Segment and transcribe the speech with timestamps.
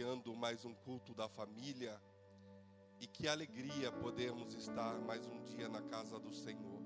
[0.00, 2.00] iniciando mais um culto da família.
[2.98, 6.80] E que alegria podermos estar mais um dia na casa do Senhor.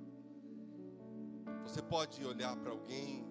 [1.62, 3.24] Você pode olhar para alguém,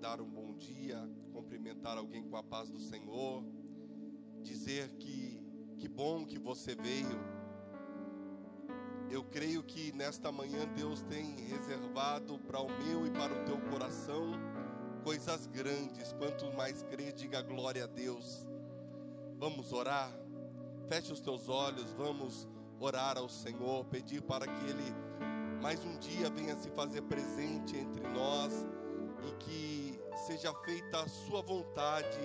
[0.00, 0.98] dar um bom dia,
[1.32, 3.44] cumprimentar alguém com a paz do Senhor,
[4.42, 5.40] dizer que
[5.78, 7.18] que bom que você veio.
[9.08, 13.60] Eu creio que nesta manhã Deus tem reservado para o meu e para o teu
[13.70, 14.32] coração
[15.04, 16.12] coisas grandes.
[16.12, 18.51] Quanto mais crer, diga glória a Deus.
[19.42, 20.08] Vamos orar.
[20.88, 22.46] Feche os teus olhos, vamos
[22.78, 24.94] orar ao Senhor, pedir para que Ele
[25.60, 28.52] mais um dia venha se fazer presente entre nós
[29.26, 32.20] e que seja feita a Sua vontade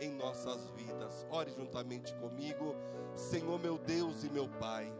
[0.00, 1.26] em nossas vidas.
[1.30, 2.74] Ore juntamente comigo,
[3.14, 4.90] Senhor meu Deus e meu Pai.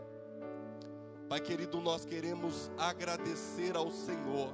[1.27, 4.53] Pai querido, nós queremos agradecer ao Senhor.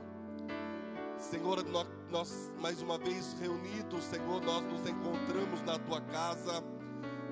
[1.19, 1.65] Senhor,
[2.13, 6.63] nós, mais uma vez reunidos, Senhor, nós nos encontramos na tua casa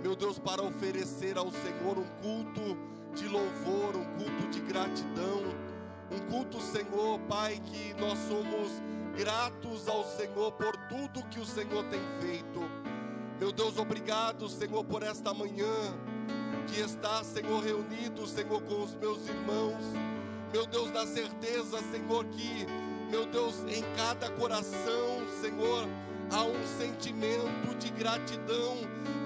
[0.03, 2.77] meu Deus, para oferecer ao Senhor um culto
[3.15, 5.43] de louvor, um culto de gratidão,
[6.11, 8.83] um culto, Senhor, Pai, que nós somos
[9.17, 12.61] gratos ao Senhor por tudo que o Senhor tem feito.
[13.41, 15.73] Meu Deus, obrigado, Senhor, por esta manhã
[16.67, 19.85] de estar, Senhor, reunido, Senhor, com os meus irmãos.
[20.53, 22.67] Meu Deus, na certeza, Senhor, que,
[23.11, 25.89] meu Deus, em cada coração, Senhor,
[26.31, 28.77] há um sentimento de gratidão,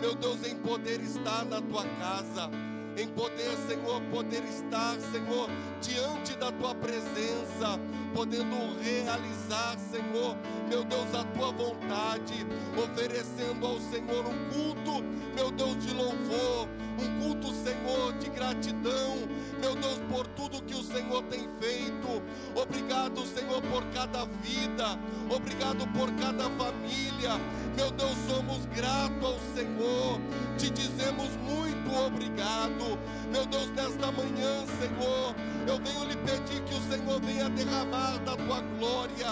[0.00, 2.50] meu Deus, em poder estar na tua casa,
[2.96, 5.48] em poder, Senhor, poder estar, Senhor,
[5.80, 7.78] diante da tua presença,
[8.14, 10.36] podendo realizar, Senhor,
[10.68, 15.02] meu Deus, a tua vontade, oferecendo ao Senhor um culto,
[15.34, 19.16] meu Deus, de louvor, um culto, Senhor, de gratidão,
[19.61, 22.22] meu Deus, por tudo que o Senhor tem feito.
[22.55, 27.39] Obrigado, Senhor, por cada vida, obrigado por cada família.
[27.77, 30.20] Meu Deus, somos gratos ao Senhor,
[30.58, 32.98] te dizemos muito obrigado.
[33.33, 35.34] Meu Deus, nesta manhã, Senhor,
[35.66, 39.28] eu venho lhe pedir que o Senhor venha derramar da tua glória,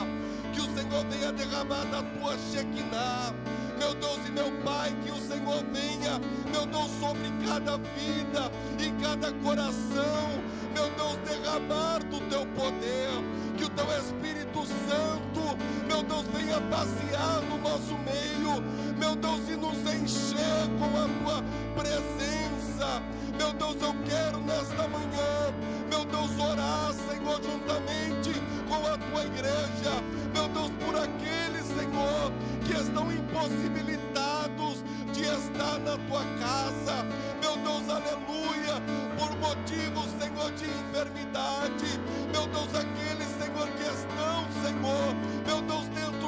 [0.52, 3.34] que o Senhor venha derramar da tua Shekinah
[3.78, 6.18] meu Deus e meu Pai, que o Senhor venha,
[6.52, 10.28] meu Deus, sobre cada vida e cada coração,
[10.74, 13.08] meu Deus, derramar do teu poder,
[13.56, 15.56] que o teu Espírito Santo,
[15.86, 18.60] meu Deus, venha passear no nosso meio,
[18.98, 21.44] meu Deus, e nos encher com a tua
[21.80, 22.57] presença.
[22.78, 25.52] Meu Deus, eu quero nesta manhã,
[25.90, 30.00] meu Deus, orar, Senhor, juntamente com a tua igreja,
[30.32, 32.32] meu Deus, por aqueles, Senhor,
[32.64, 37.04] que estão impossibilitados de estar na tua casa,
[37.42, 38.80] meu Deus, aleluia,
[39.18, 41.98] por motivos, Senhor, de enfermidade,
[42.32, 46.27] meu Deus, aqueles, Senhor, que estão, Senhor, meu Deus, dentro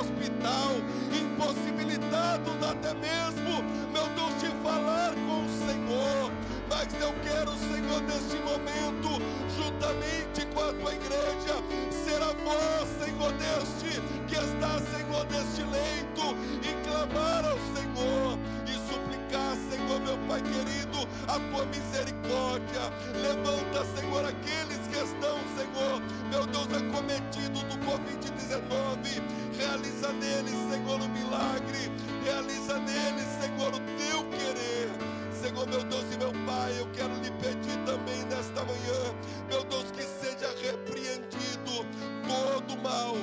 [0.00, 0.72] hospital,
[1.12, 3.62] impossibilitados até mesmo,
[3.92, 6.32] meu Deus, de falar com o Senhor,
[6.68, 9.22] mas eu quero, Senhor, neste momento,
[9.56, 11.54] juntamente com a tua igreja,
[11.90, 18.38] ser a voz, Senhor, deste que está, Senhor, neste leito e clamar ao Senhor.
[18.66, 18.83] E
[19.24, 22.80] suplicar, Senhor, meu Pai querido, a tua misericórdia.
[23.14, 29.22] Levanta, Senhor, aqueles que estão, Senhor, meu Deus, acometidos do Covid-19.
[29.58, 31.90] Realiza neles, Senhor, o milagre.
[32.24, 34.90] Realiza neles, Senhor, o teu querer.
[35.32, 39.14] Senhor, meu Deus e meu Pai, eu quero lhe pedir também nesta manhã,
[39.48, 41.84] meu Deus, que seja repreendido
[42.26, 43.14] todo mal,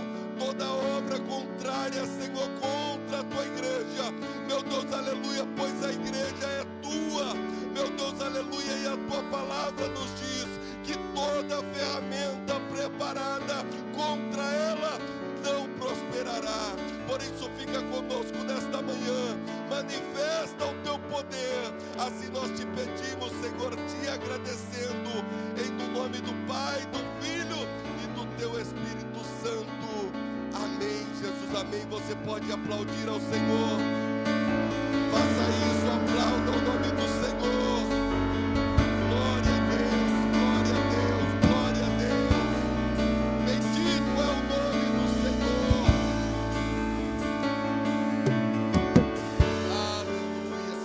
[0.42, 4.12] toda obra contrária, Senhor, contra a tua igreja.
[4.48, 7.36] Meu Deus, aleluia, pois a igreja é tua.
[7.76, 10.21] Meu Deus, aleluia, e a tua palavra nos
[32.26, 33.80] pode aplaudir ao Senhor.
[35.12, 37.82] Faça isso, aplauda o nome do Senhor.
[39.10, 42.58] Glória a Deus, glória a Deus, glória a Deus.
[43.46, 45.86] Bendito é o nome do Senhor.
[50.00, 50.78] Aleluia.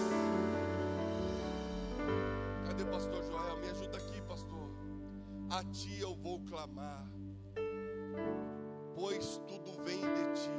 [2.66, 3.56] Cadê pastor Joel?
[3.60, 4.70] Me ajuda aqui, pastor.
[5.50, 7.06] A ti eu vou clamar,
[8.94, 10.50] pois tudo vem de ti,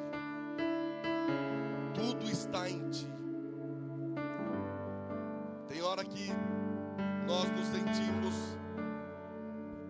[1.97, 3.07] tudo está em ti.
[5.67, 6.31] Tem hora que
[7.25, 8.35] nós nos sentimos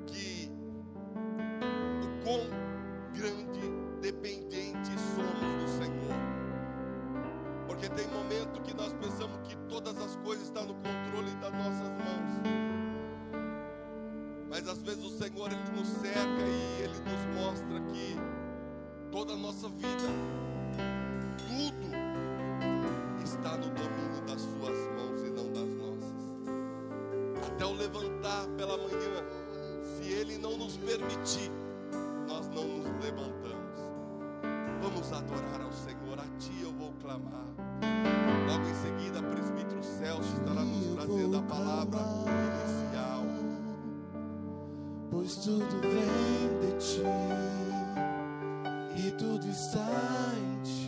[0.06, 0.50] que
[2.02, 2.48] o quão
[3.14, 3.60] grande
[4.02, 6.16] dependente somos do Senhor.
[7.68, 11.90] Porque tem momento que nós pensamos que todas as coisas estão no controle das nossas
[11.90, 12.78] mãos.
[14.50, 18.16] Mas às vezes o Senhor ele nos cerca e ele nos mostra que
[19.12, 20.08] toda a nossa vida,
[21.38, 21.87] tudo
[27.58, 29.26] até o levantar pela manhã.
[29.82, 31.52] Se Ele não nos permitir,
[32.28, 33.58] nós não nos levantamos.
[34.80, 37.48] Vamos adorar ao Senhor, a Ti eu vou clamar.
[38.48, 43.24] Logo em seguida, presbítero Celso estará nos trazendo a palavra inicial.
[45.10, 47.02] Pois tudo vem de Ti
[48.98, 49.90] e tudo está
[50.38, 50.87] em Ti.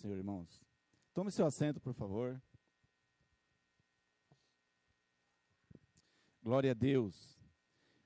[0.00, 0.64] Senhor, irmãos.
[1.12, 2.40] Tome seu assento, por favor.
[6.42, 7.38] Glória a Deus.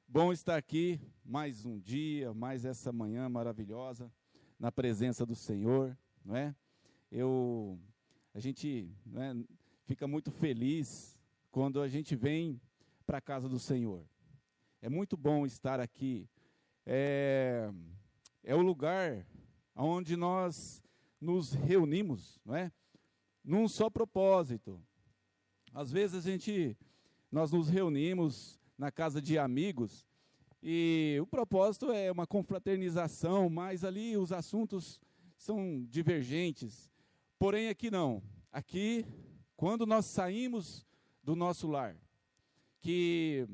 [0.08, 4.12] Bom estar aqui mais um dia, mais essa manhã maravilhosa
[4.58, 6.52] na presença do Senhor, não é?
[7.12, 7.78] Eu
[8.34, 9.36] a gente é,
[9.84, 11.16] fica muito feliz
[11.52, 12.60] quando a gente vem
[13.06, 14.04] para a casa do Senhor.
[14.82, 16.28] É muito bom estar aqui.
[16.84, 17.70] É,
[18.42, 19.24] é o lugar
[19.76, 20.83] onde nós
[21.24, 22.70] nos reunimos, não é?
[23.42, 24.80] Num só propósito.
[25.72, 26.76] Às vezes a gente
[27.32, 30.06] nós nos reunimos na casa de amigos
[30.62, 35.00] e o propósito é uma confraternização, mas ali os assuntos
[35.36, 36.90] são divergentes.
[37.38, 38.22] Porém, aqui não.
[38.52, 39.04] Aqui,
[39.56, 40.86] quando nós saímos
[41.22, 41.96] do nosso lar,
[42.80, 43.46] que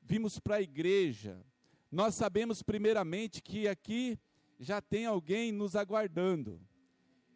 [0.00, 1.44] vimos para a igreja,
[1.90, 4.18] nós sabemos primeiramente que aqui
[4.58, 6.60] já tem alguém nos aguardando.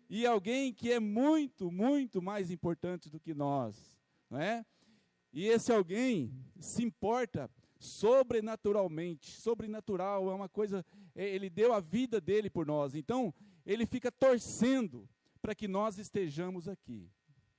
[0.09, 3.97] E alguém que é muito, muito mais importante do que nós,
[4.31, 4.65] não é?
[5.33, 9.41] E esse alguém se importa sobrenaturalmente.
[9.41, 10.85] Sobrenatural é uma coisa,
[11.15, 12.95] é, ele deu a vida dele por nós.
[12.95, 13.33] Então,
[13.65, 15.09] ele fica torcendo
[15.41, 17.11] para que nós estejamos aqui.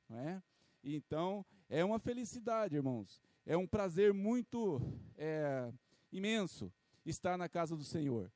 [0.10, 0.42] Não é?
[0.84, 3.22] Então, é uma felicidade, irmãos.
[3.46, 4.82] É um prazer muito
[5.18, 5.72] é,
[6.12, 6.72] imenso
[7.06, 8.32] estar na casa do Senhor.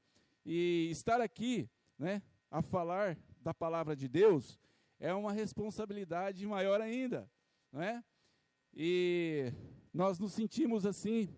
[0.46, 4.59] E estar aqui, né, a falar da palavra de Deus,
[5.00, 7.29] é uma responsabilidade maior ainda,
[7.71, 8.03] não é?
[8.73, 9.51] E
[9.93, 11.29] nós nos sentimos assim.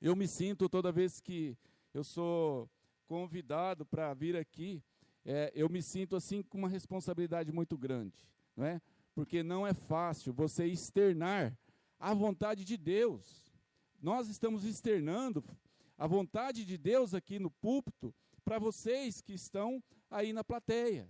[0.00, 1.58] Eu me sinto toda vez que
[1.92, 2.70] eu sou
[3.06, 4.82] convidado para vir aqui,
[5.24, 8.16] é, eu me sinto assim com uma responsabilidade muito grande,
[8.56, 8.80] não é?
[9.14, 11.56] Porque não é fácil você externar
[11.98, 13.52] a vontade de Deus.
[14.00, 15.42] Nós estamos externando
[15.98, 18.14] a vontade de Deus aqui no púlpito
[18.44, 21.08] para vocês que estão aí na plateia.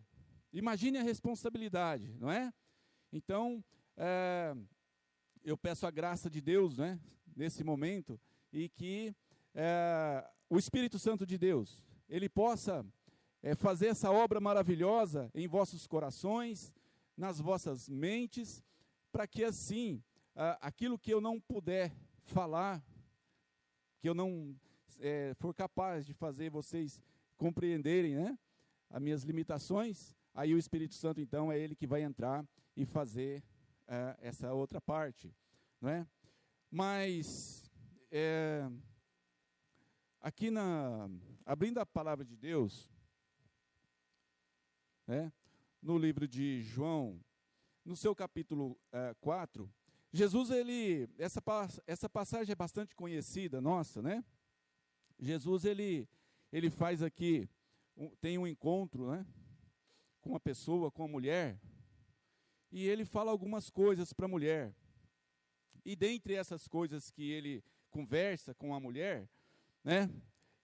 [0.56, 2.50] Imagine a responsabilidade, não é?
[3.12, 3.62] Então,
[3.94, 4.56] é,
[5.44, 6.98] eu peço a graça de Deus, né,
[7.36, 8.18] nesse momento,
[8.50, 9.14] e que
[9.54, 12.86] é, o Espírito Santo de Deus, ele possa
[13.42, 16.72] é, fazer essa obra maravilhosa em vossos corações,
[17.18, 18.64] nas vossas mentes,
[19.12, 20.02] para que assim,
[20.62, 21.94] aquilo que eu não puder
[22.24, 22.82] falar,
[24.00, 24.56] que eu não
[25.00, 26.98] é, for capaz de fazer vocês
[27.36, 28.38] compreenderem, né,
[28.88, 33.42] as minhas limitações, aí o Espírito Santo, então, é ele que vai entrar e fazer
[33.88, 35.34] é, essa outra parte,
[35.80, 36.06] não é?
[36.70, 37.64] Mas
[38.10, 38.68] é,
[40.20, 41.08] aqui na
[41.44, 42.92] abrindo a palavra de Deus,
[45.06, 45.32] né?
[45.80, 47.18] No livro de João,
[47.84, 49.72] no seu capítulo é, 4,
[50.12, 51.40] Jesus ele essa
[51.86, 54.22] essa passagem é bastante conhecida nossa, né?
[55.18, 56.06] Jesus ele
[56.52, 57.48] ele faz aqui
[58.20, 59.24] tem um encontro, né?
[60.26, 61.56] Com uma pessoa, com uma mulher,
[62.72, 64.74] e ele fala algumas coisas para a mulher.
[65.84, 69.30] E dentre essas coisas que ele conversa com a mulher,
[69.84, 70.10] né?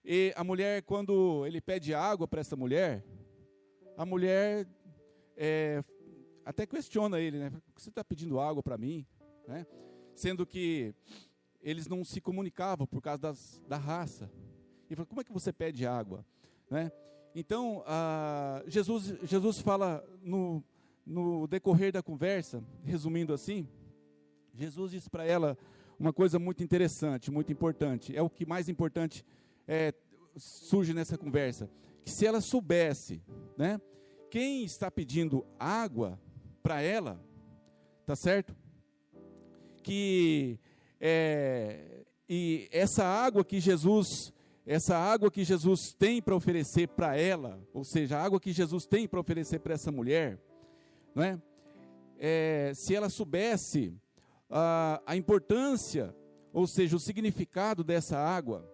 [0.04, 3.04] E a mulher, quando ele pede água para essa mulher,
[3.96, 4.66] a mulher
[5.36, 5.84] é,
[6.44, 7.50] até questiona ele, né?
[7.50, 9.06] Por que você está pedindo água para mim?
[9.46, 9.64] Né?
[10.12, 10.92] Sendo que
[11.60, 14.28] eles não se comunicavam por causa das, da raça.
[14.90, 16.26] E fala, como é que você pede água?
[16.68, 16.90] Né?
[17.34, 17.82] Então,
[18.66, 20.62] Jesus, Jesus fala no,
[21.06, 23.66] no decorrer da conversa, resumindo assim,
[24.54, 25.56] Jesus disse para ela
[25.98, 28.14] uma coisa muito interessante, muito importante.
[28.14, 29.24] É o que mais importante
[29.66, 29.94] é,
[30.36, 31.70] surge nessa conversa.
[32.04, 33.22] Que se ela soubesse,
[33.56, 33.80] né,
[34.30, 36.20] quem está pedindo água
[36.62, 37.22] para ela,
[38.04, 38.54] tá certo?
[39.82, 40.58] Que
[41.00, 44.32] é, e essa água que Jesus
[44.66, 48.86] essa água que Jesus tem para oferecer para ela, ou seja, a água que Jesus
[48.86, 50.38] tem para oferecer para essa mulher,
[51.14, 51.40] não é?
[52.18, 53.94] é se ela soubesse
[54.48, 56.14] a, a importância,
[56.52, 58.68] ou seja, o significado dessa água,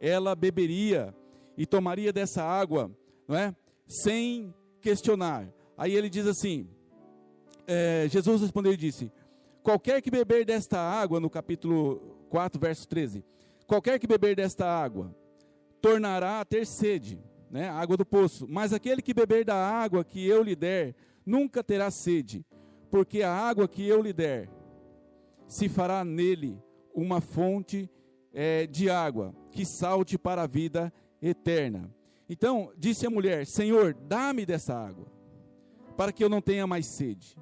[0.00, 1.14] ela beberia
[1.56, 2.90] e tomaria dessa água,
[3.28, 3.54] não é?
[3.86, 5.52] Sem questionar.
[5.76, 6.68] Aí ele diz assim:
[7.66, 9.12] é, Jesus respondeu e disse:
[9.62, 12.00] Qualquer que beber desta água, no capítulo
[12.30, 13.24] 4, verso 13,
[13.66, 15.14] qualquer que beber desta água,
[15.80, 17.68] tornará a ter sede, né?
[17.68, 18.46] água do poço.
[18.48, 22.44] Mas aquele que beber da água que eu lhe der, nunca terá sede,
[22.90, 24.48] porque a água que eu lhe der
[25.46, 26.58] se fará nele
[26.94, 27.90] uma fonte
[28.32, 31.90] é, de água que salte para a vida eterna.
[32.28, 35.06] Então disse a mulher: Senhor, dá-me dessa água,
[35.96, 37.36] para que eu não tenha mais sede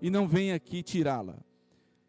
[0.00, 1.36] e não venha aqui tirá-la.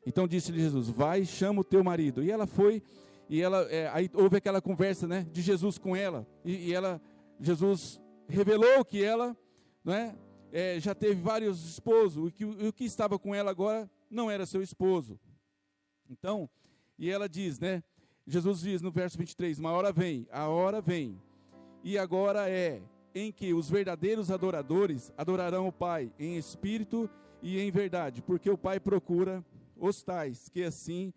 [0.05, 2.23] Então disse-lhe Jesus: Vai, chama o teu marido.
[2.23, 2.83] E ela foi
[3.29, 7.01] e ela é, aí houve aquela conversa, né, de Jesus com ela e, e ela
[7.39, 9.35] Jesus revelou que ela,
[9.83, 10.15] não é,
[10.51, 14.45] é, já teve vários esposos, e que o que estava com ela agora não era
[14.45, 15.19] seu esposo.
[16.09, 16.49] Então,
[16.99, 17.83] E ela diz, né?
[18.25, 21.21] Jesus diz no verso 23: Uma hora vem, a hora vem,
[21.83, 22.81] e agora é
[23.13, 27.09] em que os verdadeiros adoradores adorarão o Pai em espírito
[27.41, 31.13] e em verdade, porque o Pai procura os tais que assim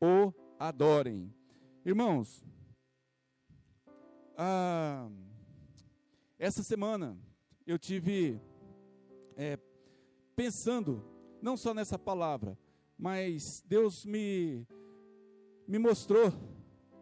[0.00, 1.32] o adorem.
[1.84, 2.44] Irmãos,
[6.38, 7.18] essa semana
[7.66, 8.40] eu tive
[9.36, 9.58] é,
[10.36, 11.04] pensando
[11.42, 12.56] não só nessa palavra,
[12.96, 14.64] mas Deus me
[15.66, 16.32] me mostrou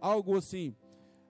[0.01, 0.75] algo assim.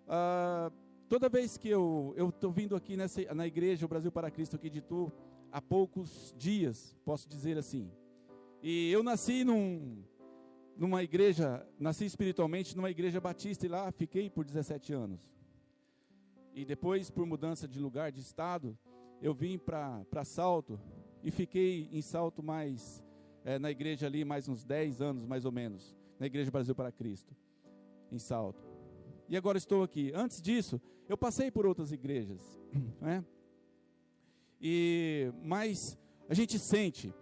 [0.07, 0.71] Ah,
[1.09, 4.71] toda vez que eu estou vindo aqui nessa, na igreja, o Brasil para Cristo aqui
[4.71, 5.11] de Itu,
[5.51, 7.91] há poucos dias, posso dizer assim.
[8.63, 10.05] E eu nasci num,
[10.77, 15.21] numa igreja, nasci espiritualmente numa igreja batista e lá fiquei por 17 anos.
[16.55, 18.77] E depois, por mudança de lugar, de estado,
[19.21, 20.81] eu vim para Salto
[21.23, 23.05] e fiquei em Salto mais,
[23.45, 26.91] é, na igreja ali, mais uns 10 anos mais ou menos, na Igreja Brasil para
[26.91, 27.35] Cristo,
[28.11, 28.67] em Salto.
[29.29, 30.13] E agora estou aqui.
[30.15, 32.41] Antes disso, eu passei por outras igrejas,
[33.01, 33.25] né?
[34.61, 35.99] E, mas
[36.29, 37.15] a gente sente,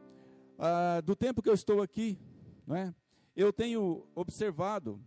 [0.59, 2.19] ah, do tempo que eu estou aqui,
[2.67, 2.95] não é?
[3.39, 5.01] Eu tenho observado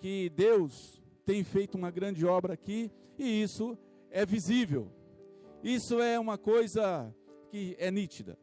[0.00, 3.76] que Deus tem feito uma grande obra aqui e isso
[4.10, 4.90] é visível.
[5.62, 7.14] Isso é uma coisa
[7.50, 8.38] que é nítida.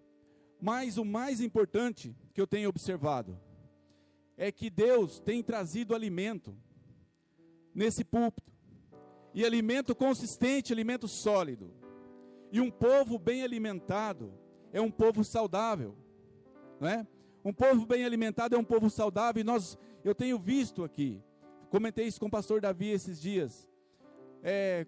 [0.61, 3.35] Mas o mais importante que eu tenho observado
[4.37, 6.55] é que Deus tem trazido alimento
[7.73, 8.53] nesse púlpito.
[9.33, 11.73] E alimento consistente, alimento sólido.
[12.51, 14.31] E um povo bem alimentado
[14.71, 15.97] é um povo saudável,
[16.79, 17.07] não é?
[17.45, 21.21] Um povo bem alimentado é um povo saudável, e nós, eu tenho visto aqui,
[21.69, 23.69] comentei isso com o pastor Davi esses dias.
[24.41, 24.87] É,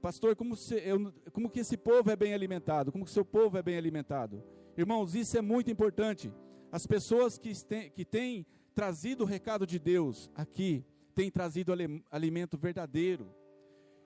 [0.00, 2.90] pastor, como, se, eu, como que esse povo é bem alimentado?
[2.90, 4.42] Como que seu povo é bem alimentado?
[4.76, 6.34] Irmãos, isso é muito importante.
[6.72, 10.84] As pessoas que, tem, que têm trazido o recado de Deus aqui,
[11.14, 11.72] têm trazido
[12.10, 13.32] alimento verdadeiro.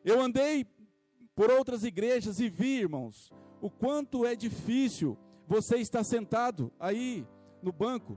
[0.05, 0.67] Eu andei
[1.35, 5.17] por outras igrejas e vi, irmãos, o quanto é difícil
[5.49, 7.27] você estar sentado aí
[7.67, 8.17] no banco,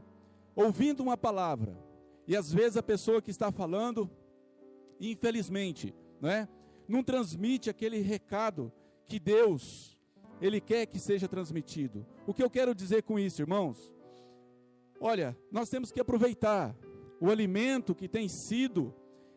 [0.56, 1.76] ouvindo uma palavra,
[2.28, 4.10] e às vezes a pessoa que está falando,
[5.00, 6.48] infelizmente, não é?
[6.88, 8.72] Não transmite aquele recado
[9.06, 9.98] que Deus
[10.40, 12.06] ele quer que seja transmitido.
[12.26, 13.94] O que eu quero dizer com isso, irmãos?
[15.02, 16.76] Olha, nós temos que aproveitar
[17.20, 18.94] o alimento que tem sido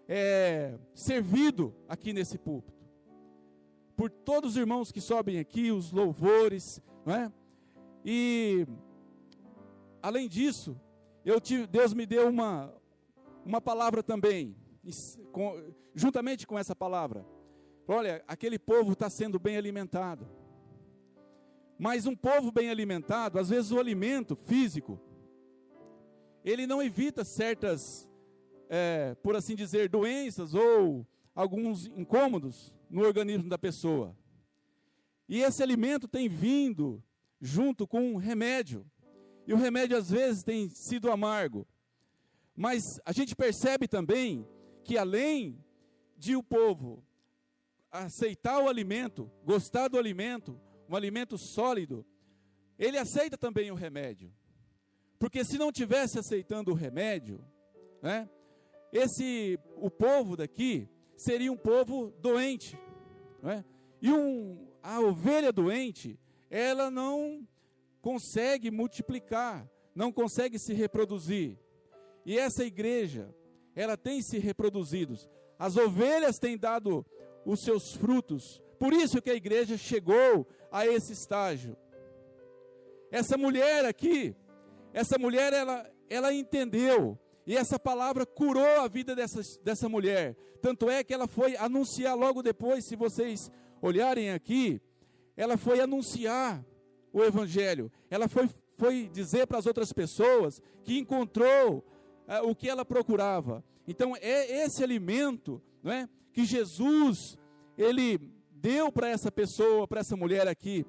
[0.06, 2.86] é, servido aqui nesse púlpito.
[3.96, 7.32] Por todos os irmãos que sobem aqui, os louvores, não é?
[8.04, 8.66] E
[10.02, 10.78] além disso,
[11.70, 12.74] Deus me deu uma,
[13.44, 14.56] uma palavra também,
[15.30, 17.24] com, juntamente com essa palavra.
[17.86, 20.28] Olha, aquele povo está sendo bem alimentado.
[21.78, 25.00] Mas um povo bem alimentado, às vezes o alimento físico,
[26.44, 28.08] ele não evita certas,
[28.68, 34.16] é, por assim dizer, doenças ou alguns incômodos no organismo da pessoa.
[35.28, 37.02] E esse alimento tem vindo
[37.40, 38.86] junto com um remédio.
[39.46, 41.66] E o remédio às vezes tem sido amargo.
[42.54, 44.46] Mas a gente percebe também
[44.84, 45.58] que além
[46.16, 47.04] de o povo
[47.90, 52.04] aceitar o alimento, gostar do alimento, um alimento sólido,
[52.78, 54.32] ele aceita também o remédio.
[55.18, 57.44] Porque se não tivesse aceitando o remédio,
[58.00, 58.28] né,
[58.92, 62.78] esse o povo daqui seria um povo doente,
[63.42, 63.64] né?
[64.00, 66.18] E um, a ovelha doente,
[66.50, 67.46] ela não
[68.02, 71.56] consegue multiplicar, não consegue se reproduzir.
[72.26, 73.34] E essa igreja,
[73.74, 75.16] ela tem se reproduzido.
[75.58, 77.06] As ovelhas têm dado
[77.46, 78.60] os seus frutos.
[78.78, 81.76] Por isso que a igreja chegou a esse estágio.
[83.10, 84.34] Essa mulher aqui,
[84.92, 90.36] essa mulher ela ela entendeu e essa palavra curou a vida dessa, dessa mulher.
[90.60, 94.80] Tanto é que ela foi anunciar logo depois, se vocês olharem aqui,
[95.36, 96.62] ela foi anunciar
[97.12, 97.90] o Evangelho.
[98.10, 101.84] Ela foi, foi dizer para as outras pessoas que encontrou
[102.26, 103.64] é, o que ela procurava.
[103.86, 107.38] Então é esse alimento, não é, que Jesus
[107.76, 108.18] ele
[108.50, 110.86] deu para essa pessoa, para essa mulher aqui,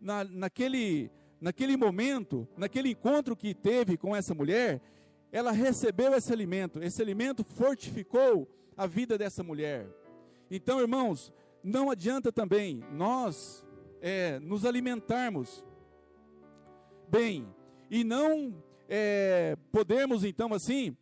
[0.00, 4.80] na, naquele naquele momento, naquele encontro que teve com essa mulher,
[5.30, 6.82] ela recebeu esse alimento.
[6.82, 9.88] Esse alimento fortificou a vida dessa mulher.
[10.50, 11.32] Então, irmãos,
[11.62, 13.64] não adianta também nós
[14.00, 15.64] é, nos alimentarmos
[17.08, 17.48] bem
[17.90, 20.96] e não é, podermos então assim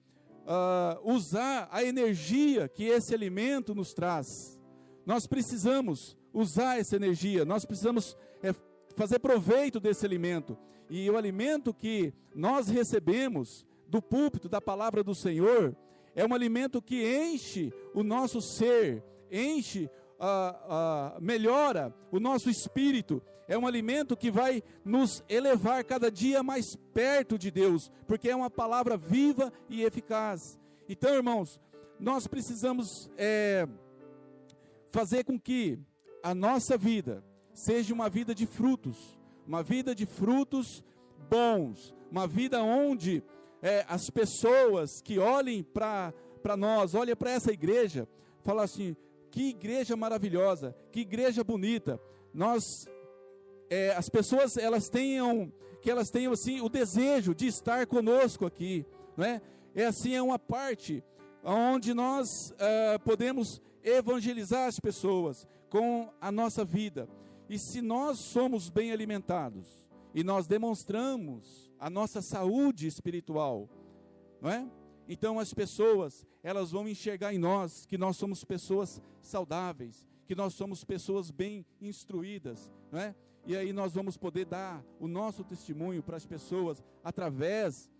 [0.46, 4.60] uh, usar a energia que esse alimento nos traz.
[5.04, 8.54] Nós precisamos usar essa energia, nós precisamos é,
[8.96, 10.56] fazer proveito desse alimento.
[10.88, 15.76] E o alimento que nós recebemos do púlpito, da palavra do Senhor,
[16.14, 23.22] é um alimento que enche o nosso ser, enche, uh, uh, melhora o nosso espírito.
[23.48, 28.34] É um alimento que vai nos elevar cada dia mais perto de Deus, porque é
[28.34, 30.58] uma palavra viva e eficaz.
[30.88, 31.60] Então, irmãos,
[31.98, 33.68] nós precisamos é,
[34.90, 35.78] fazer com que
[36.22, 37.24] a nossa vida
[37.54, 40.84] seja uma vida de frutos, uma vida de frutos
[41.30, 43.22] bons, uma vida onde
[43.62, 46.12] é, as pessoas que olhem para
[46.56, 48.08] nós, olhem para essa igreja,
[48.44, 48.96] falam assim:
[49.36, 52.00] que igreja maravilhosa, que igreja bonita.
[52.32, 52.88] Nós,
[53.68, 58.86] é, as pessoas, elas tenham, que elas tenham assim o desejo de estar conosco aqui,
[59.14, 59.42] não é?
[59.74, 61.04] É assim é uma parte
[61.44, 67.06] onde nós uh, podemos evangelizar as pessoas com a nossa vida.
[67.46, 73.68] E se nós somos bem alimentados e nós demonstramos a nossa saúde espiritual,
[74.40, 74.66] não é?
[75.06, 80.54] Então as pessoas, elas vão enxergar em nós que nós somos pessoas saudáveis, que nós
[80.54, 83.16] somos pessoas bem instruídas, não é?
[83.44, 87.90] E aí nós vamos poder dar o nosso testemunho para as pessoas através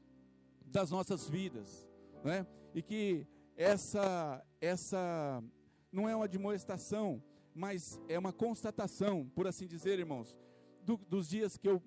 [0.65, 1.89] das nossas vidas,
[2.23, 2.47] não é?
[2.73, 5.43] E que essa essa
[5.91, 7.21] não é uma admoestação,
[7.53, 10.37] mas é uma constatação, por assim dizer, irmãos,
[10.85, 11.83] do, dos dias que eu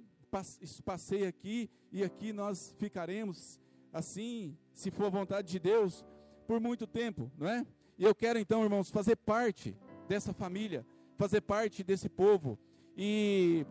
[0.84, 3.58] passei aqui e aqui nós ficaremos
[3.93, 6.04] assim, se for vontade de Deus,
[6.49, 7.63] por muito tempo, não é?
[7.95, 10.83] E eu quero então, irmãos, fazer parte dessa família,
[11.15, 12.57] fazer parte desse povo
[12.97, 13.67] e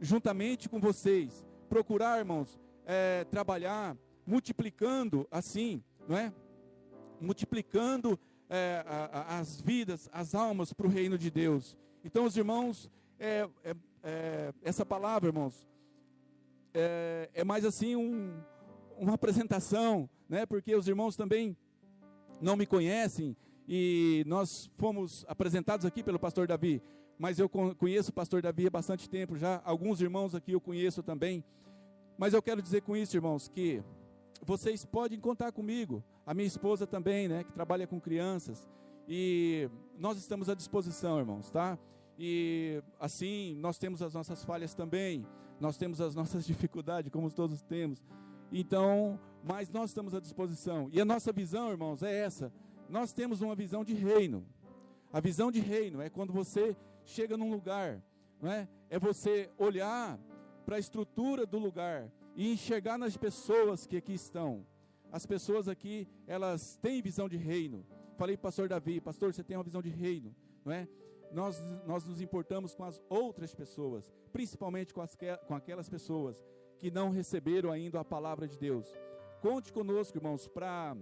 [0.00, 3.94] juntamente com vocês procurar, irmãos, é, trabalhar
[4.26, 6.32] multiplicando assim, não é?
[7.20, 8.18] Multiplicando
[8.48, 11.76] é, a, a, as vidas, as almas para o reino de Deus.
[12.02, 15.68] Então, os irmãos, é, é, é essa palavra, irmãos,
[16.72, 18.42] é, é mais assim um,
[18.96, 20.46] uma apresentação, né?
[20.46, 21.54] Porque os irmãos também
[22.42, 23.36] não me conhecem
[23.68, 26.82] e nós fomos apresentados aqui pelo pastor Davi,
[27.18, 31.02] mas eu conheço o pastor Davi há bastante tempo já, alguns irmãos aqui eu conheço
[31.02, 31.44] também.
[32.18, 33.82] Mas eu quero dizer com isso, irmãos, que
[34.44, 38.68] vocês podem contar comigo, a minha esposa também, né, que trabalha com crianças,
[39.08, 41.78] e nós estamos à disposição, irmãos, tá?
[42.18, 45.26] E assim, nós temos as nossas falhas também,
[45.60, 48.02] nós temos as nossas dificuldades, como todos temos.
[48.52, 50.88] Então, mas nós estamos à disposição.
[50.92, 52.52] E a nossa visão, irmãos, é essa.
[52.88, 54.46] Nós temos uma visão de reino.
[55.12, 58.02] A visão de reino é quando você chega num lugar,
[58.40, 58.68] não é?
[58.88, 60.18] É você olhar
[60.64, 64.66] para a estrutura do lugar e enxergar nas pessoas que aqui estão.
[65.10, 67.84] As pessoas aqui, elas têm visão de reino.
[68.16, 70.88] Falei para o pastor Davi, pastor, você tem uma visão de reino, não é?
[71.32, 76.44] nós, nós nos importamos com as outras pessoas, principalmente com, as, com aquelas pessoas
[76.78, 78.92] que não receberam ainda a palavra de Deus.
[79.42, 80.94] Conte conosco, irmãos, para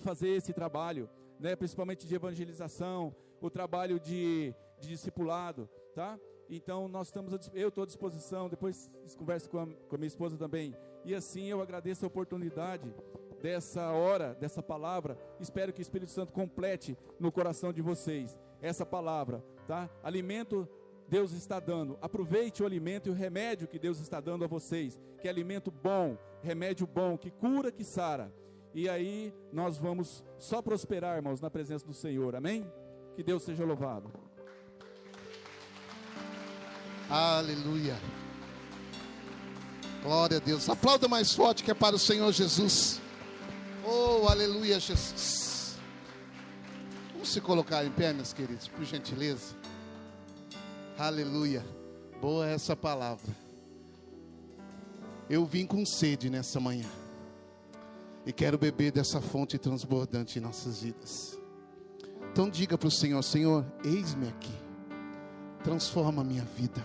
[0.00, 6.18] fazer esse trabalho, né, principalmente de evangelização, o trabalho de, de discipulado, tá?
[6.48, 10.36] Então nós estamos, eu estou à disposição, depois converso com a, com a minha esposa
[10.36, 10.74] também.
[11.04, 12.92] E assim eu agradeço a oportunidade
[13.40, 15.16] dessa hora, dessa palavra.
[15.38, 19.88] Espero que o Espírito Santo complete no coração de vocês essa palavra, tá?
[20.02, 20.68] Alimento
[21.10, 21.98] Deus está dando.
[22.00, 25.68] Aproveite o alimento e o remédio que Deus está dando a vocês, que é alimento
[25.70, 28.32] bom, remédio bom, que cura, que sara.
[28.72, 32.36] E aí nós vamos só prosperar, irmãos, na presença do Senhor.
[32.36, 32.64] Amém?
[33.16, 34.08] Que Deus seja louvado.
[37.10, 37.96] Aleluia.
[40.04, 40.70] Glória a Deus.
[40.70, 43.00] Aplauda mais forte que é para o Senhor Jesus.
[43.84, 45.76] Oh, aleluia, Jesus.
[47.12, 49.59] Vamos se colocar em pé, meus queridos, por gentileza.
[51.00, 51.64] Aleluia.
[52.20, 53.34] Boa essa palavra.
[55.30, 56.84] Eu vim com sede nessa manhã.
[58.26, 61.38] E quero beber dessa fonte transbordante em nossas vidas.
[62.30, 64.52] Então diga para o Senhor: Senhor, eis-me aqui.
[65.64, 66.84] Transforma a minha vida,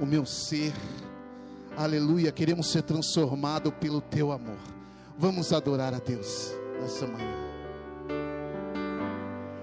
[0.00, 0.72] o meu ser.
[1.76, 2.32] Aleluia.
[2.32, 4.58] Queremos ser transformados pelo teu amor.
[5.16, 7.52] Vamos adorar a Deus nessa manhã.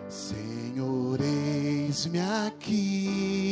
[0.08, 3.49] Senhor, eis-me aqui,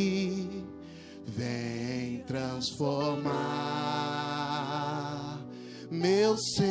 [1.38, 3.38] vem transformar
[5.88, 6.66] meu ser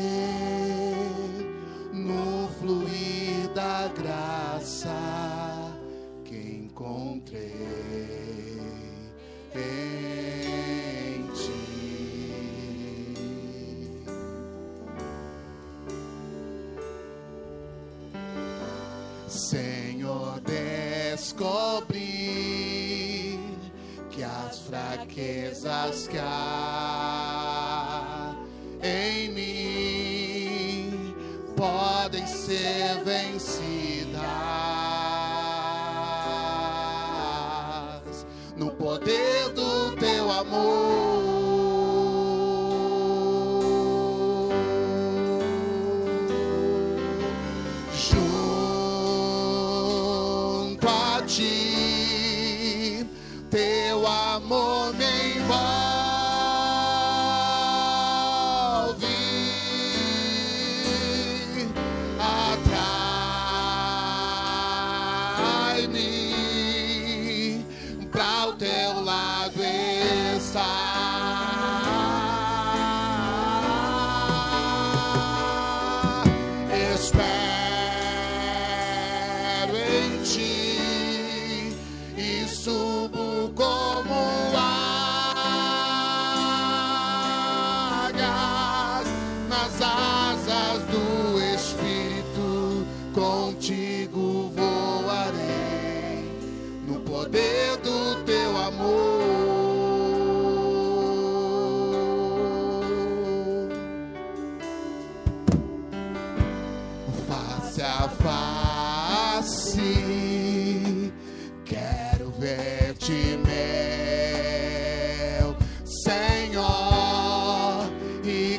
[1.94, 4.07] no fluir da graça
[25.18, 26.97] fraquezas que há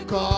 [0.08, 0.37] call.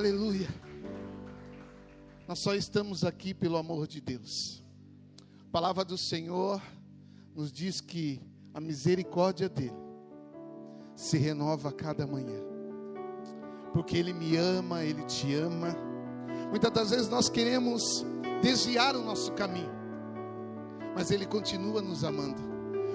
[0.00, 0.48] Aleluia.
[2.26, 4.64] Nós só estamos aqui pelo amor de Deus.
[5.46, 6.58] A palavra do Senhor
[7.36, 8.18] nos diz que
[8.54, 9.76] a misericórdia dele
[10.96, 12.40] se renova a cada manhã.
[13.74, 15.76] Porque ele me ama, ele te ama.
[16.48, 18.02] Muitas das vezes nós queremos
[18.40, 19.70] desviar o nosso caminho,
[20.94, 22.40] mas ele continua nos amando.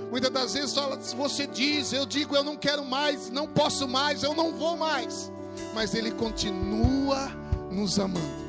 [0.09, 0.75] Muitas das vezes
[1.13, 5.31] você diz, eu digo, eu não quero mais, não posso mais, eu não vou mais
[5.73, 7.31] mas Ele continua
[7.71, 8.45] nos amando.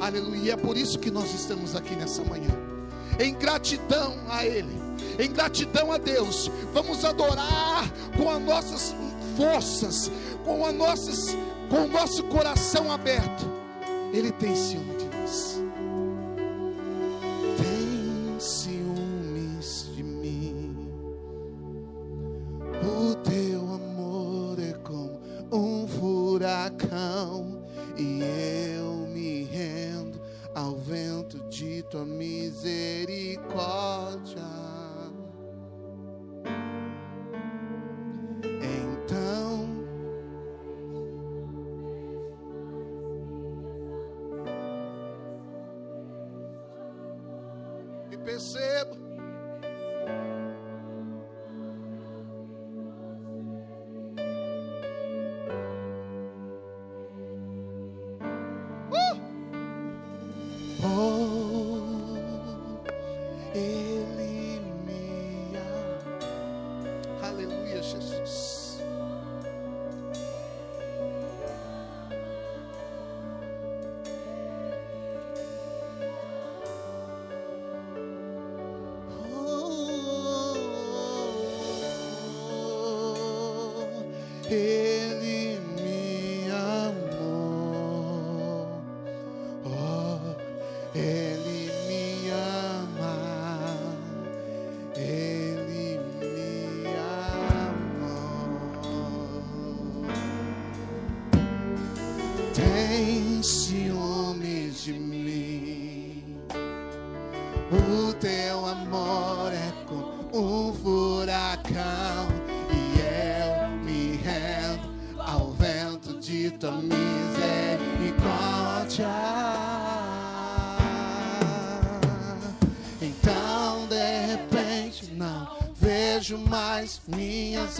[0.00, 2.50] Aleluia, é por isso que nós estamos aqui nessa manhã,
[3.18, 4.74] em gratidão a Ele,
[5.18, 6.50] em gratidão a Deus.
[6.72, 8.94] Vamos adorar com as nossas
[9.36, 10.10] forças,
[10.44, 11.36] com, as nossas,
[11.70, 13.46] com o nosso coração aberto.
[14.12, 14.95] Ele tem ciúme.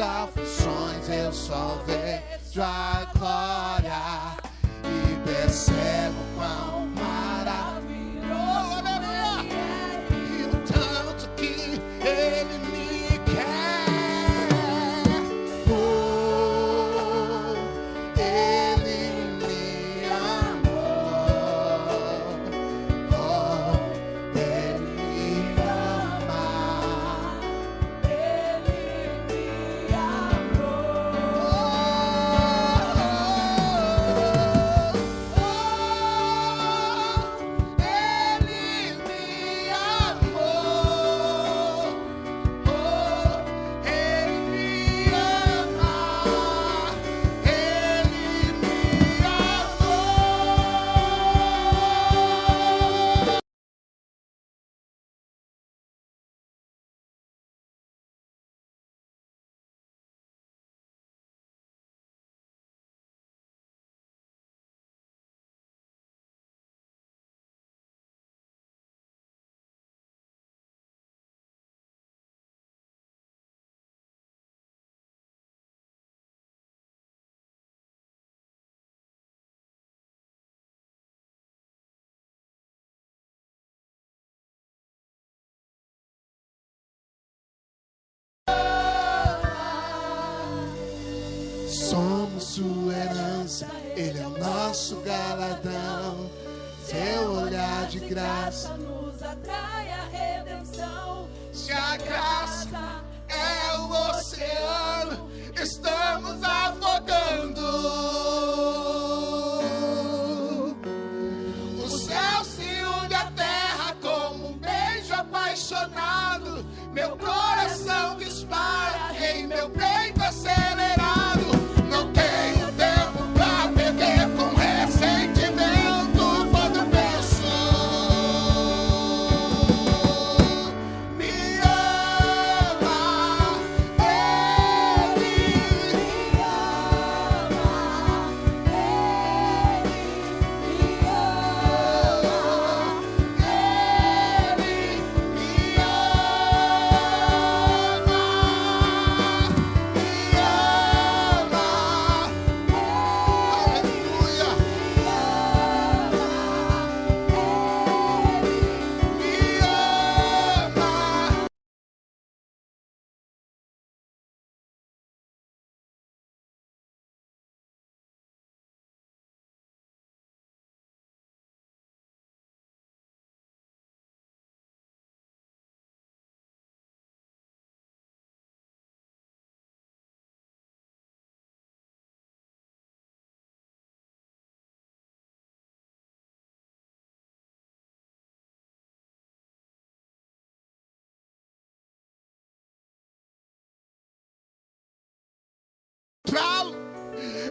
[0.00, 1.95] aflições eu só vejo.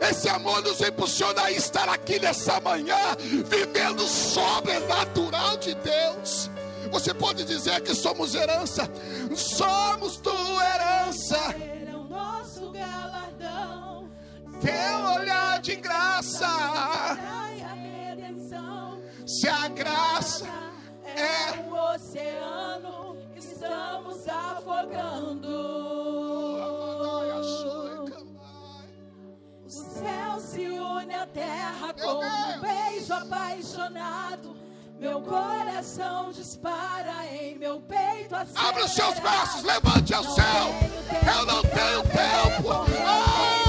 [0.09, 6.49] Esse amor nos impulsiona a estar aqui nessa manhã, vivendo o sobrenatural de Deus.
[6.91, 8.89] Você pode dizer que somos herança,
[9.35, 11.55] somos tua herança.
[11.55, 14.09] Ele é o nosso galardão.
[14.61, 16.47] Teu olhar de graça,
[19.25, 20.45] se a graça
[21.03, 23.17] é o oceano.
[23.35, 25.45] Estamos afogando.
[29.95, 34.55] Céu se une à terra com um beijo apaixonado.
[34.99, 38.69] Meu coração dispara em meu peito acelerado.
[38.69, 40.67] Abra os seus braços, levante ao céu.
[41.37, 42.69] Eu não tenho tempo.
[42.69, 43.64] Oh,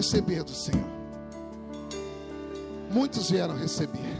[0.00, 0.88] receber do Senhor?
[2.90, 4.16] Muitos vieram receber.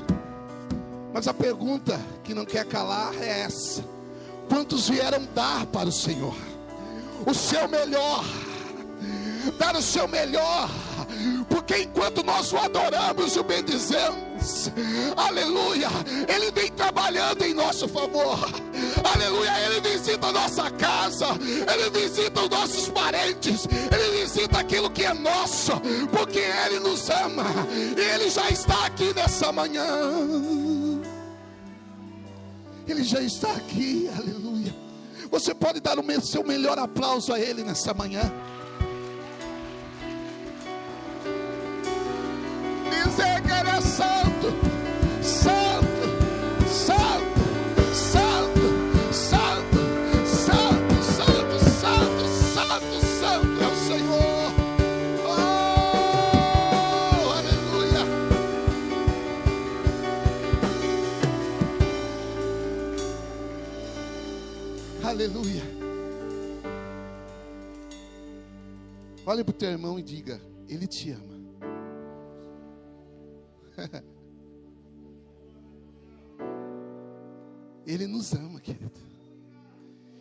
[1.12, 3.82] Mas a pergunta que não quer calar é essa:
[4.48, 6.36] quantos vieram dar para o Senhor?
[7.26, 8.24] O seu melhor,
[9.58, 10.70] dar o seu melhor,
[11.48, 14.70] porque enquanto nós o adoramos e o bendizemos,
[15.16, 15.88] aleluia,
[16.28, 18.38] Ele vem trabalhando em nosso favor,
[19.04, 21.26] aleluia, Ele visita a nossa casa,
[21.72, 25.72] Ele visita os nossos parentes, Ele visita aquilo que é nosso,
[26.10, 27.44] porque Ele nos ama,
[27.96, 29.86] e Ele já está aqui nessa manhã.
[32.88, 34.74] Ele já está aqui, aleluia.
[35.30, 38.32] Você pode dar o seu melhor aplauso a Ele nessa manhã.
[42.90, 44.48] Dizer que é santo,
[45.22, 46.04] santo,
[46.68, 47.30] santo,
[47.94, 48.66] santo,
[49.14, 49.80] santo,
[50.24, 54.52] santo, santo, santo, santo, santo é o Senhor.
[55.24, 55.30] Oh,
[57.38, 58.02] aleluia.
[65.04, 65.62] Aleluia.
[69.24, 71.29] Olhe para o teu irmão e diga: Ele te ama.
[77.86, 79.00] Ele nos ama, querido.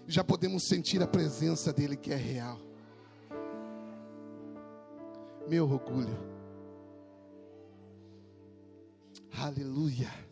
[0.07, 2.57] Já podemos sentir a presença dele que é real.
[5.47, 6.17] Meu orgulho.
[9.39, 10.28] Aleluia.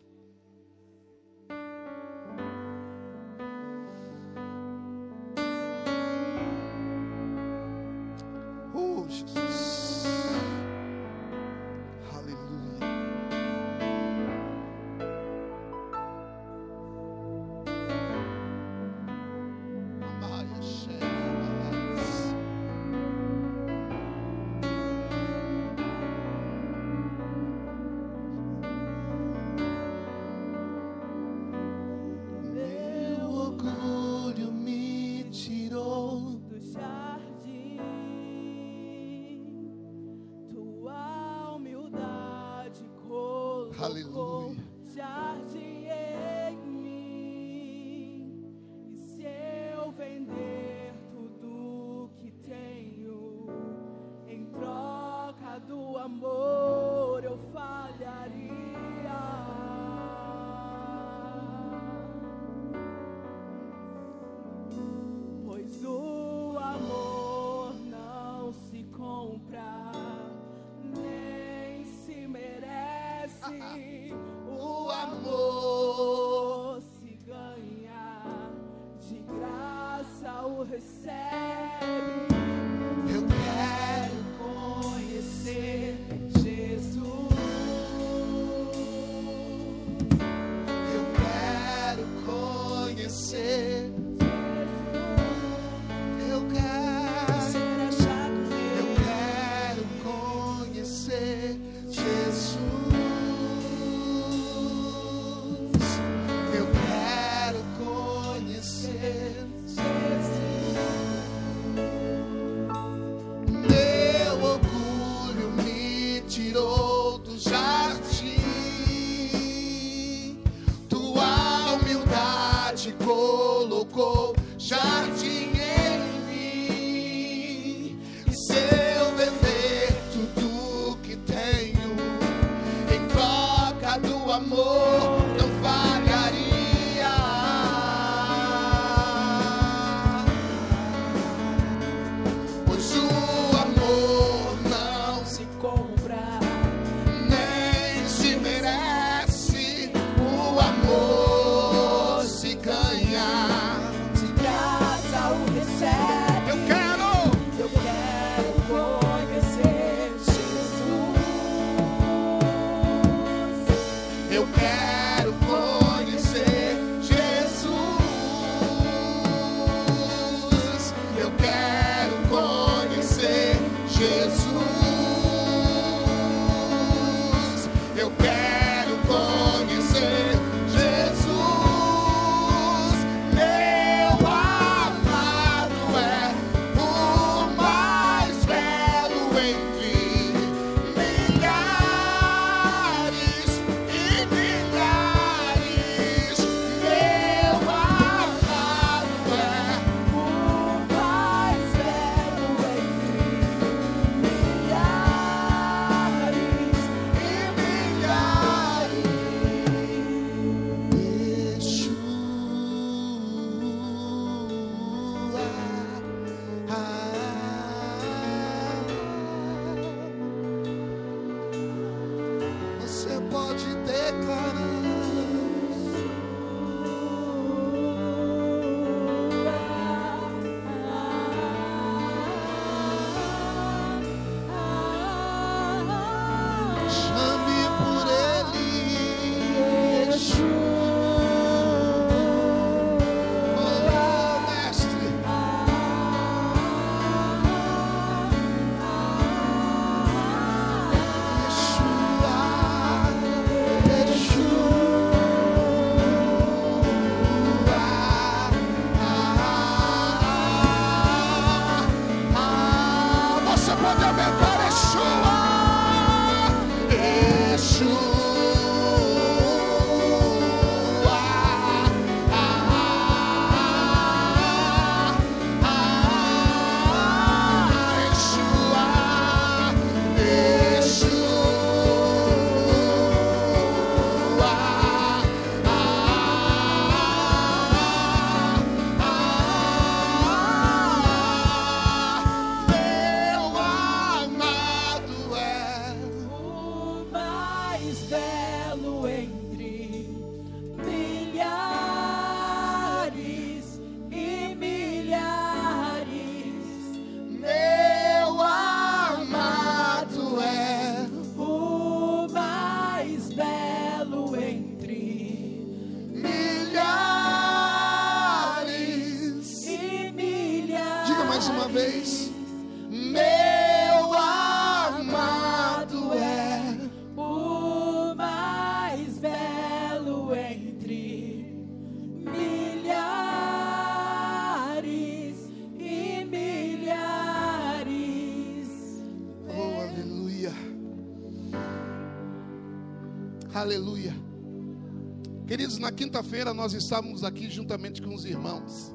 [345.98, 348.94] Quinta-feira nós estávamos aqui juntamente com os irmãos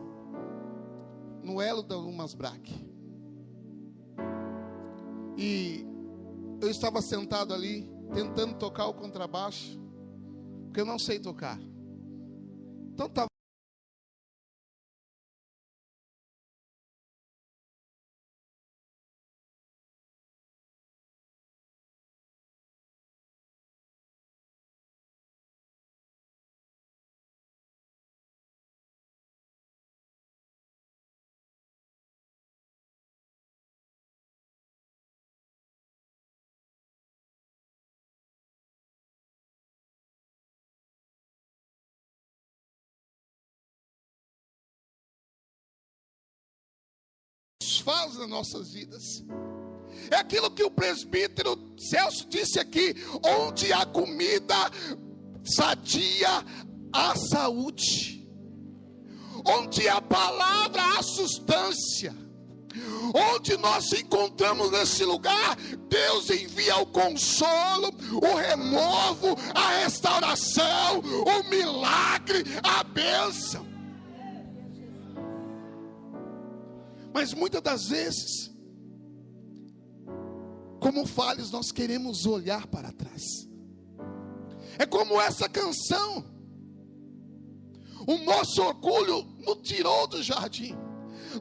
[1.44, 2.74] no Elo da Umas Braque.
[5.38, 5.86] E
[6.62, 9.78] eu estava sentado ali tentando tocar o contrabaixo,
[10.68, 11.60] porque eu não sei tocar.
[12.94, 13.33] Então estava
[47.84, 49.24] faz nas nossas vidas.
[50.10, 54.56] É aquilo que o presbítero Celso disse aqui: onde há comida
[55.44, 56.46] sadia,
[56.92, 58.22] há saúde.
[59.46, 62.16] Onde há palavra, há substância.
[63.14, 65.56] Onde nós encontramos nesse lugar,
[65.90, 73.73] Deus envia o consolo, o renovo, a restauração, o milagre, a bênção.
[77.14, 78.52] Mas muitas das vezes,
[80.80, 83.22] como falhos, nós queremos olhar para trás.
[84.80, 86.26] É como essa canção.
[88.08, 90.76] O nosso orgulho nos tirou do jardim.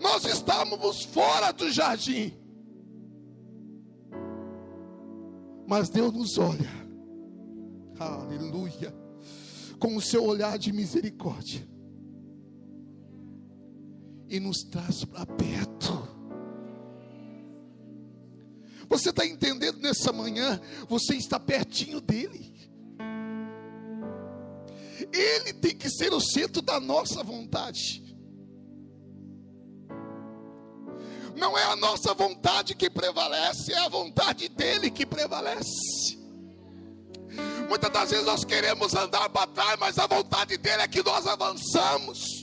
[0.00, 2.34] Nós estávamos fora do jardim.
[5.66, 6.70] Mas Deus nos olha,
[7.98, 8.94] aleluia,
[9.78, 11.66] com o seu olhar de misericórdia
[14.28, 16.08] e nos traz para perto.
[18.88, 20.60] Você está entendendo nessa manhã?
[20.88, 22.52] Você está pertinho dele.
[25.12, 28.02] Ele tem que ser o centro da nossa vontade.
[31.34, 36.18] Não é a nossa vontade que prevalece, é a vontade dele que prevalece.
[37.68, 41.26] Muitas das vezes nós queremos andar para trás, mas a vontade dele é que nós
[41.26, 42.41] avançamos.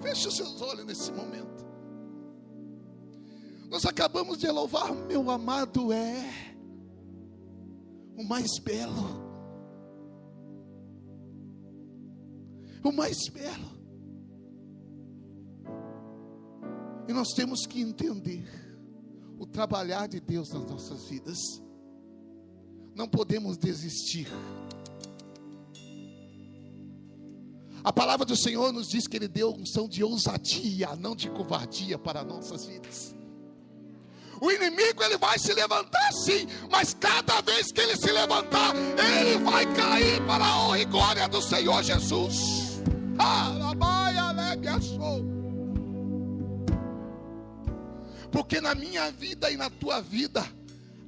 [0.00, 1.66] Feche os seus olhos nesse momento.
[3.68, 6.56] Nós acabamos de louvar, meu amado é
[8.16, 9.26] o mais belo.
[12.84, 13.76] O mais belo.
[17.08, 18.44] E nós temos que entender
[19.38, 21.38] o trabalhar de Deus nas nossas vidas.
[22.94, 24.28] Não podemos desistir.
[27.86, 31.96] A palavra do Senhor nos diz que Ele deu unção de ousadia, não de covardia
[31.96, 33.14] para nossas vidas.
[34.40, 39.38] O inimigo ele vai se levantar sim, mas cada vez que ele se levantar, ele
[39.38, 42.82] vai cair para a honra e glória do Senhor Jesus.
[48.32, 50.44] Porque na minha vida e na tua vida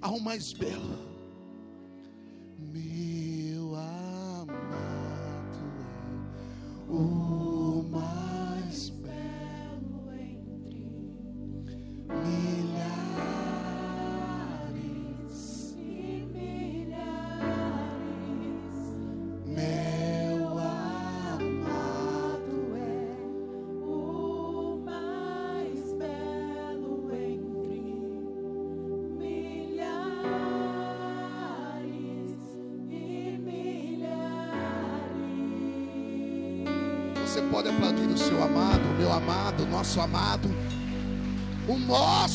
[0.01, 1.08] há um mais belo.
[6.89, 10.76] O mais Belo entre
[12.09, 12.68] milhares.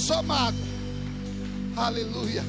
[0.03, 0.57] Nosso amado.
[1.77, 2.43] Aleluia.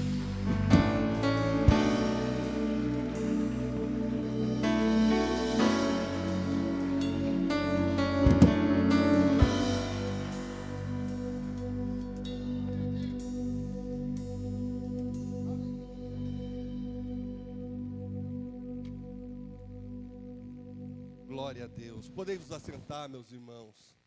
[21.29, 22.09] Glória a Deus.
[22.09, 24.04] Podemos assentar, meus irmãos.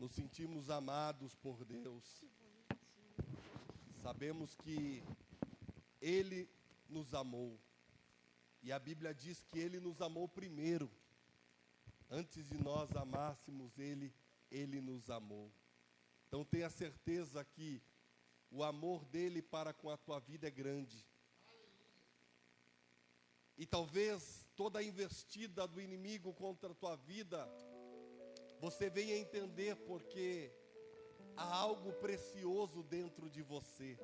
[0.00, 2.24] Nos sentimos amados por Deus.
[4.00, 5.02] Sabemos que
[6.00, 6.48] Ele
[6.88, 7.58] nos amou.
[8.62, 10.88] E a Bíblia diz que Ele nos amou primeiro.
[12.08, 14.14] Antes de nós amássemos Ele,
[14.50, 15.52] Ele nos amou.
[16.28, 17.82] Então tenha certeza que
[18.52, 21.04] o amor dele para com a tua vida é grande.
[23.56, 27.48] E talvez toda a investida do inimigo contra a tua vida,
[28.60, 30.52] você venha entender porque
[31.36, 33.98] há algo precioso dentro de você.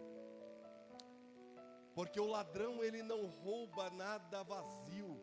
[1.95, 5.21] Porque o ladrão ele não rouba nada vazio.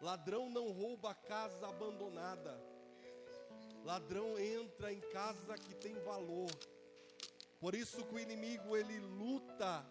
[0.00, 2.60] Ladrão não rouba casa abandonada.
[3.84, 6.50] Ladrão entra em casa que tem valor.
[7.60, 9.86] Por isso que o inimigo ele luta,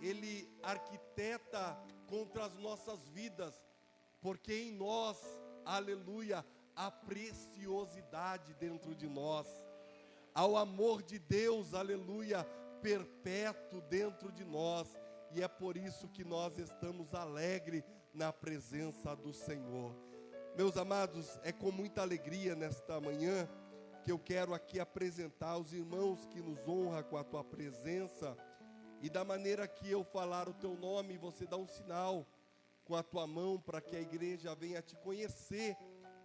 [0.00, 3.54] ele arquiteta contra as nossas vidas,
[4.20, 5.16] porque em nós,
[5.64, 6.44] aleluia,
[6.74, 9.46] há preciosidade dentro de nós,
[10.34, 12.44] há o amor de Deus, aleluia,
[12.82, 14.88] perpétuo dentro de nós,
[15.32, 19.94] e é por isso que nós estamos alegres na presença do Senhor.
[20.56, 23.48] Meus amados, é com muita alegria nesta manhã
[24.02, 28.36] que eu quero aqui apresentar os irmãos que nos honra com a tua presença.
[29.00, 32.26] E da maneira que eu falar o teu nome, você dá um sinal
[32.84, 35.76] com a tua mão para que a igreja venha te conhecer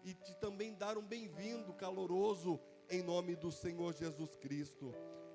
[0.06, 2.60] e te também dar um bem-vindo caloroso
[2.92, 4.94] em nome do Senhor Jesus Cristo.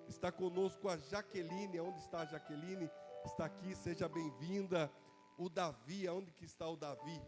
[0.09, 2.89] Está conosco a Jaqueline, onde está a Jaqueline?
[3.25, 4.89] Está aqui, seja bem-vinda.
[5.37, 7.21] O Davi, aonde que está o Davi?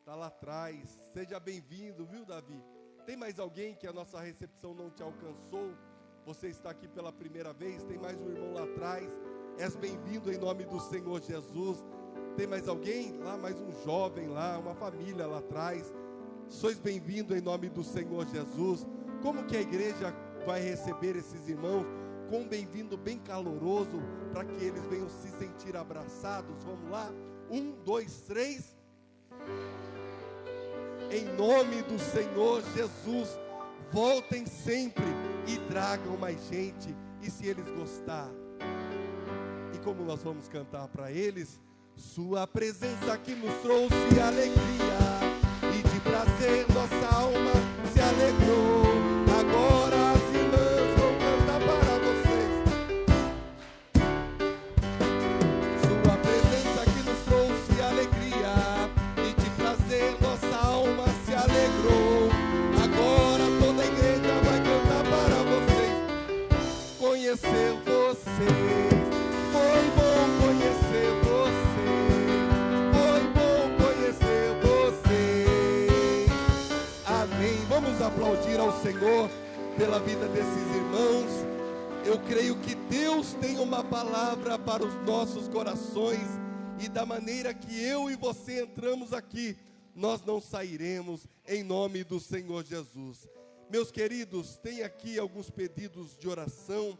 [0.00, 1.00] Está lá atrás.
[1.12, 2.60] Seja bem-vindo, viu, Davi?
[3.06, 5.76] Tem mais alguém que a nossa recepção não te alcançou?
[6.26, 7.84] Você está aqui pela primeira vez?
[7.84, 9.08] Tem mais um irmão lá atrás?
[9.58, 11.78] És bem-vindo em nome do Senhor Jesus.
[12.36, 13.16] Tem mais alguém?
[13.18, 15.92] Lá, mais um jovem lá, uma família lá atrás.
[16.52, 18.86] Sois bem-vindo em nome do Senhor Jesus.
[19.22, 21.86] Como que a igreja vai receber esses irmãos?
[22.28, 26.62] Com um bem-vindo bem caloroso, para que eles venham se sentir abraçados.
[26.62, 27.10] Vamos lá?
[27.50, 28.76] Um, dois, três.
[31.10, 33.30] Em nome do Senhor Jesus,
[33.90, 35.04] voltem sempre
[35.48, 36.94] e tragam mais gente.
[37.22, 38.30] E se eles gostar,
[39.74, 41.58] e como nós vamos cantar para eles,
[41.94, 45.11] Sua presença que nos trouxe alegria
[46.02, 47.52] prazer nossa alma
[47.92, 48.91] se alegrou.
[79.02, 79.28] Senhor
[79.76, 81.32] pela vida desses irmãos.
[82.06, 86.28] Eu creio que Deus tem uma palavra para os nossos corações
[86.78, 89.58] e da maneira que eu e você entramos aqui,
[89.92, 93.28] nós não sairemos em nome do Senhor Jesus.
[93.68, 96.96] Meus queridos, tem aqui alguns pedidos de oração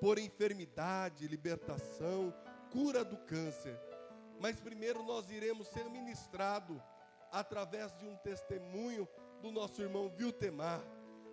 [0.00, 2.34] por enfermidade, libertação,
[2.72, 3.78] cura do câncer.
[4.40, 6.82] Mas primeiro nós iremos ser ministrados
[7.30, 9.06] através de um testemunho
[9.40, 10.82] do nosso irmão Viltemar.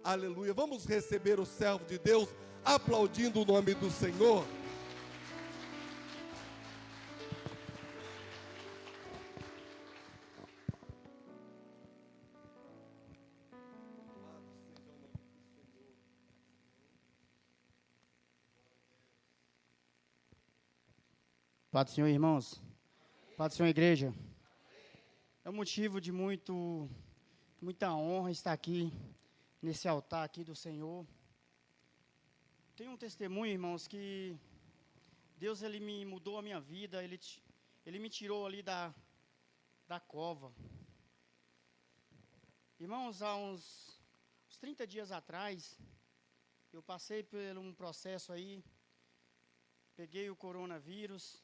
[0.04, 0.52] Aleluia.
[0.52, 2.28] Vamos receber o servo de Deus
[2.66, 4.44] aplaudindo o nome do Senhor.
[21.72, 22.60] Pai do Senhor, irmãos.
[23.38, 24.12] Pai do Senhor, igreja.
[25.46, 26.90] É um motivo de muito,
[27.62, 28.92] muita honra estar aqui,
[29.62, 31.06] nesse altar aqui do Senhor.
[32.76, 34.36] Tem um testemunho, irmãos, que
[35.38, 37.20] Deus ele me mudou a minha vida, ele,
[37.86, 38.94] ele me tirou ali da,
[39.88, 40.52] da cova.
[42.80, 44.02] Irmãos, há uns,
[44.50, 45.80] uns 30 dias atrás,
[46.74, 48.64] eu passei por um processo aí,
[49.96, 51.44] peguei o coronavírus,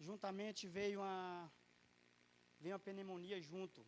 [0.00, 1.52] juntamente veio uma
[2.58, 3.86] veio uma pneumonia junto.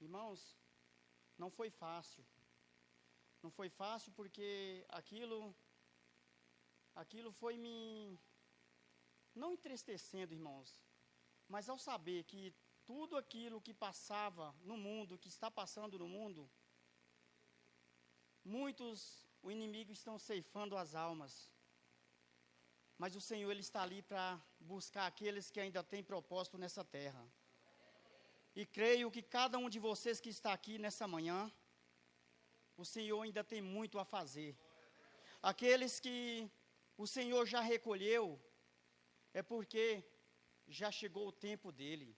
[0.00, 0.58] Irmãos,
[1.38, 2.24] não foi fácil.
[3.42, 5.54] Não foi fácil porque aquilo
[6.94, 8.18] aquilo foi me
[9.34, 10.68] não entristecendo, irmãos,
[11.48, 12.52] mas ao saber que
[12.84, 16.50] tudo aquilo que passava no mundo, que está passando no mundo,
[18.44, 21.34] muitos o inimigo estão ceifando as almas
[22.98, 27.24] mas o Senhor ele está ali para buscar aqueles que ainda têm propósito nessa terra.
[28.54, 31.52] E creio que cada um de vocês que está aqui nessa manhã,
[32.76, 34.56] o Senhor ainda tem muito a fazer.
[35.40, 36.50] Aqueles que
[36.96, 38.40] o Senhor já recolheu,
[39.32, 40.04] é porque
[40.66, 42.16] já chegou o tempo dele.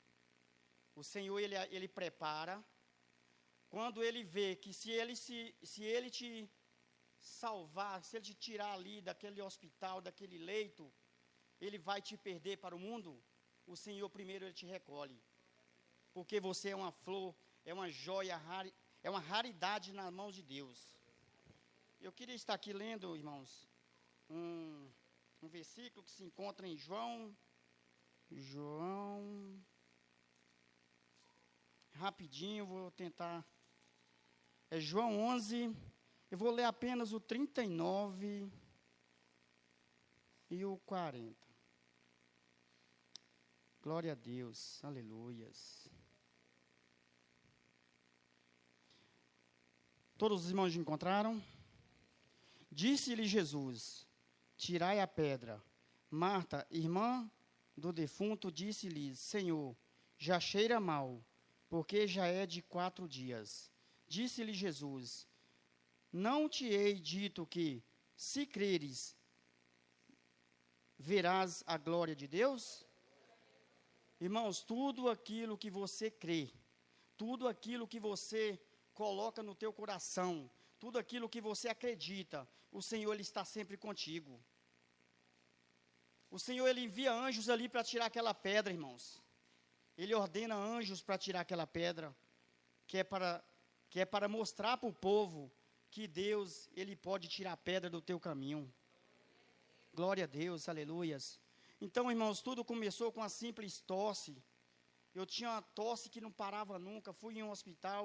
[0.94, 2.64] O Senhor ele, ele prepara.
[3.68, 6.50] Quando ele vê que se ele se, se ele te
[7.18, 10.92] salvar, se ele te tirar ali daquele hospital, daquele leito,
[11.60, 13.22] ele vai te perder para o mundo,
[13.66, 15.22] o Senhor primeiro ele te recolhe.
[16.12, 17.34] Porque você é uma flor,
[17.64, 18.40] é uma joia,
[19.02, 20.96] é uma raridade nas mãos de Deus.
[22.00, 23.68] Eu queria estar aqui lendo, irmãos,
[24.28, 24.90] um,
[25.42, 27.36] um versículo que se encontra em João,
[28.30, 29.62] João,
[31.92, 33.44] rapidinho, vou tentar,
[34.70, 35.74] é João 11,
[36.30, 38.50] eu vou ler apenas o 39
[40.48, 41.36] e o 40.
[43.82, 45.90] Glória a Deus, aleluias.
[50.20, 51.42] Todos os irmãos encontraram?
[52.70, 54.06] Disse-lhe Jesus:
[54.54, 55.64] Tirai a pedra.
[56.10, 57.26] Marta, irmã
[57.74, 59.74] do defunto, disse-lhe: Senhor,
[60.18, 61.24] já cheira mal,
[61.70, 63.70] porque já é de quatro dias.
[64.06, 65.26] Disse-lhe Jesus:
[66.12, 67.82] Não te hei dito que,
[68.14, 69.16] se creres,
[70.98, 72.84] verás a glória de Deus?
[74.20, 76.52] Irmãos, tudo aquilo que você crê,
[77.16, 78.60] tudo aquilo que você
[79.00, 80.32] coloca no teu coração,
[80.78, 84.32] tudo aquilo que você acredita, o Senhor ele está sempre contigo.
[86.30, 89.18] O Senhor ele envia anjos ali para tirar aquela pedra, irmãos.
[89.96, 92.14] Ele ordena anjos para tirar aquela pedra,
[92.86, 93.42] que é para
[93.88, 95.50] que é para mostrar para o povo
[95.90, 98.62] que Deus ele pode tirar a pedra do teu caminho.
[99.94, 101.40] Glória a Deus, aleluias.
[101.80, 104.32] Então, irmãos, tudo começou com a simples tosse.
[105.14, 107.14] Eu tinha uma tosse que não parava nunca.
[107.14, 108.04] Fui em um hospital,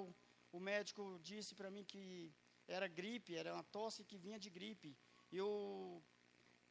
[0.57, 2.03] o médico disse para mim que
[2.75, 4.91] era gripe, era uma tosse que vinha de gripe.
[5.41, 5.51] Eu,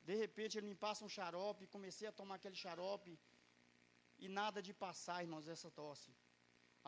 [0.09, 3.13] de repente, ele me passa um xarope, comecei a tomar aquele xarope
[4.25, 6.11] e nada de passar, irmãos, essa tosse.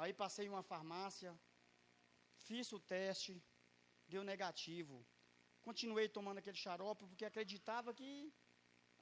[0.00, 1.30] Aí passei em uma farmácia,
[2.46, 3.34] fiz o teste,
[4.12, 4.96] deu negativo.
[5.66, 8.10] Continuei tomando aquele xarope porque acreditava que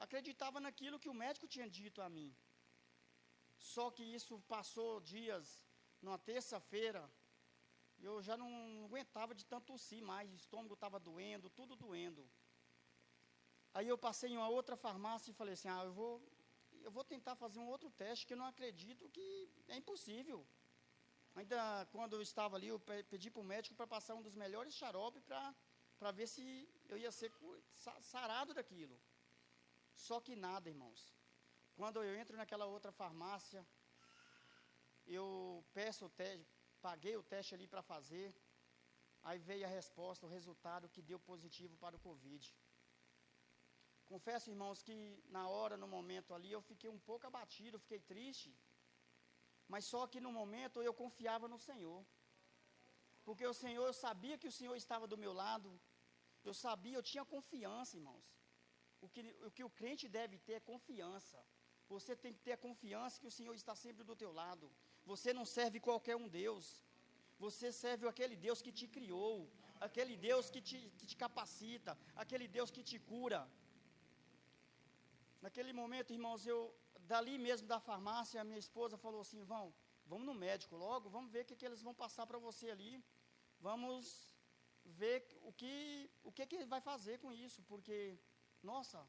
[0.04, 2.30] acreditava naquilo que o médico tinha dito a mim.
[3.72, 5.46] Só que isso passou dias,
[6.02, 7.02] numa terça-feira,
[8.04, 8.48] eu já não
[8.86, 12.22] aguentava de tanto tossir mais, o estômago estava doendo, tudo doendo.
[13.72, 16.12] Aí eu passei em uma outra farmácia e falei assim: "Ah, eu vou
[16.86, 19.26] eu vou tentar fazer um outro teste que eu não acredito que
[19.68, 20.46] é impossível".
[21.34, 24.36] Ainda quando eu estava ali, eu pe- pedi para o médico para passar um dos
[24.36, 26.44] melhores xarope para ver se
[26.88, 27.32] eu ia ser
[28.00, 28.96] sarado daquilo.
[29.96, 31.00] Só que nada, irmãos.
[31.74, 33.66] Quando eu entro naquela outra farmácia,
[35.06, 36.53] eu peço o teste,
[36.86, 38.26] paguei o teste ali para fazer.
[39.28, 42.42] Aí veio a resposta, o resultado que deu positivo para o Covid.
[44.12, 44.94] Confesso, irmãos, que
[45.36, 48.50] na hora, no momento ali, eu fiquei um pouco abatido, fiquei triste.
[49.72, 52.00] Mas só que no momento eu confiava no Senhor.
[53.26, 55.70] Porque o Senhor, eu sabia que o Senhor estava do meu lado.
[56.48, 58.26] Eu sabia, eu tinha confiança, irmãos.
[59.04, 61.38] O que, o que o crente deve ter é confiança.
[61.94, 64.66] Você tem que ter a confiança que o Senhor está sempre do teu lado.
[65.12, 66.66] Você não serve qualquer um Deus.
[67.38, 69.50] Você serve aquele Deus que te criou,
[69.86, 73.40] aquele Deus que te, que te capacita, aquele Deus que te cura.
[75.42, 76.74] Naquele momento, irmãos, eu,
[77.12, 79.74] dali mesmo da farmácia, a minha esposa falou assim: vão,
[80.06, 82.94] vamos no médico logo, vamos ver o que, que eles vão passar para você ali.
[83.60, 84.34] Vamos
[84.84, 88.18] ver o que, o que, que vai fazer com isso, porque,
[88.62, 89.06] nossa,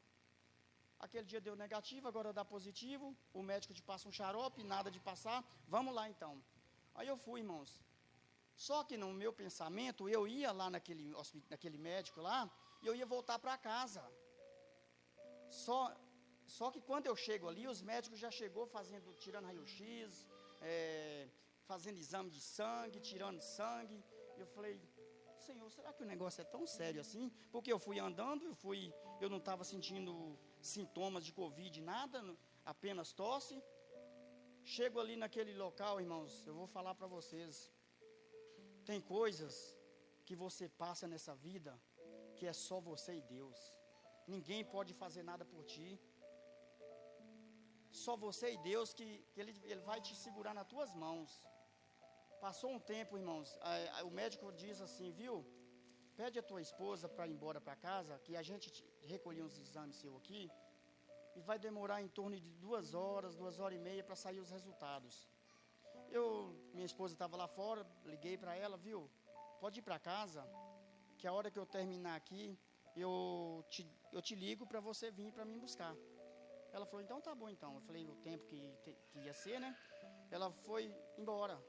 [0.98, 5.00] aquele dia deu negativo, agora dá positivo, o médico te passa um xarope, nada de
[5.00, 6.42] passar, vamos lá então.
[6.94, 7.70] Aí eu fui, irmãos.
[8.54, 11.14] Só que no meu pensamento, eu ia lá naquele,
[11.50, 12.50] naquele médico lá,
[12.82, 14.02] e eu ia voltar para casa.
[15.50, 15.94] Só,
[16.46, 20.26] só que quando eu chego ali, os médicos já chegou fazendo, tirando raio-x,
[20.60, 21.28] é,
[21.70, 24.02] fazendo exame de sangue, tirando sangue.
[24.38, 24.80] Eu falei,
[25.46, 27.24] Senhor, será que o negócio é tão sério assim?
[27.52, 28.80] Porque eu fui andando, eu fui,
[29.20, 30.12] eu não estava sentindo
[30.74, 32.18] sintomas de Covid, nada,
[32.72, 33.56] apenas tosse.
[34.76, 37.54] Chego ali naquele local, irmãos, eu vou falar para vocês.
[38.88, 39.54] Tem coisas
[40.26, 41.72] que você passa nessa vida
[42.36, 43.58] que é só você e Deus.
[44.34, 45.90] Ninguém pode fazer nada por ti.
[48.04, 51.30] Só você e Deus que, que ele, ele vai te segurar nas tuas mãos.
[52.40, 53.58] Passou um tempo, irmãos.
[53.62, 55.44] a- a- o médico diz assim, viu?
[56.16, 59.58] Pede a tua esposa para ir embora para casa, que a gente te- recolheu uns
[59.58, 60.50] exames seu aqui.
[61.34, 64.50] E vai demorar em torno de duas horas, duas horas e meia para sair os
[64.50, 65.28] resultados.
[66.10, 69.10] Eu, minha esposa estava lá fora, liguei para ela, viu?
[69.60, 70.42] Pode ir para casa,
[71.18, 72.58] que a hora que eu terminar aqui,
[72.94, 75.94] eu te, eu te ligo para você vir para me buscar.
[76.72, 77.74] Ela falou, então tá bom então.
[77.74, 79.76] Eu falei o tempo que, que ia ser, né?
[80.30, 81.62] Ela foi embora.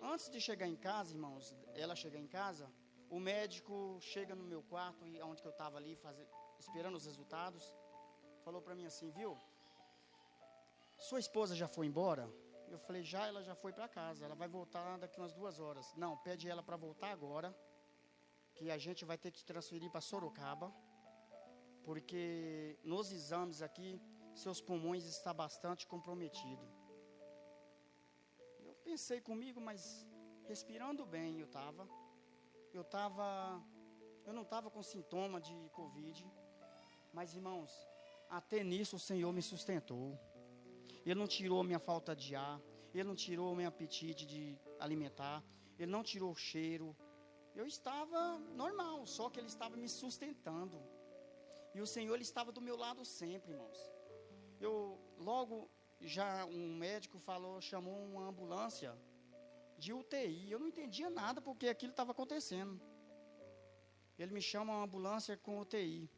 [0.00, 2.70] Antes de chegar em casa, irmãos, ela chegar em casa,
[3.10, 6.26] o médico chega no meu quarto, e onde eu estava ali, faze-
[6.58, 7.74] esperando os resultados,
[8.44, 9.36] falou para mim assim, viu?
[10.98, 12.30] Sua esposa já foi embora?
[12.68, 15.92] Eu falei, já, ela já foi para casa, ela vai voltar daqui umas duas horas.
[15.94, 17.56] Não, pede ela para voltar agora,
[18.54, 20.72] que a gente vai ter que transferir para Sorocaba,
[21.82, 24.00] porque nos exames aqui,
[24.34, 26.77] seus pulmões estão bastante comprometidos.
[28.90, 29.80] Pensei comigo, mas
[30.50, 31.86] respirando bem eu estava.
[32.72, 33.26] Eu estava,
[34.24, 36.18] eu não estava com sintoma de Covid,
[37.12, 37.70] mas irmãos,
[38.30, 40.18] até nisso o Senhor me sustentou.
[41.04, 42.58] Ele não tirou minha falta de ar,
[42.94, 45.44] ele não tirou meu apetite de alimentar,
[45.78, 46.96] ele não tirou o cheiro.
[47.54, 50.80] Eu estava normal, só que ele estava me sustentando.
[51.74, 53.78] E o Senhor ele estava do meu lado sempre, irmãos.
[54.58, 55.70] Eu logo
[56.00, 58.96] já um médico falou, chamou uma ambulância
[59.76, 60.50] de UTI.
[60.50, 62.80] Eu não entendia nada porque aquilo estava acontecendo.
[64.18, 66.10] Ele me chama uma ambulância com UTI.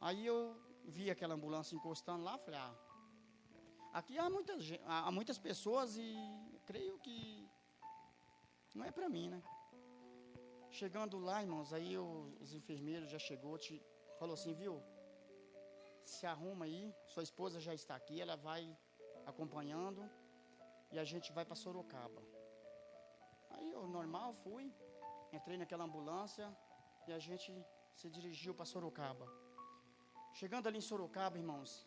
[0.00, 2.74] Aí eu vi aquela ambulância encostando lá, falei, ah,
[3.92, 6.16] aqui há muitas, há muitas pessoas e
[6.66, 7.48] creio que
[8.74, 9.40] não é para mim, né?
[10.70, 13.80] Chegando lá, irmãos, aí os enfermeiros já chegou, te,
[14.18, 14.82] falou assim, viu?
[16.04, 18.76] Se arruma aí, sua esposa já está aqui, ela vai
[19.26, 20.08] acompanhando
[20.90, 22.22] e a gente vai para Sorocaba.
[23.50, 24.72] Aí eu normal fui,
[25.32, 26.46] entrei naquela ambulância
[27.06, 27.52] e a gente
[27.94, 29.26] se dirigiu para Sorocaba.
[30.32, 31.84] Chegando ali em Sorocaba, irmãos,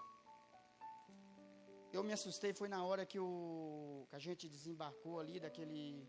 [1.91, 6.07] eu me assustei foi na hora que, o, que a gente desembarcou ali daquele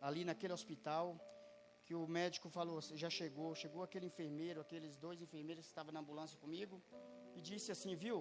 [0.00, 1.18] ali naquele hospital
[1.84, 5.92] que o médico falou, "Você já chegou, chegou aquele enfermeiro, aqueles dois enfermeiros que estavam
[5.92, 6.82] na ambulância comigo
[7.36, 8.18] e disse assim, viu?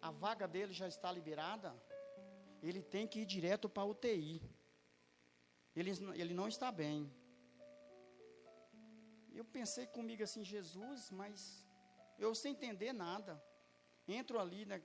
[0.00, 1.70] A vaga dele já está liberada.
[2.62, 4.42] Ele tem que ir direto para a UTI.
[5.74, 6.98] Ele, ele não está bem.
[9.32, 11.64] Eu pensei comigo assim, Jesus, mas
[12.18, 13.42] eu sem entender nada.
[14.06, 14.82] Entro ali, né,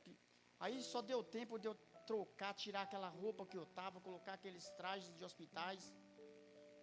[0.59, 1.75] aí só deu tempo de eu
[2.05, 5.81] trocar, tirar aquela roupa que eu tava, colocar aqueles trajes de hospitais.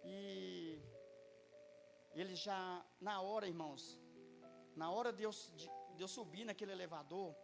[0.03, 0.81] E
[2.13, 3.99] ele já, na hora, irmãos,
[4.75, 7.35] na hora de eu, de, eu subir naquele elevador,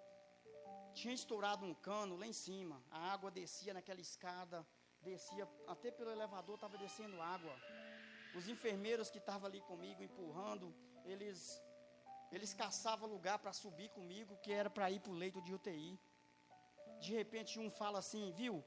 [0.93, 2.83] tinha estourado um cano lá em cima.
[2.89, 4.65] A água descia naquela escada,
[5.01, 7.55] descia, até pelo elevador estava descendo água.
[8.35, 10.73] Os enfermeiros que estavam ali comigo, empurrando,
[11.05, 11.61] eles,
[12.31, 15.99] eles caçavam lugar para subir comigo, que era para ir para o leito de UTI.
[16.99, 18.63] De repente um fala assim, viu,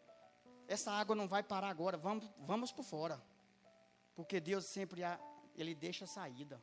[0.68, 3.20] essa água não vai parar agora, vamos, vamos por fora.
[4.20, 5.20] Porque Deus sempre, há-
[5.60, 6.56] Ele deixa saída.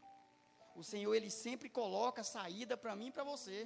[0.75, 3.57] O Senhor, Ele sempre coloca saída para mim e para você.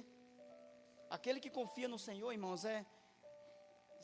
[1.16, 2.78] Aquele que confia no Senhor, irmãos, é,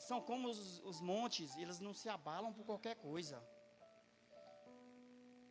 [0.07, 3.37] são como os, os montes, eles não se abalam por qualquer coisa.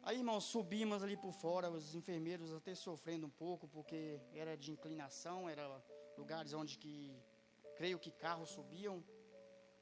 [0.02, 4.70] Aí, irmãos, subimos ali por fora, os enfermeiros até sofrendo um pouco, porque era de
[4.70, 5.64] inclinação, era
[6.16, 6.94] lugares onde que,
[7.76, 9.04] creio que carros subiam.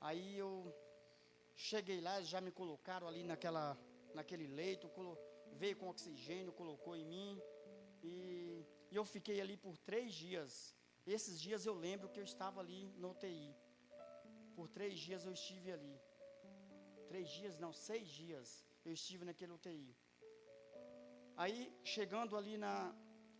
[0.00, 0.50] Aí eu
[1.54, 3.78] cheguei lá, já me colocaram ali naquela,
[4.18, 4.90] naquele leito,
[5.62, 7.32] veio com oxigênio, colocou em mim,
[8.02, 10.50] e, e eu fiquei ali por três dias.
[11.16, 13.54] Esses dias eu lembro que eu estava ali no UTI.
[14.56, 15.96] Por três dias eu estive ali.
[17.10, 19.90] Três dias, não, seis dias eu estive naquele UTI.
[21.36, 22.74] Aí, chegando ali na.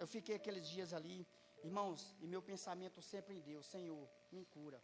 [0.03, 1.27] Eu fiquei aqueles dias ali,
[1.65, 4.81] irmãos, e meu pensamento sempre em Deus: Senhor, me cura.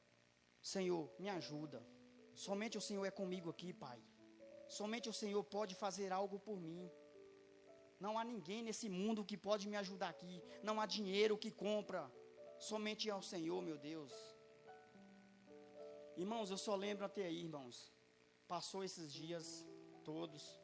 [0.74, 1.80] Senhor, me ajuda.
[2.34, 4.00] Somente o Senhor é comigo aqui, Pai.
[4.78, 6.90] Somente o Senhor pode fazer algo por mim.
[8.04, 10.36] Não há ninguém nesse mundo que pode me ajudar aqui.
[10.68, 12.02] Não há dinheiro que compra.
[12.70, 14.12] Somente ao Senhor, meu Deus.
[16.16, 17.92] Irmãos, eu só lembro até aí, irmãos.
[18.48, 19.46] Passou esses dias
[20.04, 20.61] todos.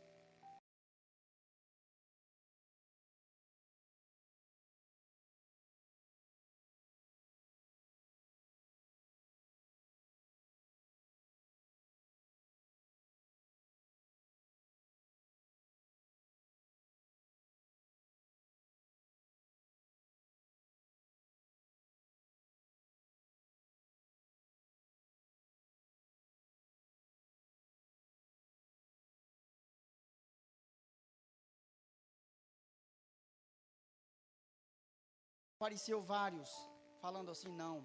[35.58, 36.50] Apareceu vários
[37.04, 37.76] falando assim: não,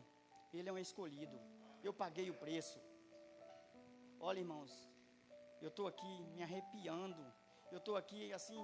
[0.54, 1.38] ele é um escolhido.
[1.88, 2.80] Eu paguei o preço.
[4.28, 4.72] Olha, irmãos,
[5.60, 7.24] eu estou aqui me arrepiando.
[7.72, 8.62] Eu estou aqui assim,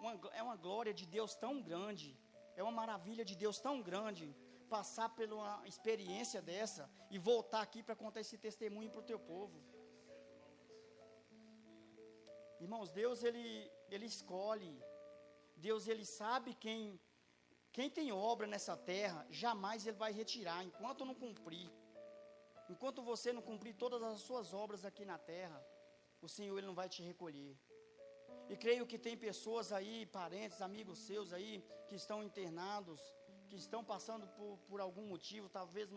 [0.00, 2.08] uma é uma glória de Deus tão grande,
[2.56, 4.26] é uma maravilha de Deus tão grande
[4.74, 9.20] passar por uma experiência dessa e voltar aqui para contar esse testemunho para o teu
[9.32, 9.58] povo.
[12.58, 13.46] Irmãos, Deus ele
[13.94, 14.74] ele escolhe.
[15.68, 16.98] Deus ele sabe quem
[17.74, 21.68] quem tem obra nessa terra, jamais ele vai retirar enquanto não cumprir.
[22.72, 25.58] Enquanto você não cumprir todas as suas obras aqui na terra,
[26.22, 27.54] o Senhor ele não vai te recolher.
[28.48, 33.00] E creio que tem pessoas aí, parentes, amigos seus aí, que estão internados,
[33.48, 35.88] que estão passando por, por algum motivo, talvez,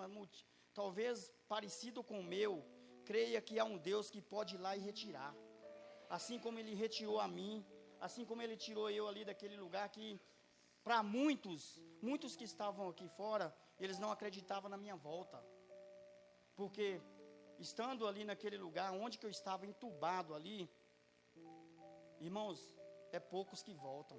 [0.74, 2.66] talvez parecido com o meu.
[3.06, 5.36] Creia que há um Deus que pode ir lá e retirar.
[6.10, 7.64] Assim como ele retirou a mim,
[8.00, 10.20] assim como ele tirou eu ali daquele lugar que
[10.88, 11.62] para muitos,
[12.02, 13.46] muitos que estavam aqui fora,
[13.78, 15.38] eles não acreditavam na minha volta.
[16.56, 17.02] Porque
[17.60, 20.60] estando ali naquele lugar onde que eu estava entubado ali,
[22.22, 22.60] irmãos,
[23.12, 24.18] é poucos que voltam.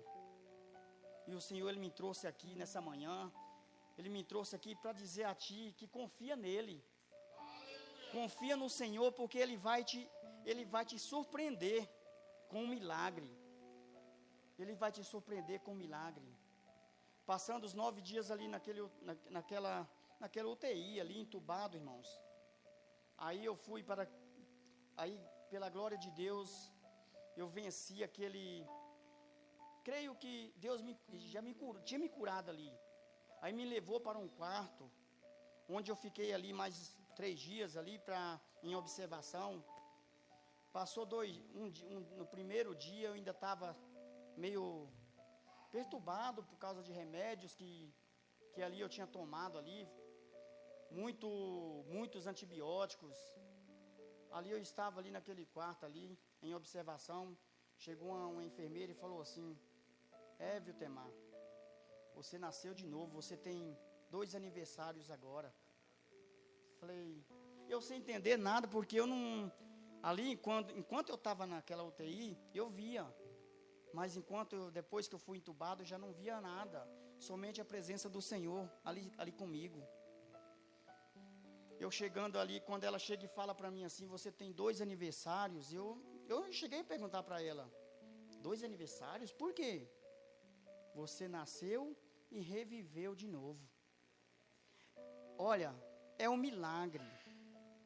[1.27, 3.33] E o Senhor ele me trouxe aqui nessa manhã,
[3.97, 6.77] ele me trouxe aqui para dizer a ti que confia nele.
[8.13, 10.01] Confia no Senhor porque ele vai te
[10.45, 11.81] ele vai te surpreender
[12.51, 13.31] com um milagre.
[14.59, 16.29] Ele vai te surpreender com um milagre.
[17.31, 19.73] Passando os nove dias ali naquele, na, naquela,
[20.19, 22.09] naquela UTI ali, entubado, irmãos.
[23.27, 24.09] Aí eu fui para.
[24.97, 25.15] Aí,
[25.51, 26.73] pela glória de Deus,
[27.37, 28.67] eu venci aquele.
[29.85, 30.97] Creio que Deus me,
[31.35, 31.55] já me
[31.85, 32.73] tinha me curado ali.
[33.43, 34.91] Aí me levou para um quarto,
[35.69, 39.63] onde eu fiquei ali mais três dias ali pra, em observação.
[40.73, 43.77] Passou dois, um, um, no primeiro dia eu ainda estava
[44.35, 44.89] meio
[45.77, 47.73] perturbado por causa de remédios que,
[48.53, 49.81] que ali eu tinha tomado ali.
[50.91, 51.29] muito,
[51.97, 53.17] muitos antibióticos.
[54.37, 57.37] Ali eu estava ali naquele quarto ali, em observação.
[57.77, 59.49] Chegou uma, uma enfermeira e falou assim:
[60.39, 61.11] É, viu, Temar,
[62.15, 63.77] você nasceu de novo, você tem
[64.11, 65.55] dois aniversários agora.
[66.81, 67.25] Falei,
[67.69, 69.53] eu sem entender nada, porque eu não.
[70.03, 73.05] Ali, enquanto, enquanto eu estava naquela UTI, eu via.
[73.93, 76.87] Mas enquanto eu, depois que eu fui entubado, eu já não via nada.
[77.19, 79.87] Somente a presença do Senhor ali, ali comigo.
[81.79, 85.73] Eu chegando ali, quando ela chega e fala para mim assim, você tem dois aniversários,
[85.73, 85.87] eu,
[86.29, 87.71] eu cheguei a perguntar para ela,
[88.41, 89.33] dois aniversários?
[89.33, 89.89] Por quê?
[90.95, 91.97] Você nasceu
[92.31, 93.65] e reviveu de novo.
[95.39, 95.73] Olha,
[96.19, 97.07] é um milagre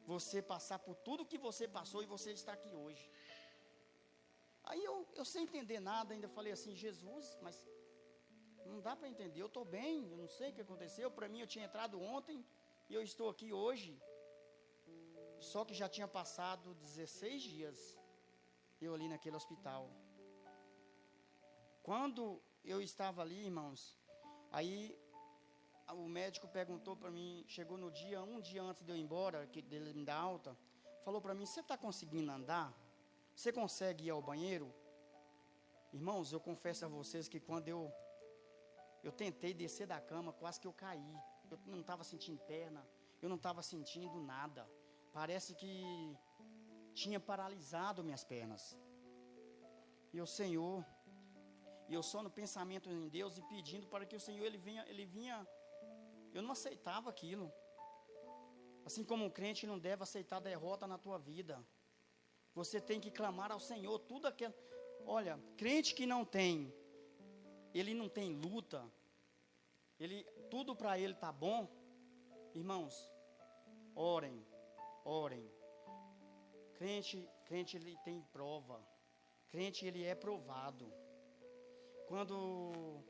[0.05, 3.09] você passar por tudo que você passou e você está aqui hoje.
[4.63, 7.55] Aí eu, eu sem entender nada, ainda falei assim, Jesus, mas
[8.65, 11.41] não dá para entender, eu estou bem, eu não sei o que aconteceu, para mim
[11.41, 12.45] eu tinha entrado ontem
[12.89, 14.01] e eu estou aqui hoje.
[15.39, 17.99] Só que já tinha passado 16 dias
[18.79, 19.89] eu ali naquele hospital.
[21.81, 23.99] Quando eu estava ali, irmãos,
[24.51, 24.97] aí
[25.91, 29.45] o médico perguntou para mim, chegou no dia, um dia antes de eu ir embora,
[29.47, 30.57] que dele me dar alta,
[31.03, 32.73] falou para mim: Você está conseguindo andar?
[33.35, 34.73] Você consegue ir ao banheiro?
[35.91, 37.91] Irmãos, eu confesso a vocês que quando eu
[39.07, 41.13] eu tentei descer da cama, quase que eu caí.
[41.51, 42.81] Eu não estava sentindo perna,
[43.21, 44.63] eu não estava sentindo nada.
[45.11, 45.73] Parece que
[46.93, 48.77] tinha paralisado minhas pernas.
[50.13, 50.85] E o Senhor,
[51.89, 54.85] e eu só no pensamento em Deus e pedindo para que o Senhor ele vinha,
[54.87, 55.37] ele vinha.
[56.33, 57.51] Eu não aceitava aquilo.
[58.85, 61.55] Assim como um crente não deve aceitar derrota na tua vida.
[62.55, 64.53] Você tem que clamar ao Senhor tudo aquilo.
[65.05, 66.73] Olha, crente que não tem,
[67.73, 68.85] ele não tem luta,
[69.99, 71.67] ele tudo para ele tá bom.
[72.53, 73.09] Irmãos,
[73.95, 74.45] orem,
[75.03, 75.49] orem.
[76.75, 78.79] Crente, crente ele tem prova.
[79.49, 80.91] Crente ele é provado.
[82.07, 83.03] Quando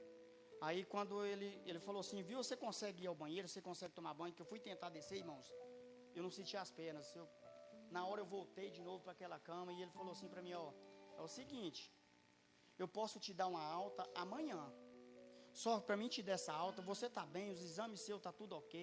[0.61, 4.13] aí quando ele ele falou assim, viu, você consegue ir ao banheiro, você consegue tomar
[4.13, 5.51] banho, que eu fui tentar descer, irmãos.
[6.15, 7.13] Eu não senti as pernas.
[7.15, 7.27] Eu,
[7.95, 10.53] na hora eu voltei de novo para aquela cama e ele falou assim para mim,
[10.53, 10.67] ó,
[11.19, 11.81] é o seguinte,
[12.83, 14.61] eu posso te dar uma alta amanhã.
[15.63, 18.53] Só para mim te dar essa alta, você tá bem, os exames seus tá tudo
[18.61, 18.77] ok,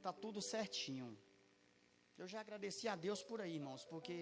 [0.00, 1.08] tá tudo certinho.
[2.16, 4.16] Eu já agradeci a Deus por aí, irmãos, porque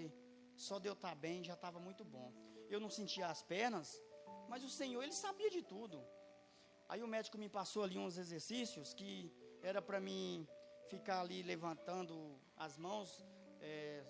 [0.66, 2.28] só de eu estar bem já estava muito bom.
[2.74, 3.88] Eu não sentia as pernas,
[4.48, 5.98] mas o Senhor, Ele sabia de tudo.
[6.88, 9.12] Aí o médico me passou ali uns exercícios que
[9.70, 10.48] era para mim
[10.88, 12.14] ficar ali levantando
[12.56, 13.08] as mãos,
[13.60, 14.02] é,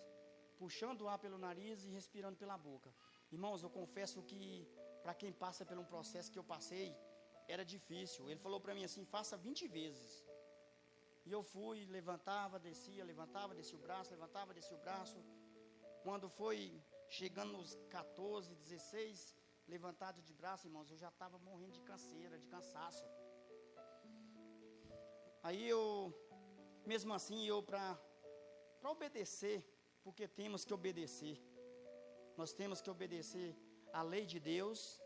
[0.61, 2.91] puxando o ar pelo nariz e respirando pela boca.
[3.37, 4.41] Irmãos, eu confesso que
[5.05, 6.89] para quem passa por um processo que eu passei,
[7.55, 8.23] era difícil.
[8.31, 10.13] Ele falou para mim assim: faça 20 vezes.
[11.29, 15.19] E eu fui, levantava, descia, levantava, descia o braço, levantava, descia o braço.
[16.05, 16.59] Quando foi
[17.19, 19.37] chegando nos 14, 16,
[19.75, 23.05] levantado de braço, irmãos, eu já estava morrendo de canseira, de cansaço.
[25.43, 25.85] Aí eu,
[26.93, 27.85] mesmo assim, eu para
[28.95, 29.59] obedecer,
[30.03, 31.39] porque temos que obedecer.
[32.37, 33.57] Nós temos que obedecer
[33.93, 35.01] a lei de Deus.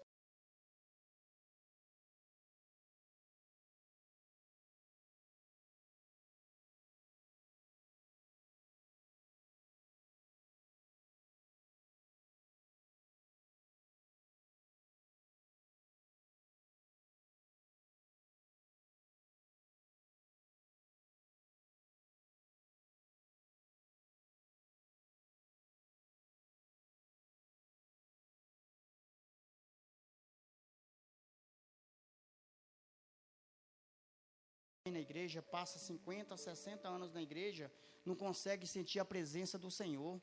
[34.95, 37.71] Na igreja, passa 50, 60 anos na igreja,
[38.09, 40.21] não consegue sentir a presença do Senhor,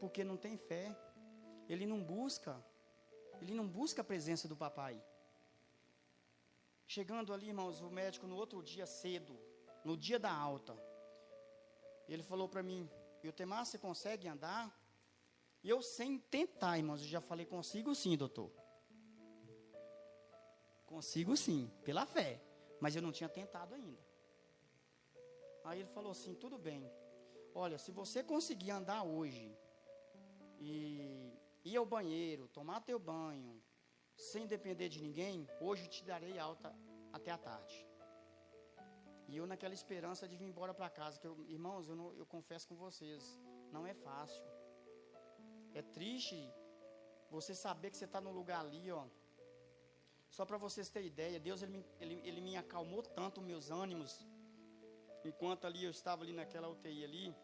[0.00, 0.84] porque não tem fé.
[1.68, 2.54] Ele não busca,
[3.40, 5.02] ele não busca a presença do papai.
[6.86, 9.34] Chegando ali, irmãos, o médico no outro dia cedo,
[9.84, 10.74] no dia da alta,
[12.08, 12.88] ele falou para mim:
[13.22, 14.64] "E o Temar, você consegue andar?"
[15.64, 18.50] E eu sem tentar, irmãos, eu já falei: "Consigo sim, doutor."
[20.92, 22.45] Consigo sim, pela fé
[22.80, 24.02] mas eu não tinha tentado ainda.
[25.64, 26.90] Aí ele falou assim: tudo bem,
[27.54, 29.56] olha, se você conseguir andar hoje
[30.60, 31.32] e
[31.64, 33.62] ir ao banheiro, tomar teu banho,
[34.16, 36.74] sem depender de ninguém, hoje te darei alta
[37.12, 37.76] até a tarde.
[39.28, 42.24] E eu naquela esperança de vir embora para casa, que eu, irmãos, eu, não, eu
[42.24, 43.22] confesso com vocês,
[43.72, 44.44] não é fácil.
[45.74, 46.38] É triste
[47.28, 49.04] você saber que você está no lugar ali, ó,
[50.30, 54.26] só para vocês terem ideia, Deus ele, ele, ele me acalmou tanto meus ânimos.
[55.24, 57.34] enquanto ali eu estava ali naquela UTI ali,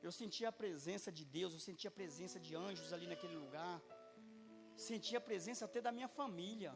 [0.00, 3.82] eu sentia a presença de Deus, eu sentia a presença de anjos ali naquele lugar,
[4.76, 6.72] sentia a presença até da minha família.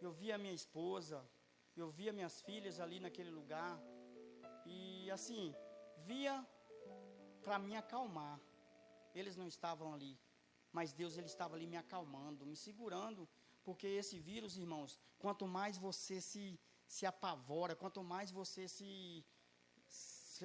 [0.00, 1.18] Eu via a minha esposa,
[1.76, 3.80] eu via minhas filhas ali naquele lugar,
[4.64, 5.54] e assim,
[6.06, 6.46] via
[7.42, 8.40] para me acalmar.
[9.14, 10.16] Eles não estavam ali,
[10.72, 13.28] mas Deus ele estava ali me acalmando, me segurando,
[13.64, 19.24] porque esse vírus, irmãos, quanto mais você se se apavora, quanto mais você se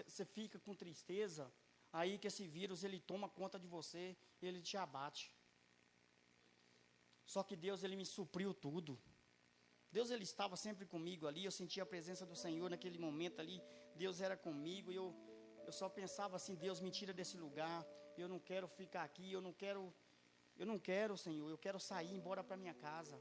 [0.08, 1.52] você fica com tristeza,
[1.92, 5.32] aí que esse vírus ele toma conta de você, ele te abate.
[7.26, 9.00] Só que Deus ele me supriu tudo.
[9.92, 13.62] Deus ele estava sempre comigo ali, eu sentia a presença do Senhor naquele momento ali.
[13.96, 15.08] Deus era comigo e eu
[15.66, 17.86] eu só pensava assim, Deus me tira desse lugar.
[18.18, 19.94] Eu não quero ficar aqui, eu não quero
[20.58, 23.18] eu não quero, Senhor, eu quero sair embora para minha casa.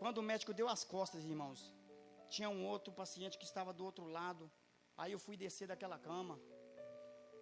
[0.00, 1.60] Quando o médico deu as costas, irmãos,
[2.28, 4.50] tinha um outro paciente que estava do outro lado.
[4.96, 6.36] Aí eu fui descer daquela cama.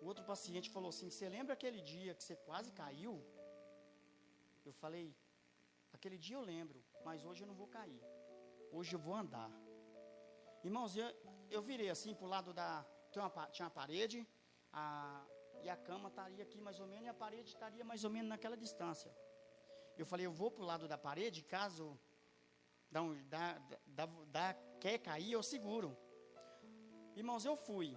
[0.01, 3.15] O outro paciente falou assim: Você lembra aquele dia que você quase caiu?
[4.65, 5.07] Eu falei:
[5.93, 8.03] Aquele dia eu lembro, mas hoje eu não vou cair.
[8.73, 9.51] Hoje eu vou andar.
[10.65, 11.09] Irmãos, eu,
[11.51, 12.85] eu virei assim para o lado da.
[13.15, 14.27] Uma, tinha uma parede,
[14.73, 15.25] a,
[15.65, 18.29] e a cama estaria aqui mais ou menos, e a parede estaria mais ou menos
[18.29, 19.11] naquela distância.
[19.97, 21.99] Eu falei: Eu vou para o lado da parede, caso
[22.91, 23.45] dá, um, dá,
[23.87, 24.07] dá,
[24.37, 25.97] dá, quer cair, eu seguro.
[27.15, 27.97] Irmãos, eu fui.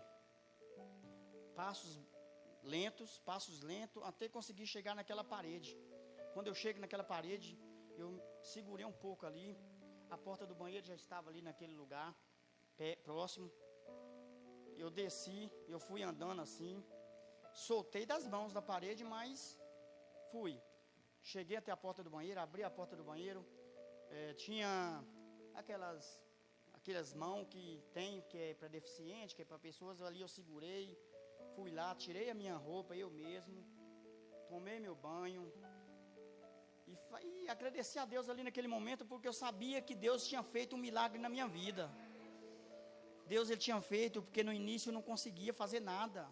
[1.56, 2.00] Passos
[2.62, 5.78] lentos, passos lentos, até conseguir chegar naquela parede.
[6.34, 7.58] Quando eu chego naquela parede,
[7.98, 9.58] eu segurei um pouco ali.
[10.10, 12.16] A porta do banheiro já estava ali naquele lugar,
[12.78, 13.52] pé, próximo.
[14.78, 16.84] Eu desci, eu fui andando assim.
[17.56, 19.60] Soltei das mãos da parede, mas
[20.32, 20.53] fui.
[21.22, 23.41] Cheguei até a porta do banheiro, abri a porta do banheiro.
[24.10, 24.69] É, tinha
[25.61, 26.03] aquelas
[26.73, 30.95] aquelas mãos que tem, que é para deficiente, que é para pessoas, ali eu segurei,
[31.56, 33.57] fui lá, tirei a minha roupa, eu mesmo,
[34.48, 35.52] tomei meu banho,
[36.88, 36.95] e,
[37.44, 40.84] e agradeci a Deus ali naquele momento, porque eu sabia que Deus tinha feito um
[40.88, 41.90] milagre na minha vida.
[43.26, 46.30] Deus ele tinha feito, porque no início eu não conseguia fazer nada.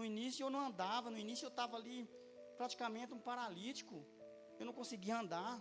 [0.00, 1.96] No início eu não andava, no início eu estava ali
[2.60, 3.96] praticamente um paralítico.
[4.58, 5.54] Eu não conseguia andar.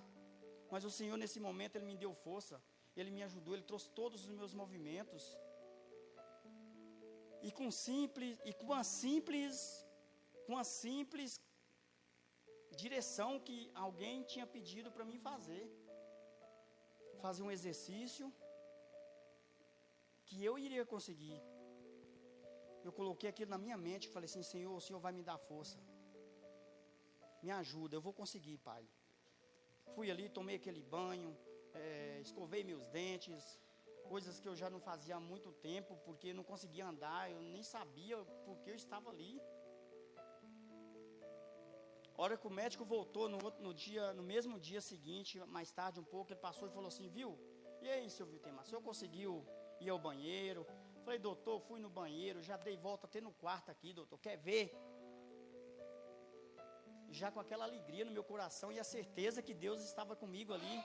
[0.72, 2.56] Mas o Senhor nesse momento ele me deu força.
[3.00, 5.24] Ele me ajudou, ele trouxe todos os meus movimentos.
[7.48, 9.56] E com simples, e com a simples,
[10.48, 11.32] com a simples
[12.84, 15.66] direção que alguém tinha pedido para mim fazer.
[17.26, 18.28] Fazer um exercício
[20.28, 21.40] que eu iria conseguir.
[22.88, 25.38] Eu coloquei aquilo na minha mente e falei assim: Senhor, o Senhor vai me dar
[25.38, 25.78] força.
[27.44, 28.84] Me ajuda, eu vou conseguir, Pai.
[29.96, 31.30] Fui ali, tomei aquele banho,
[31.74, 33.60] é, escovei meus dentes,
[34.14, 37.64] coisas que eu já não fazia há muito tempo, porque não conseguia andar, eu nem
[37.64, 39.42] sabia porque eu estava ali.
[42.18, 45.72] A hora que o médico voltou no, outro, no, dia, no mesmo dia seguinte, mais
[45.72, 47.40] tarde um pouco, ele passou e falou assim, viu?
[47.82, 49.46] E aí, seu Viltemar, o senhor conseguiu
[49.80, 50.66] ir ao banheiro?
[51.10, 54.66] Falei, doutor, fui no banheiro, já dei volta até no quarto aqui, doutor, quer ver?
[57.10, 60.76] Já com aquela alegria no meu coração e a certeza que Deus estava comigo ali.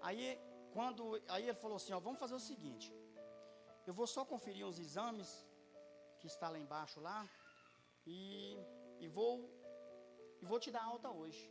[0.00, 0.40] Aí,
[0.72, 2.90] quando, aí ele falou assim, ó, vamos fazer o seguinte,
[3.86, 5.46] eu vou só conferir uns exames
[6.18, 7.28] que está lá embaixo lá
[8.06, 8.56] e,
[8.98, 9.32] e vou
[10.40, 11.44] e vou te dar alta hoje.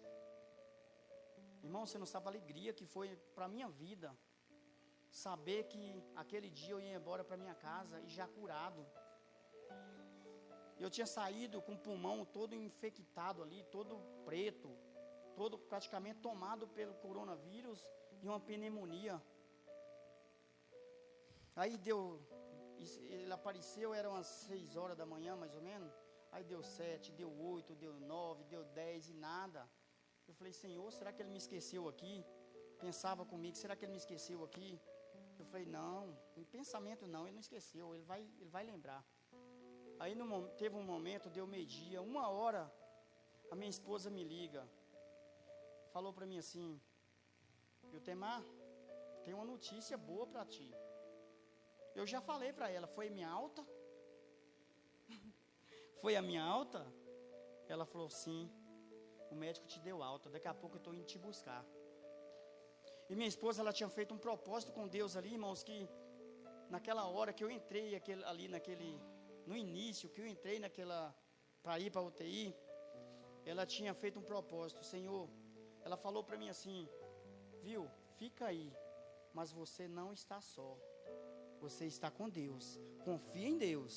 [1.61, 4.17] Irmão, você não sabe a alegria que foi para minha vida
[5.11, 5.81] saber que
[6.15, 8.85] aquele dia eu ia embora para minha casa e já curado.
[10.79, 14.69] Eu tinha saído com o pulmão todo infectado ali, todo preto,
[15.35, 17.87] todo praticamente tomado pelo coronavírus
[18.21, 19.21] e uma pneumonia.
[21.55, 22.19] Aí deu,
[22.77, 25.93] ele apareceu, eram umas seis horas da manhã mais ou menos.
[26.31, 29.69] Aí deu sete, deu oito, deu nove, deu dez e nada.
[30.27, 32.25] Eu falei, Senhor, será que ele me esqueceu aqui?
[32.79, 34.79] Pensava comigo, será que ele me esqueceu aqui?
[35.41, 39.03] Eu falei, não, em pensamento não, ele não esqueceu, ele vai, ele vai lembrar.
[39.99, 42.71] Aí no, teve um momento, deu meio-dia, uma hora,
[43.51, 44.63] a minha esposa me liga.
[45.91, 46.79] Falou para mim assim,
[48.03, 48.43] Temar,
[49.23, 50.69] tem uma notícia boa para ti.
[51.95, 53.65] Eu já falei para ela, foi minha alta?
[56.01, 56.85] foi a minha alta?
[57.67, 58.49] Ela falou, sim,
[59.31, 61.65] o médico te deu alta, daqui a pouco eu estou indo te buscar.
[63.11, 65.77] E minha esposa, ela tinha feito um propósito com Deus ali, irmãos, que
[66.69, 68.89] naquela hora que eu entrei aquele, ali naquele,
[69.45, 71.13] no início, que eu entrei naquela,
[71.61, 72.55] para ir para UTI,
[73.45, 75.29] ela tinha feito um propósito, Senhor,
[75.83, 76.87] ela falou para mim assim,
[77.61, 77.85] viu,
[78.17, 78.71] fica aí,
[79.33, 80.69] mas você não está só.
[81.59, 82.79] Você está com Deus.
[83.03, 83.93] Confia em Deus,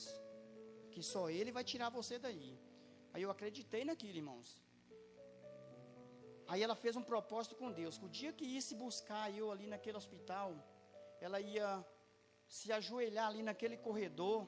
[0.90, 2.58] que só Ele vai tirar você daí.
[3.12, 4.60] Aí eu acreditei naquilo, irmãos.
[6.54, 9.66] Aí ela fez um propósito com Deus, o dia que ia se buscar eu ali
[9.66, 10.54] naquele hospital,
[11.20, 11.84] ela ia
[12.46, 14.46] se ajoelhar ali naquele corredor,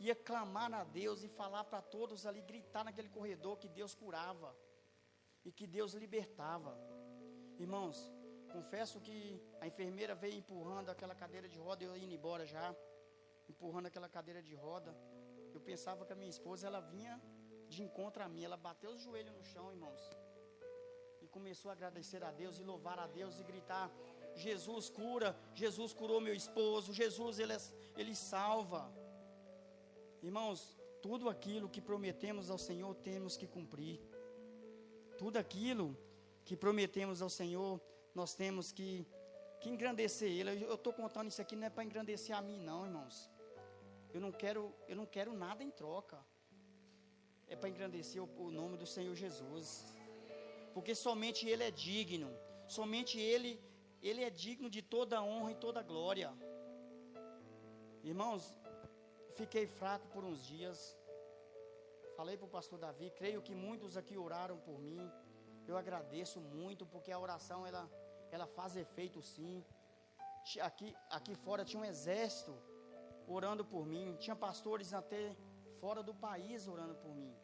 [0.00, 4.56] ia clamar a Deus e falar para todos ali, gritar naquele corredor que Deus curava
[5.44, 6.74] e que Deus libertava.
[7.58, 7.98] Irmãos,
[8.50, 12.74] confesso que a enfermeira veio empurrando aquela cadeira de roda, eu indo embora já,
[13.46, 14.96] empurrando aquela cadeira de roda.
[15.52, 17.20] Eu pensava que a minha esposa ela vinha
[17.68, 20.05] de encontro a mim, ela bateu os joelhos no chão, irmãos.
[21.36, 23.86] Começou a agradecer a Deus e louvar a Deus e gritar:
[24.34, 27.60] Jesus cura, Jesus curou meu esposo, Jesus ele, é-
[27.94, 28.82] ele salva.
[30.22, 34.00] Irmãos, tudo aquilo que prometemos ao Senhor temos que cumprir.
[35.18, 35.94] Tudo aquilo
[36.42, 37.78] que prometemos ao Senhor,
[38.14, 39.06] nós temos que,
[39.60, 40.64] que engrandecer Ele.
[40.64, 43.30] Eu estou contando isso aqui não é para engrandecer a mim, não, irmãos.
[44.14, 46.18] Eu não quero, eu não quero nada em troca.
[47.46, 49.95] É para engrandecer o, o nome do Senhor Jesus.
[50.76, 52.30] Porque somente Ele é digno.
[52.76, 53.50] Somente Ele,
[54.08, 56.30] Ele é digno de toda honra e toda glória.
[58.10, 58.42] Irmãos,
[59.38, 60.78] fiquei fraco por uns dias.
[62.18, 65.10] Falei para o pastor Davi, creio que muitos aqui oraram por mim.
[65.66, 67.84] Eu agradeço muito, porque a oração ela,
[68.30, 69.64] ela faz efeito sim.
[70.60, 72.54] Aqui, aqui fora tinha um exército
[73.26, 74.14] orando por mim.
[74.18, 75.34] Tinha pastores até
[75.80, 77.34] fora do país orando por mim.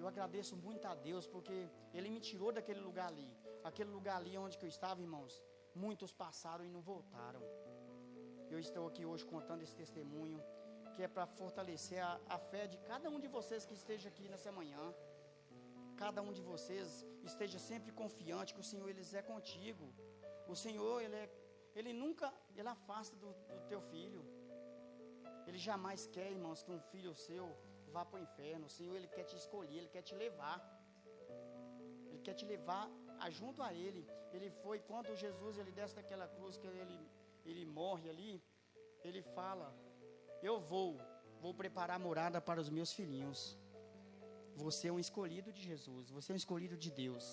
[0.00, 1.56] Eu agradeço muito a Deus, porque
[1.94, 3.30] Ele me tirou daquele lugar ali.
[3.64, 5.34] Aquele lugar ali onde eu estava, irmãos.
[5.74, 7.42] Muitos passaram e não voltaram.
[8.50, 10.40] Eu estou aqui hoje contando esse testemunho,
[10.94, 14.28] que é para fortalecer a, a fé de cada um de vocês que esteja aqui
[14.28, 14.84] nessa manhã.
[16.02, 16.88] Cada um de vocês
[17.24, 19.86] esteja sempre confiante que o Senhor ele é contigo.
[20.46, 21.28] O Senhor ele é,
[21.74, 24.22] ele nunca ele afasta do, do teu filho.
[25.46, 27.46] Ele jamais quer, irmãos, que um filho seu
[27.96, 28.64] vá para o inferno.
[28.70, 30.58] O Senhor ele quer te escolher, ele quer te levar.
[32.08, 32.84] Ele quer te levar
[33.24, 34.02] a- junto a ele.
[34.36, 36.98] Ele foi quando Jesus ele desce daquela cruz que ele
[37.50, 38.32] ele morre ali,
[39.08, 39.66] ele fala:
[40.48, 40.88] Eu vou,
[41.42, 43.40] vou preparar morada para os meus filhinhos.
[44.64, 47.26] Você é um escolhido de Jesus, você é um escolhido de Deus.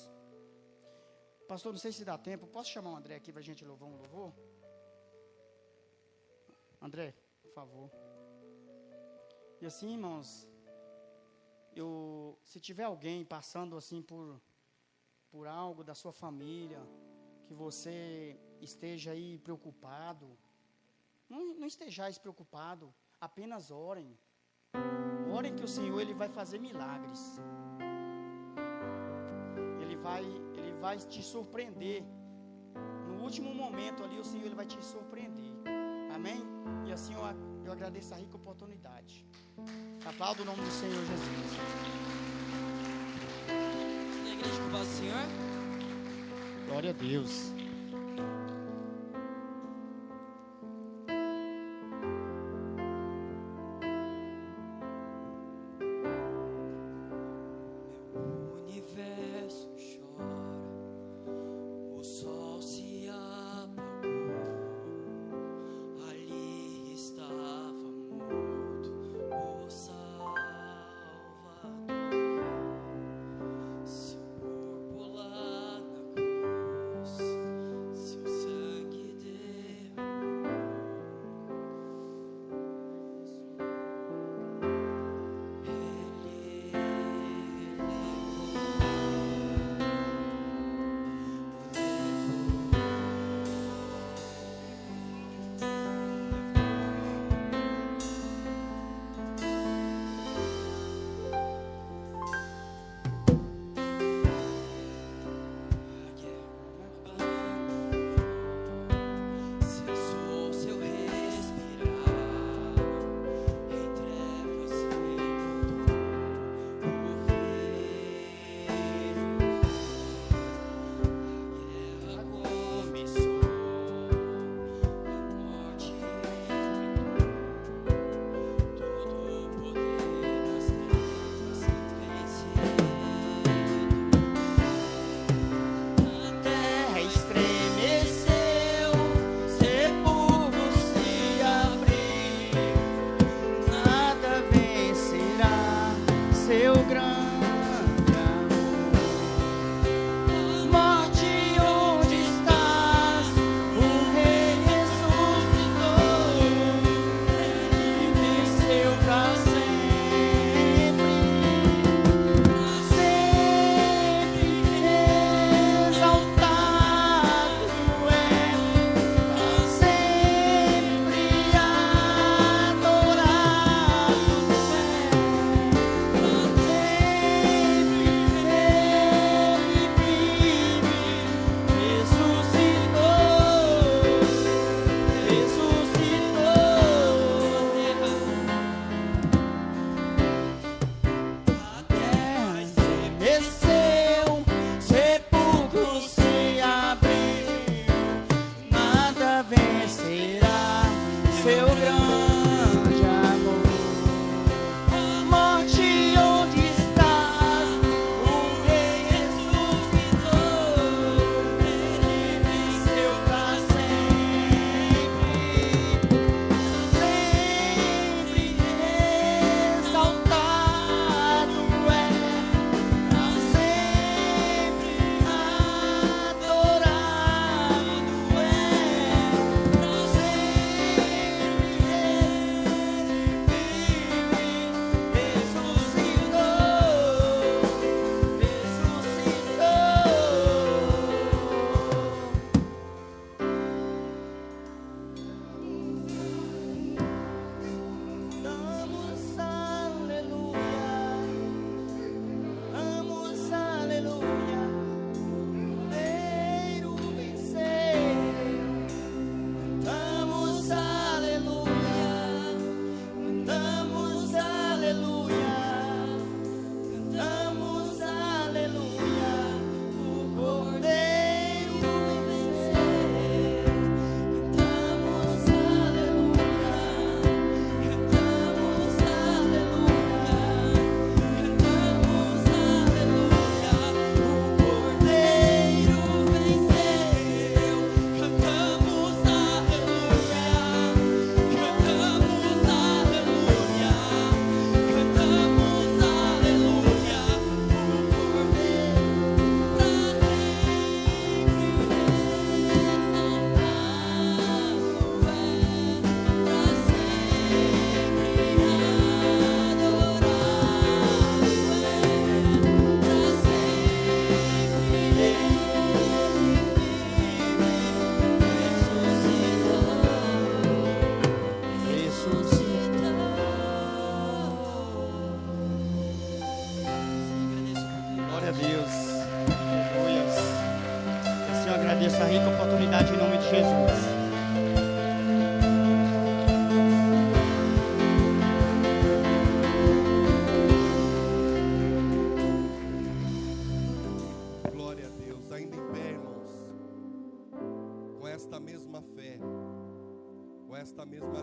[1.51, 3.87] Pastor, não sei se dá tempo, posso chamar o André aqui para a gente louvar
[3.89, 4.31] um louvor?
[6.87, 7.07] André,
[7.43, 7.89] por favor.
[9.61, 10.29] E assim, irmãos,
[11.75, 14.41] eu, se tiver alguém passando assim por,
[15.29, 16.81] por algo da sua família,
[17.45, 20.37] que você esteja aí preocupado,
[21.29, 24.17] não, não estejais preocupado, apenas orem.
[25.33, 27.39] Orem que o Senhor ele vai fazer milagres.
[29.81, 30.23] Ele vai,
[30.57, 32.03] ele vai te surpreender.
[33.07, 35.53] No último momento ali, o Senhor ele vai te surpreender.
[36.13, 36.41] Amém?
[36.85, 37.21] E assim eu,
[37.65, 38.37] eu agradeço a rica.
[40.05, 41.53] Aplaudo o nome do Senhor Jesus.
[43.47, 45.23] E a igreja do Senhor?
[46.67, 47.53] Glória a Deus.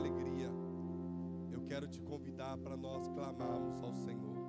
[0.01, 0.51] Alegria,
[1.53, 4.41] eu quero te convidar para nós clamarmos ao Senhor.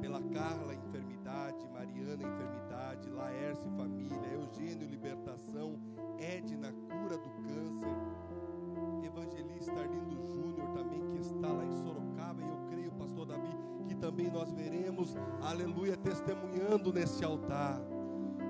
[0.00, 5.78] Pela Carla, enfermidade, Mariana, enfermidade, Laércio, família, Eugênio, libertação,
[6.18, 7.88] Edna, cura do câncer,
[9.04, 13.56] evangelista Arlindo Júnior também, que está lá em Sorocaba, e eu creio, pastor Davi,
[13.88, 17.80] que também nós veremos, aleluia, testemunhando nesse altar.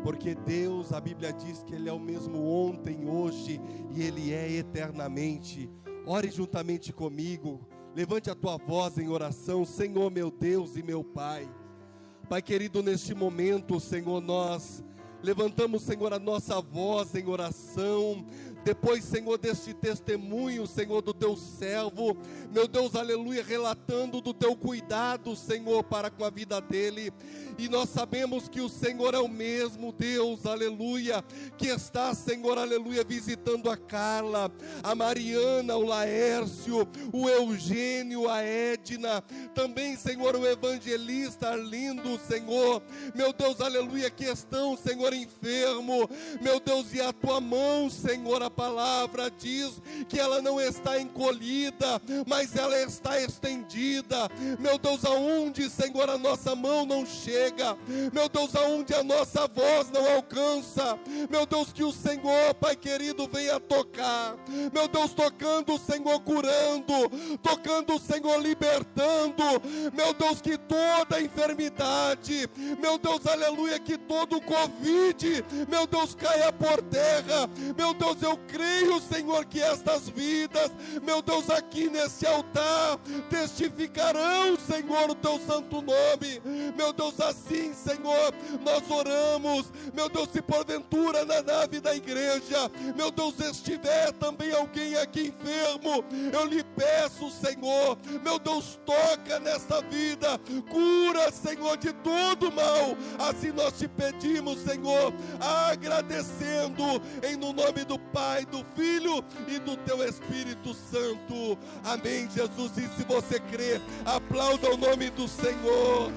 [0.02, 3.60] Porque Deus, a Bíblia diz que Ele é o mesmo ontem, hoje
[3.90, 5.70] e Ele é eternamente.
[6.06, 7.60] Ore juntamente comigo,
[7.94, 11.48] levante a tua voz em oração, Senhor meu Deus e meu Pai.
[12.28, 14.84] Pai querido, neste momento, Senhor, nós
[15.22, 18.24] levantamos, Senhor, a nossa voz em oração.
[18.64, 22.16] Depois, Senhor, deste testemunho, Senhor, do teu servo,
[22.52, 27.12] meu Deus, aleluia, relatando do teu cuidado, Senhor, para com a vida dele.
[27.56, 31.24] E nós sabemos que o Senhor é o mesmo Deus, aleluia,
[31.56, 34.52] que está, Senhor, aleluia, visitando a Carla,
[34.82, 39.22] a Mariana, o Laércio, o Eugênio, a Edna,
[39.54, 42.82] também, Senhor, o evangelista Arlindo, Senhor,
[43.14, 46.08] meu Deus, aleluia, que estão, Senhor, enfermo,
[46.40, 52.00] meu Deus, e a tua mão, Senhor, a palavra diz que ela não está encolhida,
[52.26, 57.76] mas ela está estendida, meu Deus, aonde, Senhor, a nossa mão não chega,
[58.12, 60.98] meu Deus, aonde a nossa voz não alcança,
[61.30, 64.34] meu Deus, que o Senhor, Pai querido, venha tocar,
[64.72, 67.10] meu Deus, tocando, Senhor, curando,
[67.42, 69.44] tocando, Senhor, libertando,
[69.92, 72.48] meu Deus, que toda enfermidade,
[72.80, 79.00] meu Deus, aleluia, que todo Covid, meu Deus, caia por terra, meu Deus, eu creio,
[79.00, 80.70] Senhor, que estas vidas,
[81.02, 82.98] meu Deus, aqui nesse altar,
[83.28, 86.40] testificarão, Senhor, o teu santo nome,
[86.76, 88.34] meu Deus, assim, Senhor,
[88.64, 94.96] nós oramos, meu Deus, se porventura na nave da igreja, meu Deus, estiver também alguém
[94.96, 100.38] aqui enfermo, eu lhe peço, Senhor, meu Deus, toca nesta vida,
[100.70, 107.98] cura, Senhor, de todo mal, assim nós te pedimos, Senhor, agradecendo em no nome do
[107.98, 114.70] Pai, do Filho e do teu Espírito Santo, amém, Jesus, e se você crê, aplauda
[114.72, 116.12] o nome do Senhor,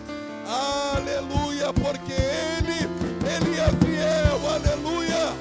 [0.45, 2.87] aleluia, porque Ele,
[3.25, 5.33] Ele é fiel, aleluia,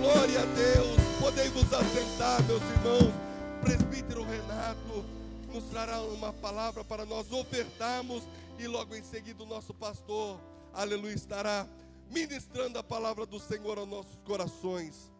[0.00, 3.14] glória a Deus, Podem vos assentar, meus irmãos.
[3.62, 5.02] Presbítero Renato
[5.50, 8.24] nos trará uma palavra para nós ofertarmos
[8.58, 10.38] e logo em seguida o nosso pastor,
[10.74, 11.66] aleluia, estará
[12.10, 15.10] ministrando a palavra do Senhor aos nossos corações.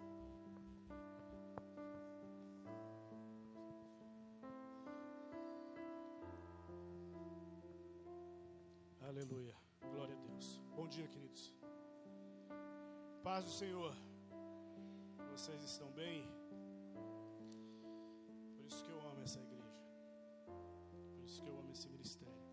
[9.14, 9.54] Aleluia.
[9.92, 10.60] Glória a Deus.
[10.74, 11.42] Bom dia, queridos.
[13.22, 13.94] Paz do Senhor.
[15.30, 16.24] Vocês estão bem?
[18.56, 19.78] Por isso que eu amo essa igreja.
[21.12, 22.44] Por isso que eu amo esse ministério.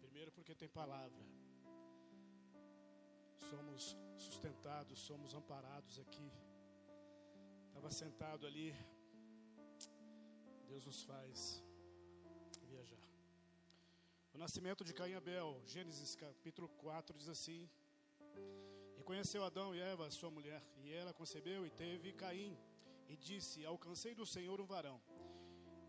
[0.00, 1.24] Primeiro, porque tem palavra.
[3.50, 6.30] Somos sustentados, somos amparados aqui.
[7.66, 8.72] Estava sentado ali.
[10.68, 11.64] Deus nos faz.
[14.32, 17.68] O nascimento de Caim e Abel, Gênesis capítulo 4 diz assim:
[18.96, 22.56] E conheceu Adão e Eva, sua mulher, e ela concebeu e teve Caim,
[23.08, 25.02] e disse: Alcancei do Senhor um varão.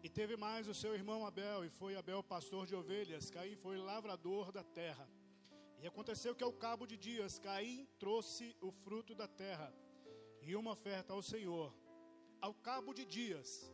[0.03, 3.77] E teve mais o seu irmão Abel, e foi Abel pastor de ovelhas, Caim foi
[3.77, 5.07] lavrador da terra.
[5.79, 9.71] E aconteceu que ao cabo de dias, Caim trouxe o fruto da terra
[10.41, 11.71] e uma oferta ao Senhor.
[12.41, 13.71] Ao cabo de dias,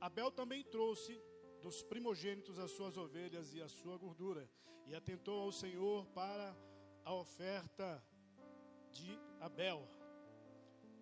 [0.00, 1.20] Abel também trouxe
[1.64, 4.46] dos primogênitos as suas ovelhas e a sua gordura,
[4.86, 6.54] e atentou ao Senhor para
[7.02, 8.04] a oferta
[8.92, 9.80] de Abel.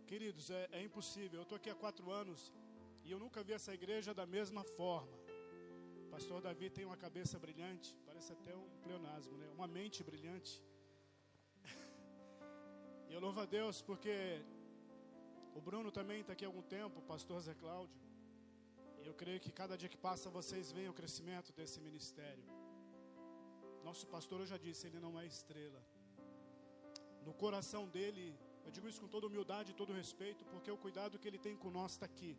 [0.06, 1.40] Queridos, é, é impossível.
[1.40, 2.52] Eu estou aqui há quatro anos
[3.04, 5.16] e eu nunca vi essa igreja da mesma forma.
[6.04, 9.48] O pastor Davi tem uma cabeça brilhante, parece até um pleonasmo, né?
[9.50, 10.62] Uma mente brilhante.
[13.08, 14.40] E eu louvo a Deus porque
[15.54, 18.11] o Bruno também está aqui há algum tempo, o pastor Zé Cláudio.
[19.02, 22.44] E eu creio que cada dia que passa vocês veem o crescimento desse ministério.
[23.88, 25.82] Nosso pastor, eu já disse, ele não é estrela.
[27.26, 28.24] No coração dele,
[28.64, 31.56] eu digo isso com toda humildade e todo respeito, porque o cuidado que ele tem
[31.56, 32.32] com nós está aqui.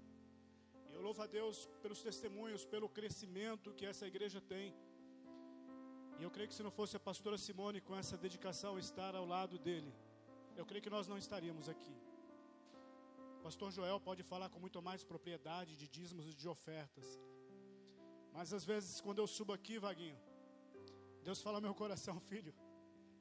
[0.94, 4.74] Eu louvo a Deus pelos testemunhos, pelo crescimento que essa igreja tem.
[6.20, 9.26] E eu creio que se não fosse a pastora Simone com essa dedicação estar ao
[9.26, 9.94] lado dele,
[10.56, 11.96] eu creio que nós não estaríamos aqui.
[13.44, 17.08] Pastor Joel pode falar com muito mais propriedade de dízimos e de ofertas.
[18.32, 20.18] Mas às vezes, quando eu subo aqui, Vaguinho,
[21.22, 22.54] Deus fala ao meu coração, filho,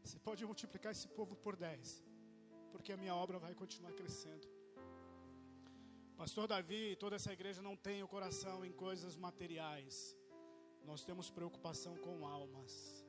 [0.04, 2.04] você pode multiplicar esse povo por 10,
[2.70, 4.46] porque a minha obra vai continuar crescendo.
[6.16, 10.16] Pastor Davi e toda essa igreja não tem o coração em coisas materiais.
[10.84, 13.04] Nós temos preocupação com almas.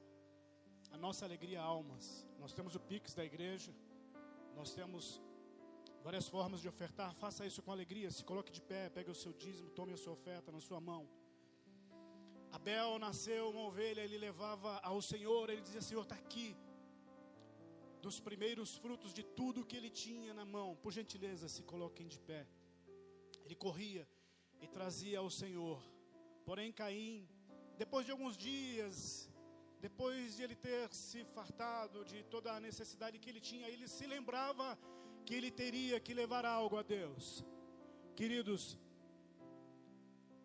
[0.89, 2.25] A nossa alegria é almas.
[2.39, 3.71] Nós temos o Pix da igreja.
[4.55, 5.21] Nós temos
[6.03, 7.11] várias formas de ofertar.
[7.15, 8.11] Faça isso com alegria.
[8.11, 11.03] Se coloque de pé, pegue o seu dízimo, tome a sua oferta na sua mão.
[12.51, 16.49] Abel nasceu uma ovelha, ele levava ao Senhor, ele dizia: Senhor, está aqui.
[18.01, 22.19] Dos primeiros frutos de tudo que ele tinha na mão, por gentileza, se coloquem de
[22.19, 22.45] pé.
[23.45, 24.05] Ele corria
[24.61, 25.81] e trazia ao Senhor.
[26.45, 27.27] Porém, Caim,
[27.77, 29.29] depois de alguns dias,
[29.79, 34.05] depois de ele ter se fartado de toda a necessidade que ele tinha, ele se
[34.05, 34.77] lembrava
[35.23, 37.43] que ele teria que levar algo a Deus.
[38.15, 38.77] Queridos,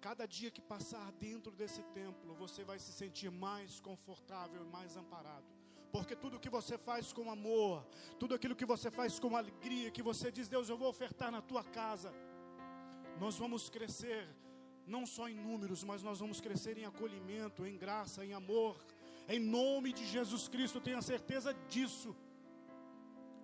[0.01, 4.97] cada dia que passar dentro desse templo, você vai se sentir mais confortável e mais
[4.97, 5.47] amparado.
[5.91, 7.85] Porque tudo que você faz com amor,
[8.19, 11.41] tudo aquilo que você faz com alegria, que você diz, Deus, eu vou ofertar na
[11.41, 12.13] tua casa,
[13.19, 14.29] nós vamos crescer,
[14.87, 18.77] não só em números, mas nós vamos crescer em acolhimento, em graça, em amor,
[19.29, 22.15] em nome de Jesus Cristo, tenha certeza disso.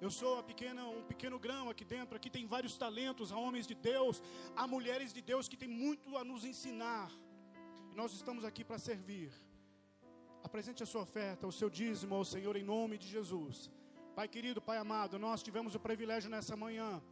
[0.05, 2.14] Eu sou pequena, um pequeno grão aqui dentro.
[2.14, 4.16] Aqui tem vários talentos, há homens de Deus,
[4.55, 7.10] há mulheres de Deus que têm muito a nos ensinar.
[7.90, 9.32] E nós estamos aqui para servir.
[10.48, 13.70] Apresente a sua oferta, o seu dízimo ao Senhor em nome de Jesus.
[14.14, 17.02] Pai querido, Pai amado, nós tivemos o privilégio nessa manhã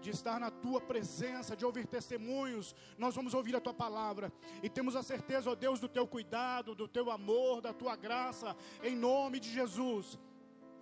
[0.00, 2.74] de estar na tua presença, de ouvir testemunhos.
[2.98, 6.74] Nós vamos ouvir a tua palavra e temos a certeza, ó Deus, do teu cuidado,
[6.74, 10.18] do teu amor, da tua graça, em nome de Jesus.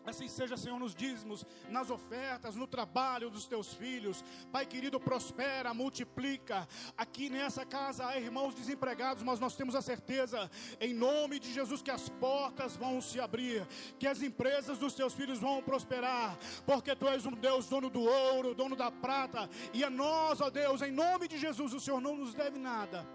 [0.05, 4.25] Assim seja, Senhor, nos dízimos, nas ofertas, no trabalho dos teus filhos.
[4.51, 6.67] Pai querido, prospera, multiplica.
[6.97, 10.51] Aqui nessa casa há irmãos desempregados, mas nós temos a certeza,
[10.81, 13.67] em nome de Jesus, que as portas vão se abrir,
[13.99, 18.03] que as empresas dos teus filhos vão prosperar, porque tu és um Deus dono do
[18.03, 22.01] ouro, dono da prata, e a nós, ó Deus, em nome de Jesus, o Senhor
[22.01, 23.07] não nos deve nada.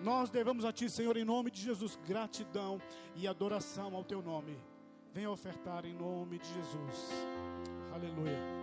[0.00, 2.80] Nós devemos a Ti, Senhor, em nome de Jesus, gratidão
[3.14, 4.69] e adoração ao Teu nome.
[5.12, 7.10] Venha ofertar em nome de Jesus.
[7.92, 8.59] Aleluia.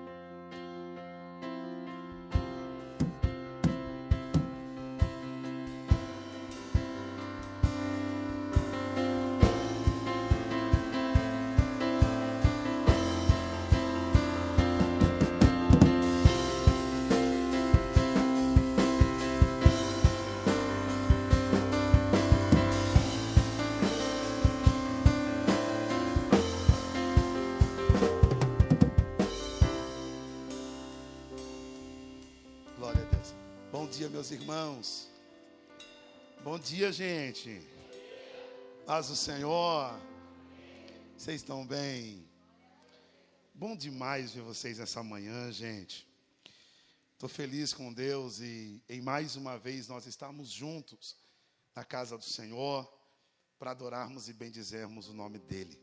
[34.09, 35.09] Meus irmãos.
[36.41, 37.61] Bom dia, gente.
[38.85, 39.99] Paz do Senhor.
[41.17, 42.25] Vocês estão bem?
[43.53, 46.07] Bom demais ver vocês essa manhã, gente.
[47.13, 51.17] Estou feliz com Deus e em mais uma vez nós estamos juntos
[51.75, 52.89] na casa do Senhor
[53.59, 55.77] para adorarmos e bendizermos o nome dEle.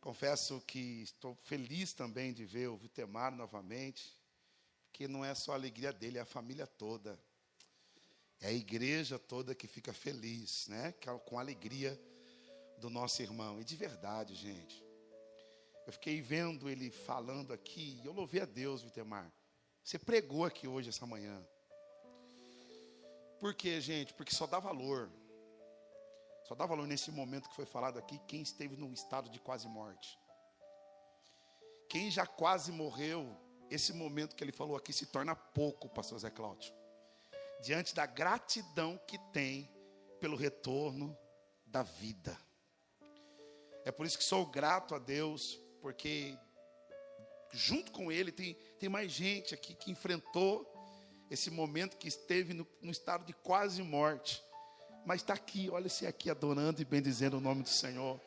[0.00, 4.16] Confesso que estou feliz também de ver o Vitemar novamente,
[4.88, 7.18] porque não é só a alegria dele, é a família toda.
[8.40, 10.92] É a igreja toda que fica feliz, né?
[11.26, 12.00] Com a alegria
[12.78, 13.60] do nosso irmão.
[13.60, 14.84] E de verdade, gente.
[15.86, 19.32] Eu fiquei vendo ele falando aqui, e eu louvei a Deus, Vitemar.
[19.82, 21.46] Você pregou aqui hoje, essa manhã.
[23.40, 24.12] Por quê, gente?
[24.14, 25.10] Porque só dá valor.
[26.46, 29.68] Só dá valor nesse momento que foi falado aqui, quem esteve num estado de quase
[29.68, 30.18] morte.
[31.88, 33.34] Quem já quase morreu,
[33.70, 36.72] esse momento que ele falou aqui se torna pouco, pastor Zé Cláudio.
[37.62, 39.70] Diante da gratidão que tem
[40.20, 41.16] pelo retorno
[41.66, 42.36] da vida.
[43.84, 46.36] É por isso que sou grato a Deus, porque
[47.52, 50.66] junto com Ele tem, tem mais gente aqui que enfrentou
[51.30, 54.42] esse momento que esteve no, no estado de quase morte,
[55.04, 58.20] mas está aqui, olha-se aqui adorando e bendizendo o nome do Senhor.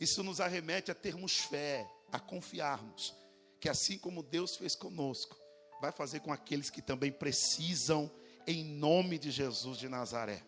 [0.00, 3.14] Isso nos arremete a termos fé, a confiarmos
[3.60, 5.36] que assim como Deus fez conosco,
[5.80, 8.10] vai fazer com aqueles que também precisam,
[8.46, 10.42] em nome de Jesus de Nazaré.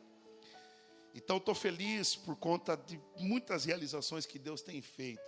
[1.14, 5.22] Então estou feliz por conta de muitas realizações que Deus tem feito.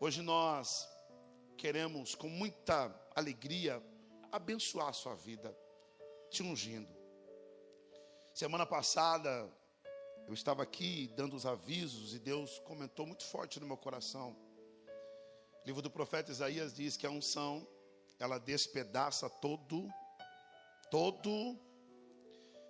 [0.00, 0.88] Hoje nós
[1.56, 3.82] queremos, com muita alegria,
[4.32, 5.56] abençoar a sua vida,
[6.28, 6.92] te ungindo.
[8.34, 9.48] Semana passada,
[10.26, 14.36] eu estava aqui dando os avisos e Deus comentou muito forte no meu coração.
[15.64, 17.66] O livro do profeta Isaías diz que a unção,
[18.18, 19.88] ela despedaça todo,
[20.90, 21.58] todo,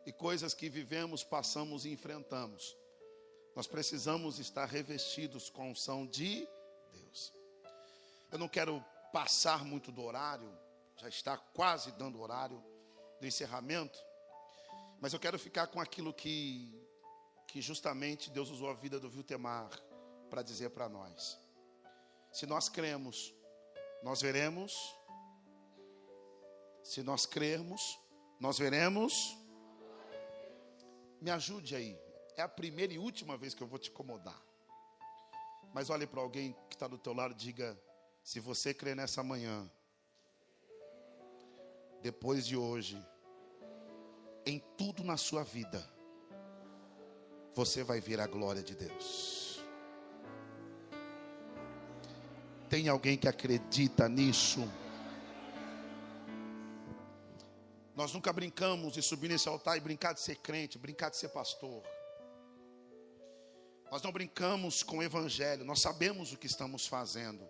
[0.07, 2.77] e coisas que vivemos, passamos e enfrentamos.
[3.57, 6.47] Nós precisamos estar revestidos com a unção de
[6.93, 7.33] Deus.
[8.31, 8.81] Eu não quero
[9.13, 10.57] passar muito do horário,
[10.97, 12.63] já está quase dando horário
[13.19, 13.99] do encerramento,
[15.01, 16.73] mas eu quero ficar com aquilo que,
[17.49, 19.69] que justamente Deus usou a vida do Viltemar
[20.31, 21.43] para dizer para nós.
[22.35, 23.33] Se nós cremos,
[24.03, 24.93] nós veremos.
[26.83, 27.97] Se nós crermos,
[28.41, 29.39] nós veremos.
[31.21, 31.97] Me ajude aí.
[32.37, 34.43] É a primeira e última vez que eu vou te incomodar.
[35.73, 37.81] Mas olhe para alguém que está do teu lado e diga:
[38.25, 39.71] se você crê nessa manhã,
[42.03, 43.01] depois de hoje,
[44.45, 45.89] em tudo na sua vida,
[47.55, 49.44] você vai ver a glória de Deus.
[52.69, 54.69] Tem alguém que acredita nisso?
[57.95, 61.29] Nós nunca brincamos de subir nesse altar e brincar de ser crente, brincar de ser
[61.29, 61.83] pastor.
[63.91, 67.49] Nós não brincamos com o evangelho, nós sabemos o que estamos fazendo.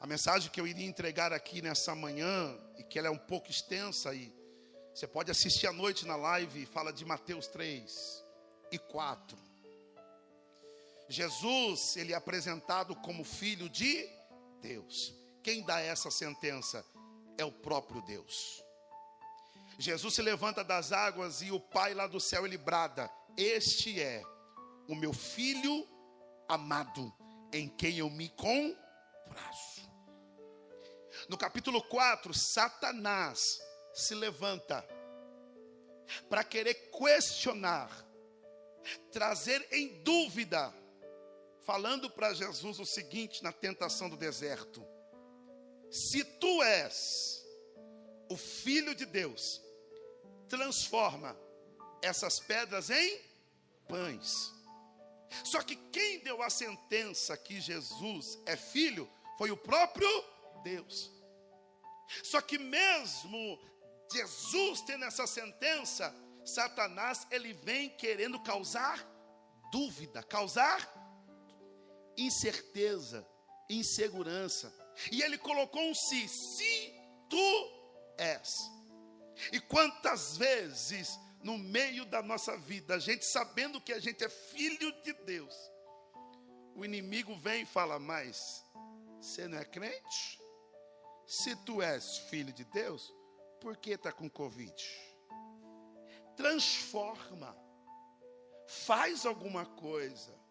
[0.00, 3.48] A mensagem que eu iria entregar aqui nessa manhã, e que ela é um pouco
[3.48, 4.34] extensa, e
[4.92, 8.24] você pode assistir à noite na live, fala de Mateus 3
[8.72, 9.38] e 4.
[11.12, 14.08] Jesus, ele é apresentado como filho de
[14.60, 15.14] Deus.
[15.42, 16.84] Quem dá essa sentença
[17.36, 18.64] é o próprio Deus.
[19.78, 24.22] Jesus se levanta das águas e o Pai lá do céu ele brada: Este é
[24.88, 25.86] o meu filho
[26.48, 27.12] amado,
[27.52, 29.82] em quem eu me comprazo.
[31.28, 33.60] No capítulo 4, Satanás
[33.92, 34.86] se levanta
[36.28, 37.90] para querer questionar,
[39.10, 40.72] trazer em dúvida,
[41.64, 44.86] falando para Jesus o seguinte na tentação do deserto:
[45.90, 47.44] Se tu és
[48.28, 49.60] o filho de Deus,
[50.48, 51.36] transforma
[52.02, 53.20] essas pedras em
[53.88, 54.52] pães.
[55.44, 59.08] Só que quem deu a sentença que Jesus é filho
[59.38, 60.08] foi o próprio
[60.62, 61.10] Deus.
[62.22, 63.58] Só que mesmo
[64.12, 66.14] Jesus tendo essa sentença,
[66.44, 69.08] Satanás ele vem querendo causar
[69.70, 71.01] dúvida, causar
[72.16, 73.26] incerteza,
[73.68, 74.72] insegurança.
[75.10, 76.94] E ele colocou um se, se
[77.28, 77.72] tu
[78.18, 78.70] és.
[79.52, 84.28] E quantas vezes no meio da nossa vida, a gente sabendo que a gente é
[84.28, 85.54] filho de Deus,
[86.74, 88.64] o inimigo vem e fala: Mas
[89.20, 90.40] você não é crente?
[91.26, 93.12] Se tu és filho de Deus,
[93.60, 94.74] por que está com Covid?
[96.36, 97.56] Transforma,
[98.66, 100.41] faz alguma coisa.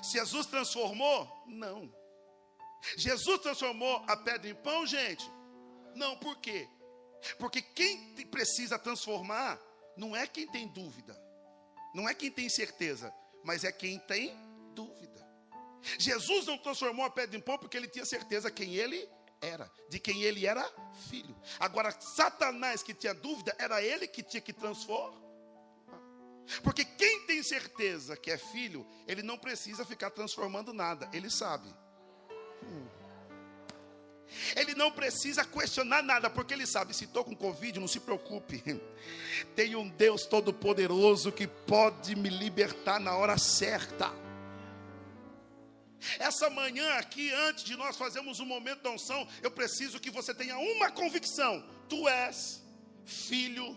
[0.00, 1.92] Jesus transformou, não.
[2.96, 5.30] Jesus transformou a pedra em pão, gente?
[5.94, 6.68] Não, por quê?
[7.38, 9.60] Porque quem precisa transformar
[9.96, 11.16] não é quem tem dúvida,
[11.94, 13.12] não é quem tem certeza,
[13.44, 14.34] mas é quem tem
[14.74, 15.12] dúvida.
[15.98, 19.08] Jesus não transformou a pedra em pão porque ele tinha certeza quem ele
[19.40, 20.64] era, de quem ele era
[21.08, 21.36] filho.
[21.58, 25.20] Agora, Satanás que tinha dúvida, era ele que tinha que transformar.
[26.62, 31.72] Porque quem tem certeza que é filho, ele não precisa ficar transformando nada, ele sabe.
[34.56, 38.62] Ele não precisa questionar nada, porque ele sabe: se estou com Covid, não se preocupe.
[39.54, 44.10] Tem um Deus Todo-Poderoso que pode me libertar na hora certa.
[46.18, 50.34] Essa manhã aqui, antes de nós fazermos um momento da unção, eu preciso que você
[50.34, 52.62] tenha uma convicção: tu és
[53.04, 53.76] filho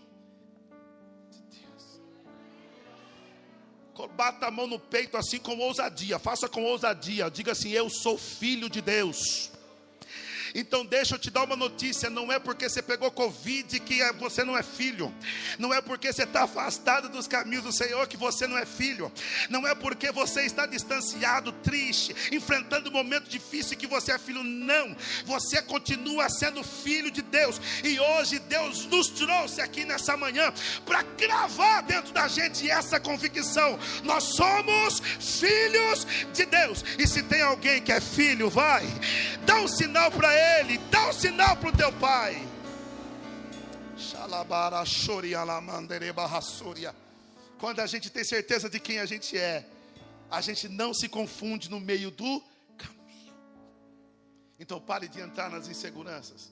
[4.16, 8.18] Bata a mão no peito assim com ousadia, faça com ousadia, diga assim: Eu sou
[8.18, 9.50] filho de Deus.
[10.58, 14.12] Então deixa eu te dar uma notícia: não é porque você pegou Covid que é-
[14.14, 15.14] você não é filho,
[15.58, 19.12] não é porque você está afastado dos caminhos do Senhor que você não é filho,
[19.50, 24.42] não é porque você está distanciado, triste, enfrentando um momento difícil que você é filho,
[24.42, 24.96] não,
[25.26, 30.50] você continua sendo filho de Deus, e hoje Deus nos trouxe aqui nessa manhã
[30.86, 37.42] para cravar dentro da gente essa convicção: nós somos filhos de Deus, e se tem
[37.42, 38.86] alguém que é filho, vai,
[39.44, 40.45] dá um sinal para ele,
[40.90, 42.46] dá um sinal para o teu pai.
[47.58, 49.66] Quando a gente tem certeza de quem a gente é,
[50.30, 52.42] a gente não se confunde no meio do
[52.76, 53.34] caminho.
[54.58, 56.50] Então pare de entrar nas inseguranças.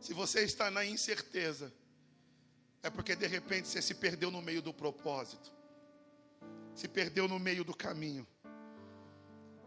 [0.00, 1.72] Se você está na incerteza,
[2.82, 5.52] é porque de repente você se perdeu no meio do propósito,
[6.74, 8.26] se perdeu no meio do caminho.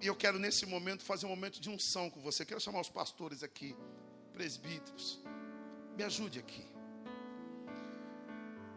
[0.03, 2.43] E eu quero nesse momento fazer um momento de unção com você.
[2.45, 3.73] Quero chamar os pastores aqui,
[4.33, 5.21] presbíteros.
[5.95, 6.65] Me ajude aqui.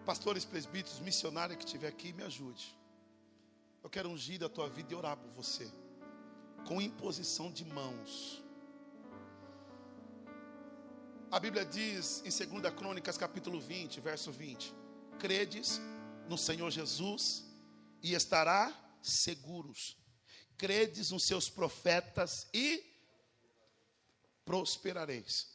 [0.04, 2.78] Pastores, presbíteros, missionário que estiver aqui, me ajude.
[3.82, 5.68] Eu quero ungir a tua vida e orar por você.
[6.64, 8.40] Com imposição de mãos.
[11.28, 14.72] A Bíblia diz em 2 Crônicas, capítulo 20, verso 20:
[15.18, 15.80] Credes
[16.28, 17.44] no Senhor Jesus
[18.00, 18.72] e estará
[19.02, 20.05] seguros.
[20.56, 22.84] Credes nos seus profetas e
[24.44, 25.48] prosperareis.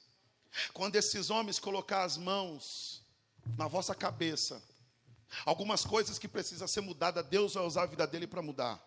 [0.73, 3.01] Quando esses homens colocar as mãos
[3.57, 4.61] na vossa cabeça,
[5.45, 8.79] algumas coisas que precisam ser mudadas, Deus vai usar a vida dele para mudar.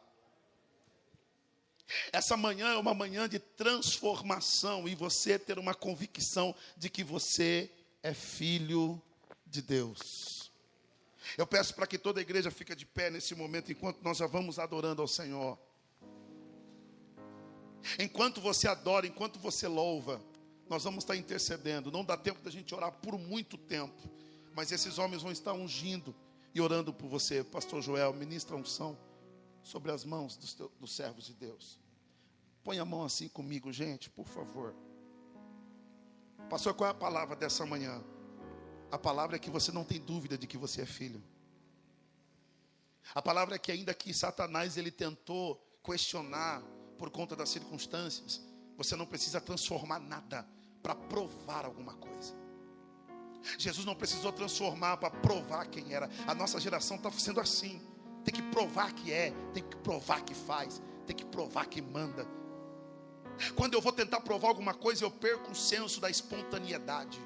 [2.13, 7.71] Essa manhã é uma manhã de transformação e você ter uma convicção de que você
[8.03, 9.01] é filho
[9.47, 10.51] de Deus.
[11.37, 14.27] Eu peço para que toda a igreja fique de pé nesse momento enquanto nós já
[14.27, 15.59] vamos adorando ao Senhor.
[17.99, 20.21] Enquanto você adora, enquanto você louva,
[20.69, 21.91] nós vamos estar intercedendo.
[21.91, 24.11] Não dá tempo da gente orar por muito tempo,
[24.55, 26.15] mas esses homens vão estar ungindo
[26.55, 28.13] e orando por você, Pastor Joel.
[28.15, 28.97] Ministra a unção
[29.63, 31.79] sobre as mãos dos, teu- dos servos de Deus.
[32.63, 34.75] Põe a mão assim comigo, gente, por favor.
[36.49, 38.03] Pastor, qual é a palavra dessa manhã?
[38.91, 41.23] A palavra é que você não tem dúvida de que você é filho.
[43.15, 46.63] A palavra é que ainda que Satanás ele tentou questionar
[46.99, 48.41] por conta das circunstâncias,
[48.77, 50.47] você não precisa transformar nada
[50.83, 52.35] para provar alguma coisa.
[53.59, 56.09] Jesus não precisou transformar para provar quem era.
[56.27, 57.81] A nossa geração está sendo assim.
[58.25, 62.27] Tem que provar que é, tem que provar que faz, tem que provar que manda.
[63.55, 67.21] Quando eu vou tentar provar alguma coisa, eu perco o senso da espontaneidade.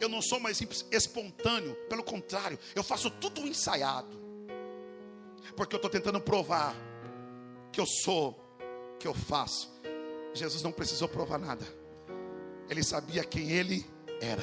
[0.00, 0.60] Eu não sou mais
[0.90, 4.22] espontâneo, pelo contrário, eu faço tudo ensaiado.
[5.56, 6.74] Porque eu estou tentando provar
[7.74, 8.38] que eu sou,
[9.00, 9.68] que eu faço.
[10.32, 11.66] Jesus não precisou provar nada.
[12.70, 13.84] Ele sabia quem ele
[14.20, 14.42] era.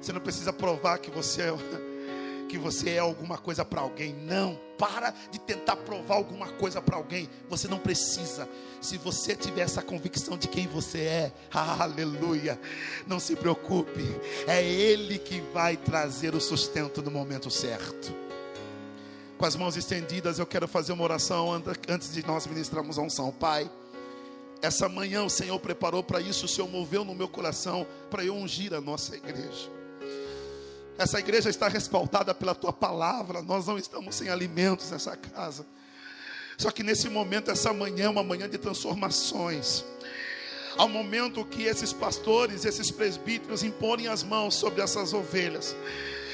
[0.00, 1.52] Você não precisa provar que você é,
[2.48, 4.14] que você é alguma coisa para alguém.
[4.14, 7.28] Não, para de tentar provar alguma coisa para alguém.
[7.50, 8.48] Você não precisa.
[8.80, 12.58] Se você tiver essa convicção de quem você é, aleluia.
[13.06, 14.06] Não se preocupe.
[14.46, 18.21] É ele que vai trazer o sustento no momento certo.
[19.42, 21.52] Com as mãos estendidas, eu quero fazer uma oração
[21.88, 23.32] antes de nós ministrarmos a unção.
[23.32, 23.68] Pai,
[24.62, 28.36] essa manhã o Senhor preparou para isso, o Senhor moveu no meu coração para eu
[28.36, 29.68] ungir a nossa igreja.
[30.96, 35.66] Essa igreja está respaldada pela tua palavra, nós não estamos sem alimentos nessa casa.
[36.56, 39.84] Só que nesse momento, essa manhã é uma manhã de transformações.
[40.76, 45.74] Ao momento que esses pastores, esses presbíteros imporem as mãos sobre essas ovelhas.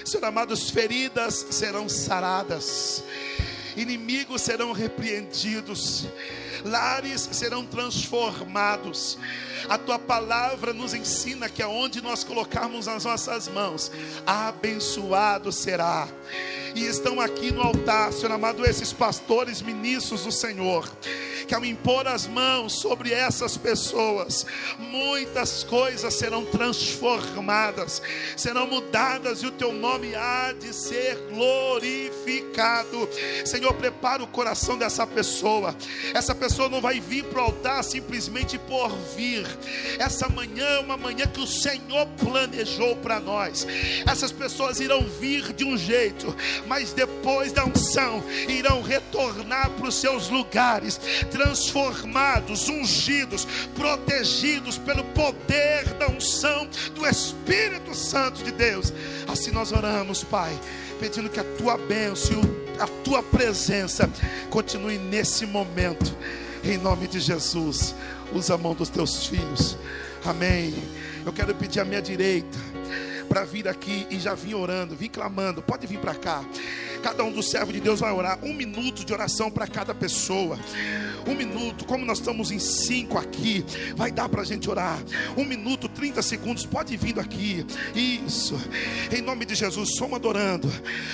[0.09, 3.05] Senhor amados, feridas serão saradas.
[3.77, 6.07] inimigos serão repreendidos,
[6.65, 9.19] lares serão transformados.
[9.69, 13.91] A tua palavra nos ensina que aonde nós colocarmos as nossas mãos,
[14.27, 16.09] abençoado será.
[16.75, 20.89] E estão aqui no altar, Senhor amado, esses pastores ministros do Senhor,
[21.47, 24.47] que ao impor as mãos sobre essas pessoas,
[24.79, 28.03] muitas coisas serão transformadas,
[28.37, 33.09] serão mudadas e o teu nome há de ser glorificado.
[33.45, 35.75] Senhor, prepara o coração dessa pessoa.
[36.15, 39.48] Essa pessoa não vai vir para o altar simplesmente por vir.
[39.99, 43.67] Essa manhã é uma manhã que o Senhor planejou para nós.
[44.07, 46.35] Essas pessoas irão vir de um jeito,
[46.67, 51.01] mas depois da unção irão retornar para os seus lugares,
[51.31, 58.93] transformados, ungidos, protegidos pelo poder da unção do Espírito Santo de Deus.
[59.27, 60.59] Assim nós oramos, Pai,
[61.01, 62.41] pedindo que a tua bênção
[62.77, 64.09] e a tua presença
[64.51, 66.17] continue nesse momento,
[66.65, 67.95] em nome de Jesus.
[68.33, 69.77] Usa a mão dos teus filhos,
[70.25, 70.75] amém.
[71.25, 72.59] Eu quero pedir à minha direita
[73.29, 75.63] para vir aqui e já vim orando, vim clamando.
[75.63, 76.45] Pode vir para cá.
[77.03, 80.59] Cada um dos servos de Deus vai orar um minuto de oração para cada pessoa.
[81.27, 83.65] Um minuto, como nós estamos em cinco aqui,
[83.95, 84.99] vai dar para a gente orar.
[85.37, 87.65] Um minuto, 30 segundos, pode vir aqui.
[87.95, 88.59] Isso,
[89.15, 90.71] em nome de Jesus, somos adorando.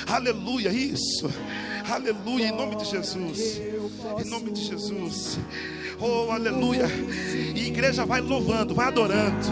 [0.07, 1.31] Aleluia, isso.
[1.89, 3.61] Aleluia, em nome de Jesus.
[4.25, 5.39] Em nome de Jesus.
[6.07, 6.85] Oh, aleluia.
[7.55, 9.47] E a igreja vai louvando, vai adorando.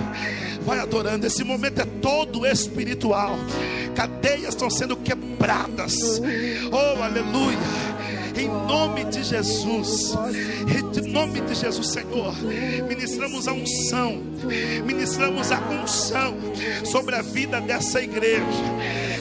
[0.61, 1.27] Vai adorando.
[1.27, 3.39] Esse momento é todo espiritual.
[3.95, 6.21] Cadeias estão sendo quebradas.
[6.71, 7.82] Oh, aleluia
[8.37, 10.15] em nome de Jesus,
[10.67, 12.35] em nome de Jesus, Senhor,
[12.89, 14.23] ministramos a unção,
[14.85, 16.35] ministramos a unção
[16.85, 18.43] sobre a vida dessa igreja.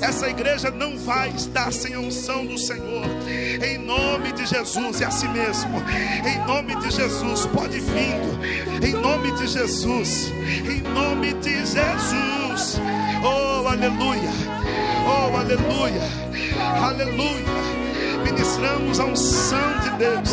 [0.02, 3.06] Essa igreja não vai estar sem a unção do Senhor,
[3.64, 5.82] em nome de Jesus, é assim mesmo,
[6.26, 10.32] em nome de Jesus, pode vindo, em nome de Jesus,
[10.66, 12.80] em nome de Jesus,
[13.24, 14.32] oh aleluia,
[15.06, 16.02] oh aleluia,
[16.82, 17.81] aleluia
[18.24, 20.30] ministramos a unção de Deus,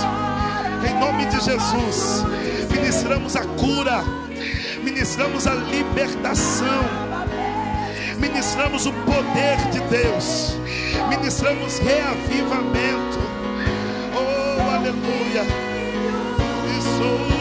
[0.88, 2.24] em nome de Jesus,
[2.70, 4.02] ministramos a cura,
[4.82, 6.84] ministramos a libertação,
[8.18, 10.56] ministramos o poder de Deus,
[11.08, 13.18] ministramos reavivamento,
[14.14, 15.42] oh aleluia,
[16.78, 17.37] isso.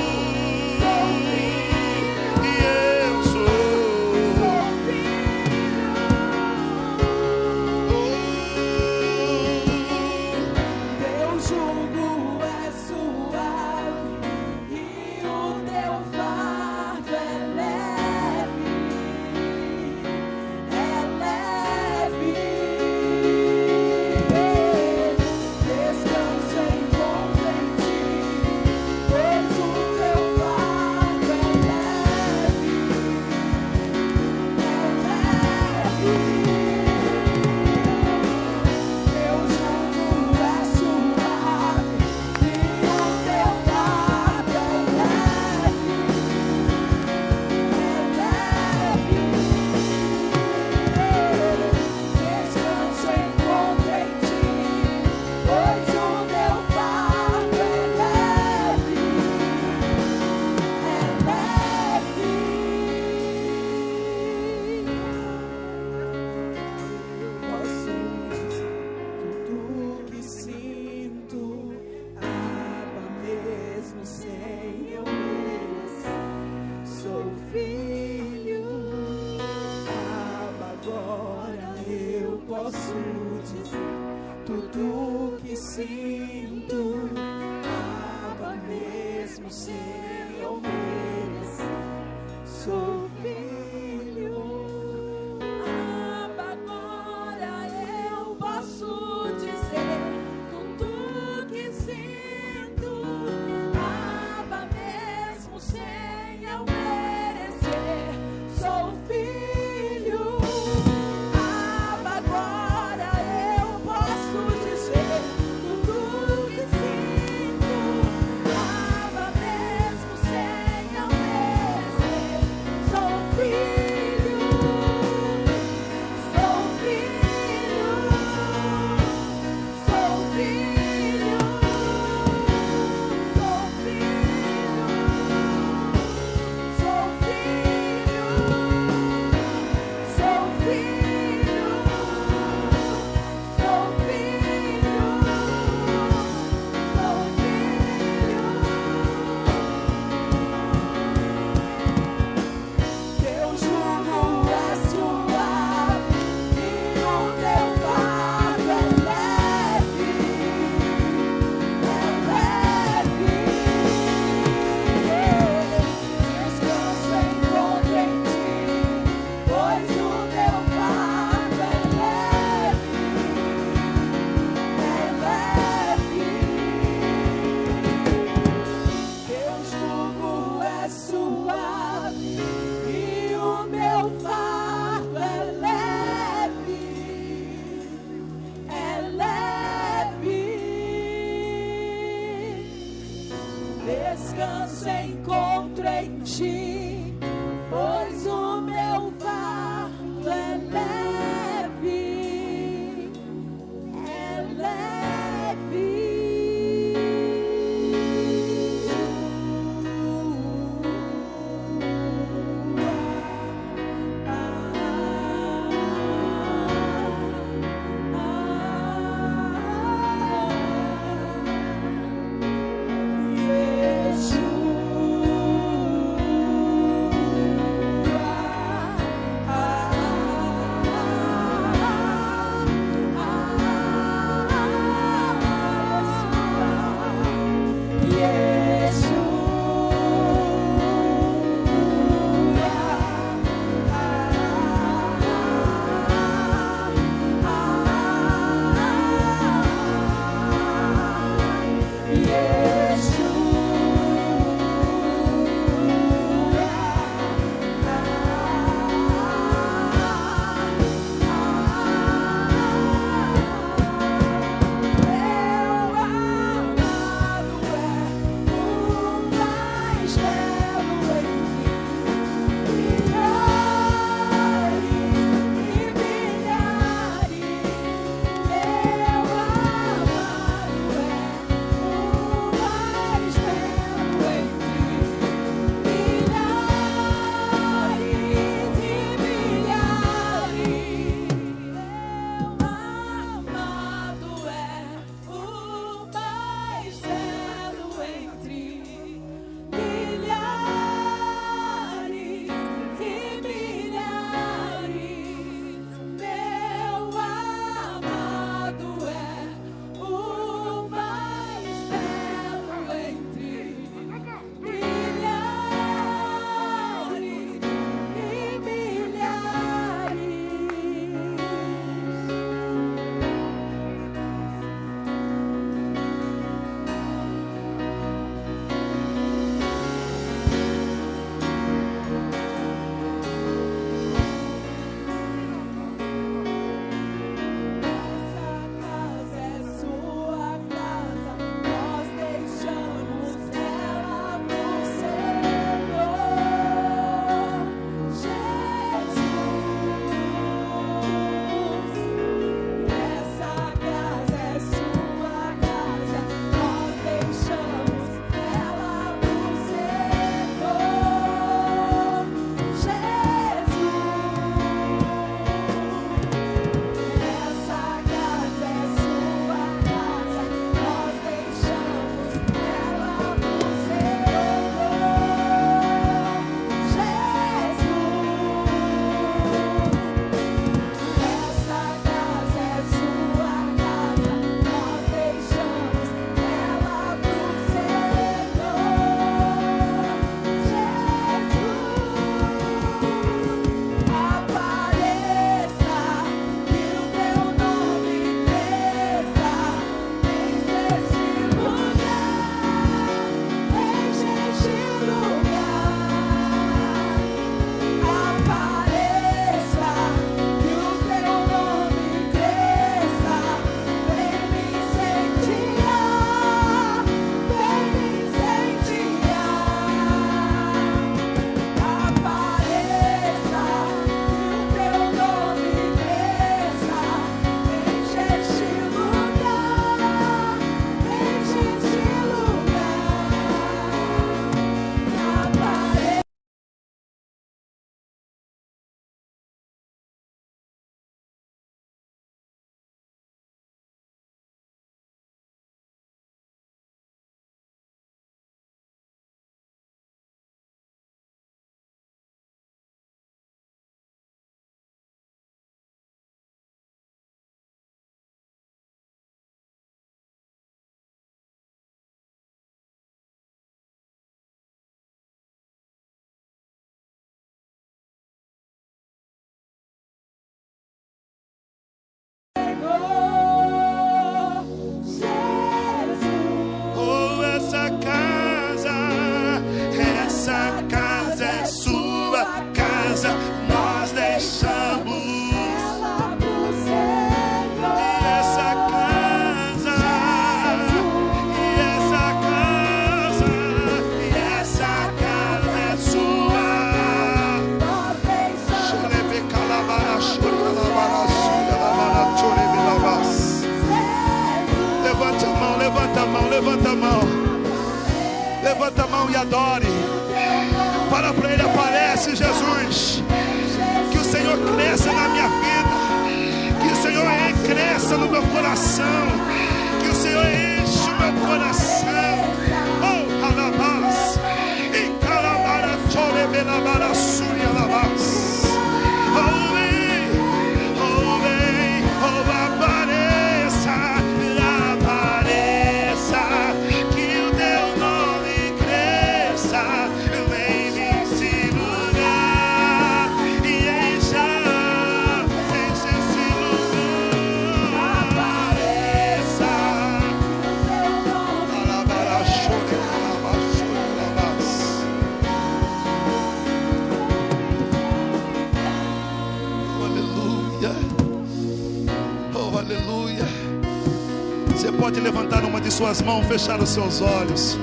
[566.27, 567.79] Mãos, fechar os seus olhos.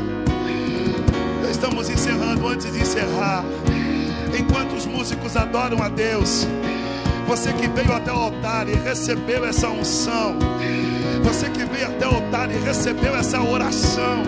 [1.51, 3.43] Estamos encerrando antes de encerrar.
[4.39, 6.47] Enquanto os músicos adoram a Deus,
[7.27, 10.37] você que veio até o altar e recebeu essa unção,
[11.23, 14.23] você que veio até o altar e recebeu essa oração,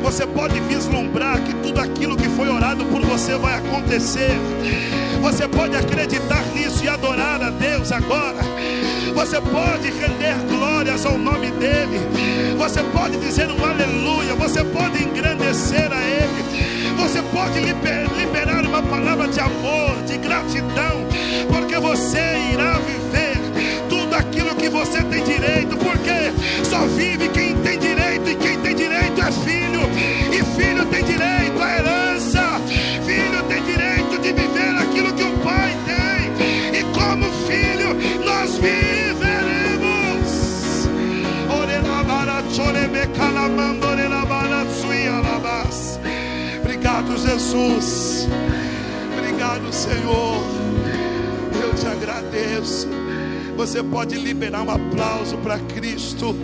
[0.00, 4.38] você pode vislumbrar que tudo aquilo que foi orado por você vai acontecer.
[5.20, 8.51] Você pode acreditar nisso e adorar a Deus agora.
[9.14, 12.00] Você pode render glórias ao nome dEle.
[12.58, 14.34] Você pode dizer um aleluia.
[14.34, 16.92] Você pode engrandecer a Ele.
[16.96, 21.06] Você pode liber- liberar uma palavra de amor, de gratidão,
[21.48, 22.18] porque você
[22.52, 23.38] irá viver
[23.88, 25.76] tudo aquilo que você tem direito.
[25.76, 29.80] Porque só vive quem tem direito, e quem tem direito é filho,
[30.32, 31.91] e filho tem direito à herança.
[38.42, 39.22] Nós viveremos.
[46.60, 48.28] Obrigado, Jesus.
[49.16, 50.42] Obrigado, Senhor.
[51.62, 52.88] Eu te agradeço.
[53.56, 56.34] Você pode liberar um aplauso para Cristo.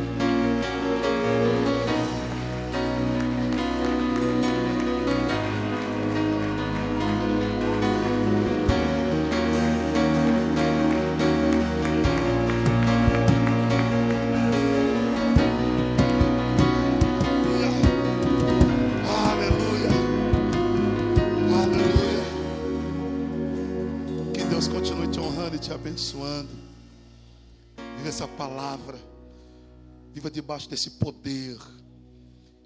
[30.48, 31.58] Debaixo desse poder.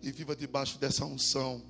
[0.01, 1.61] E viva debaixo dessa unção.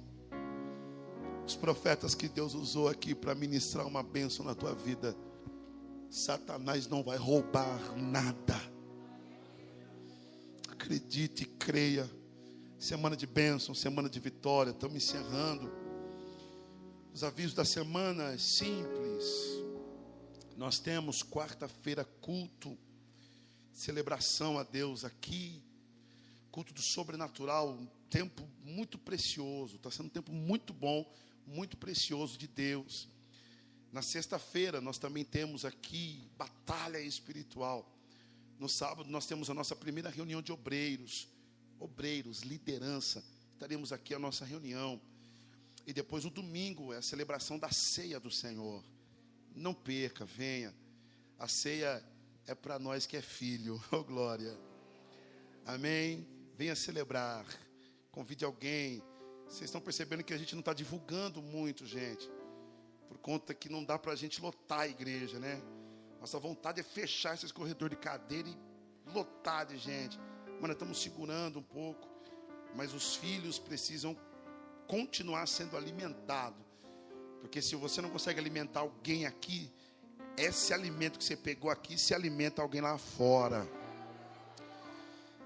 [1.47, 5.17] Os profetas que Deus usou aqui para ministrar uma bênção na tua vida.
[6.11, 8.61] Satanás não vai roubar nada.
[10.71, 12.09] Acredite e creia.
[12.79, 14.71] Semana de bênção, semana de vitória.
[14.71, 15.73] Estamos encerrando.
[17.15, 19.25] Os avisos da semana é simples.
[20.59, 22.77] Nós temos quarta-feira culto,
[23.73, 25.63] celebração a Deus aqui,
[26.53, 29.77] culto do sobrenatural, um tempo muito precioso.
[29.77, 31.11] Está sendo um tempo muito bom,
[31.47, 33.09] muito precioso de Deus.
[33.91, 37.91] Na sexta-feira nós também temos aqui batalha espiritual.
[38.59, 41.27] No sábado nós temos a nossa primeira reunião de obreiros,
[41.81, 43.25] obreiros, liderança.
[43.55, 45.01] Estaremos aqui a nossa reunião.
[45.87, 48.85] E depois o domingo é a celebração da ceia do Senhor.
[49.57, 50.73] Não perca, venha.
[51.39, 52.05] A ceia
[52.47, 53.83] é para nós que é filho.
[53.91, 54.57] Oh glória.
[55.65, 56.32] Amém.
[56.57, 57.47] Venha celebrar.
[58.11, 59.03] Convide alguém.
[59.47, 62.31] Vocês estão percebendo que a gente não está divulgando muito, gente.
[63.09, 65.61] Por conta que não dá para a gente lotar a igreja, né?
[66.21, 68.57] Nossa vontade é fechar esses corredores de cadeira e
[69.13, 70.19] lotar de gente.
[70.61, 72.09] Mas nós estamos segurando um pouco.
[72.75, 74.17] Mas os filhos precisam
[74.87, 76.61] continuar sendo alimentados.
[77.41, 79.71] Porque se você não consegue alimentar alguém aqui,
[80.37, 83.67] esse alimento que você pegou aqui se alimenta alguém lá fora.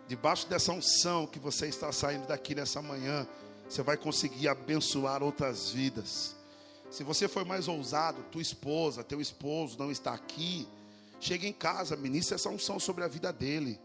[0.09, 3.27] Debaixo dessa unção que você está saindo daqui nessa manhã,
[3.69, 6.37] você vai conseguir abençoar outras vidas.
[6.91, 10.67] Se você for mais ousado, tua esposa, teu esposo não está aqui,
[11.19, 13.81] chega em casa, ministra essa unção sobre a vida dele.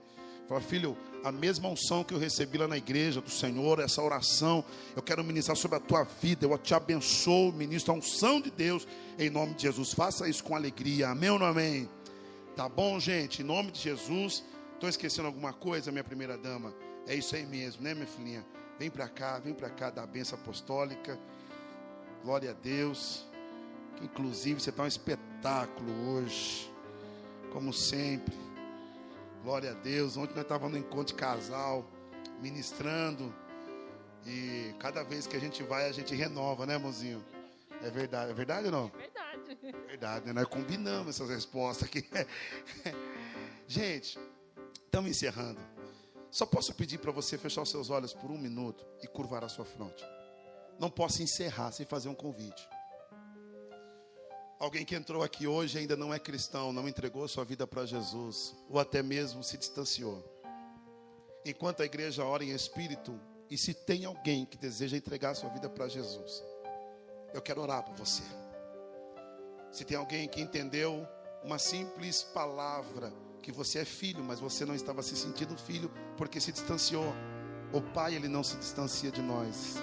[0.48, 4.64] Fala, filho, a mesma unção que eu recebi lá na igreja do Senhor, essa oração,
[4.96, 6.46] eu quero ministrar sobre a tua vida.
[6.46, 8.88] Eu te abençoo, ministro a unção de Deus,
[9.18, 9.94] em nome de Jesus.
[9.94, 11.90] Faça isso com alegria, amém ou não amém?
[12.56, 13.42] Tá bom, gente?
[13.42, 14.44] Em nome de Jesus.
[14.82, 16.74] Estou esquecendo alguma coisa, minha primeira dama?
[17.06, 18.44] É isso aí mesmo, né, minha filhinha?
[18.80, 21.20] Vem para cá, vem para cá da benção apostólica.
[22.24, 23.24] Glória a Deus.
[23.96, 26.68] Que inclusive você está um espetáculo hoje,
[27.54, 28.36] como sempre.
[29.44, 30.18] Glória a Deus.
[30.18, 31.86] Ontem nós estávamos no encontro de casal,
[32.42, 33.32] ministrando.
[34.26, 37.24] E cada vez que a gente vai, a gente renova, né, mozinho?
[37.84, 38.88] É verdade, é verdade ou não?
[38.88, 39.32] Verdade.
[39.88, 40.34] Verdade, né?
[40.34, 42.04] Nós combinamos essas respostas aqui.
[43.68, 44.20] Gente,
[44.92, 45.62] estamos encerrando.
[46.30, 49.48] Só posso pedir para você fechar os seus olhos por um minuto e curvar a
[49.48, 50.04] sua fronte.
[50.78, 52.68] Não posso encerrar sem fazer um convite.
[54.60, 58.54] Alguém que entrou aqui hoje ainda não é cristão, não entregou sua vida para Jesus,
[58.70, 60.22] ou até mesmo se distanciou.
[61.46, 63.18] Enquanto a igreja ora em espírito,
[63.50, 66.44] e se tem alguém que deseja entregar sua vida para Jesus,
[67.34, 68.24] eu quero orar por você.
[69.72, 71.08] Se tem alguém que entendeu
[71.44, 73.12] uma simples palavra,
[73.42, 77.14] que você é filho, mas você não estava se sentindo filho porque se distanciou.
[77.74, 79.82] O Pai, ele não se distancia de nós.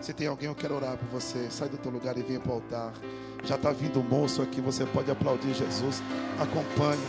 [0.00, 1.50] Se tem alguém, eu quero orar por você.
[1.50, 2.92] Sai do teu lugar e venha para o altar.
[3.44, 6.02] Já está vindo o moço aqui, você pode aplaudir Jesus.
[6.38, 7.00] Acompanhe.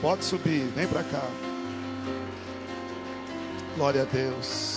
[0.00, 1.22] Pode subir, vem para cá.
[3.76, 4.76] Glória a Deus.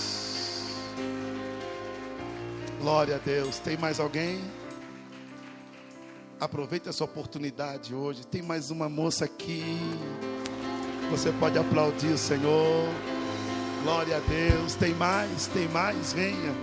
[2.80, 3.58] Glória a Deus.
[3.58, 4.40] Tem mais alguém?
[6.40, 8.26] Aproveite essa oportunidade hoje.
[8.26, 9.62] Tem mais uma moça aqui.
[11.10, 12.88] Você pode aplaudir o Senhor.
[13.82, 14.76] Glória a Deus.
[14.76, 16.54] Tem mais, tem mais, venha.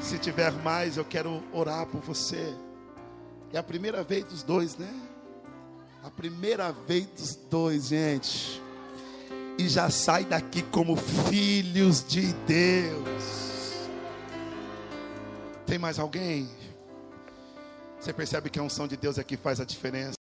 [0.00, 2.52] Se tiver mais, eu quero orar por você.
[3.52, 4.92] É a primeira vez dos dois, né?
[6.02, 8.60] A primeira vez dos dois, gente.
[9.56, 13.88] E já sai daqui como filhos de Deus.
[15.64, 16.50] Tem mais alguém?
[18.00, 20.23] Você percebe que a unção de Deus é que faz a diferença.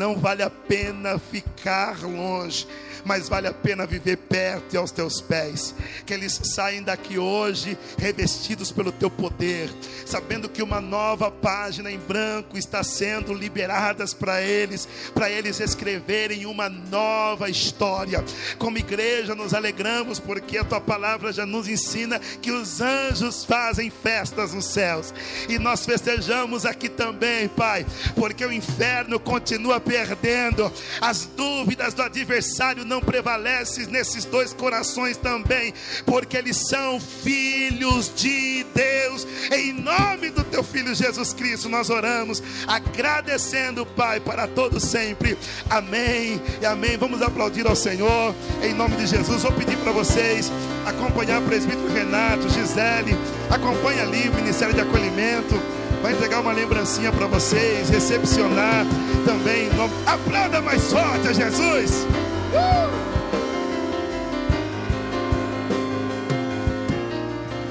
[0.00, 2.68] Não vale a pena ficar longe,
[3.04, 5.74] mas vale a pena viver perto e aos teus pés.
[6.06, 9.70] Que eles saem daqui hoje revestidos pelo teu poder,
[10.06, 16.46] sabendo que uma nova página em branco está sendo liberadas para eles, para eles escreverem
[16.46, 18.24] uma nova história.
[18.58, 23.90] Como igreja nos alegramos porque a tua palavra já nos ensina que os anjos fazem
[23.90, 25.12] festas nos céus.
[25.48, 30.72] E nós festejamos aqui também, Pai, porque o inferno continua perdendo.
[31.00, 35.74] As dúvidas do adversário não prevalecem nesses dois corações também,
[36.04, 39.26] porque eles são filhos de Deus.
[39.52, 45.36] Em nome do teu filho Jesus Cristo, nós oramos, agradecendo, Pai, para todos sempre.
[45.68, 46.96] Amém e amém.
[46.96, 49.42] Vamos aplaudir ao Senhor em nome de Jesus.
[49.42, 50.50] Vou pedir para vocês
[50.86, 53.14] acompanhar o presbítero Renato, Gisele,
[53.50, 55.54] acompanha ali o Ministério de Acolhimento
[56.02, 58.84] vai entregar uma lembrancinha para vocês, recepcionar
[59.24, 59.68] também.
[59.74, 62.06] nome- Aplauda mais forte a Jesus.
[62.52, 63.08] Uh!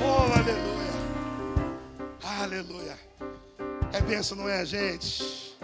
[0.03, 0.93] Oh, aleluia.
[2.43, 2.97] Aleluia.
[3.93, 5.57] É benção, não é, gente?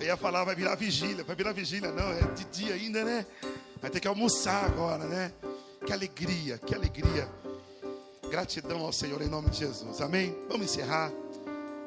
[0.00, 1.24] Eu ia falar, vai virar vigília.
[1.24, 2.10] Vai virar vigília, não.
[2.12, 3.26] É de dia ainda, né?
[3.80, 5.32] Vai ter que almoçar agora, né?
[5.84, 7.28] Que alegria, que alegria.
[8.30, 10.00] Gratidão ao Senhor em nome de Jesus.
[10.00, 10.36] Amém?
[10.48, 11.12] Vamos encerrar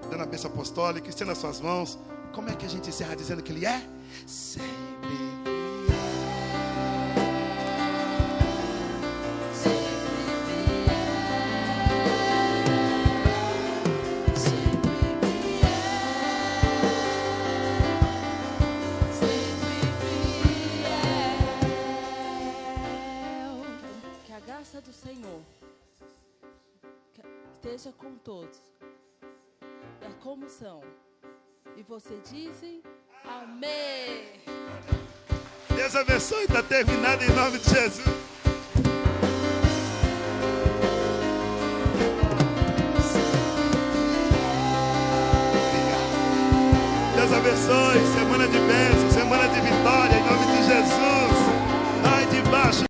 [0.10, 1.98] dando a bênção apostólica, estenda as suas mãos.
[2.34, 3.82] Como é que a gente encerra dizendo que Ele é?
[4.26, 4.70] Sempre.
[25.00, 25.42] Senhor
[27.80, 28.69] esteja com todos.
[30.02, 30.82] É da comoção.
[31.76, 32.82] E você dizem
[33.24, 34.42] amém.
[35.76, 38.06] Deus abençoe, está terminado em nome de Jesus.
[47.16, 51.40] Deus abençoe, semana de bênção, semana de vitória, em nome de Jesus.
[52.04, 52.89] ai debaixo.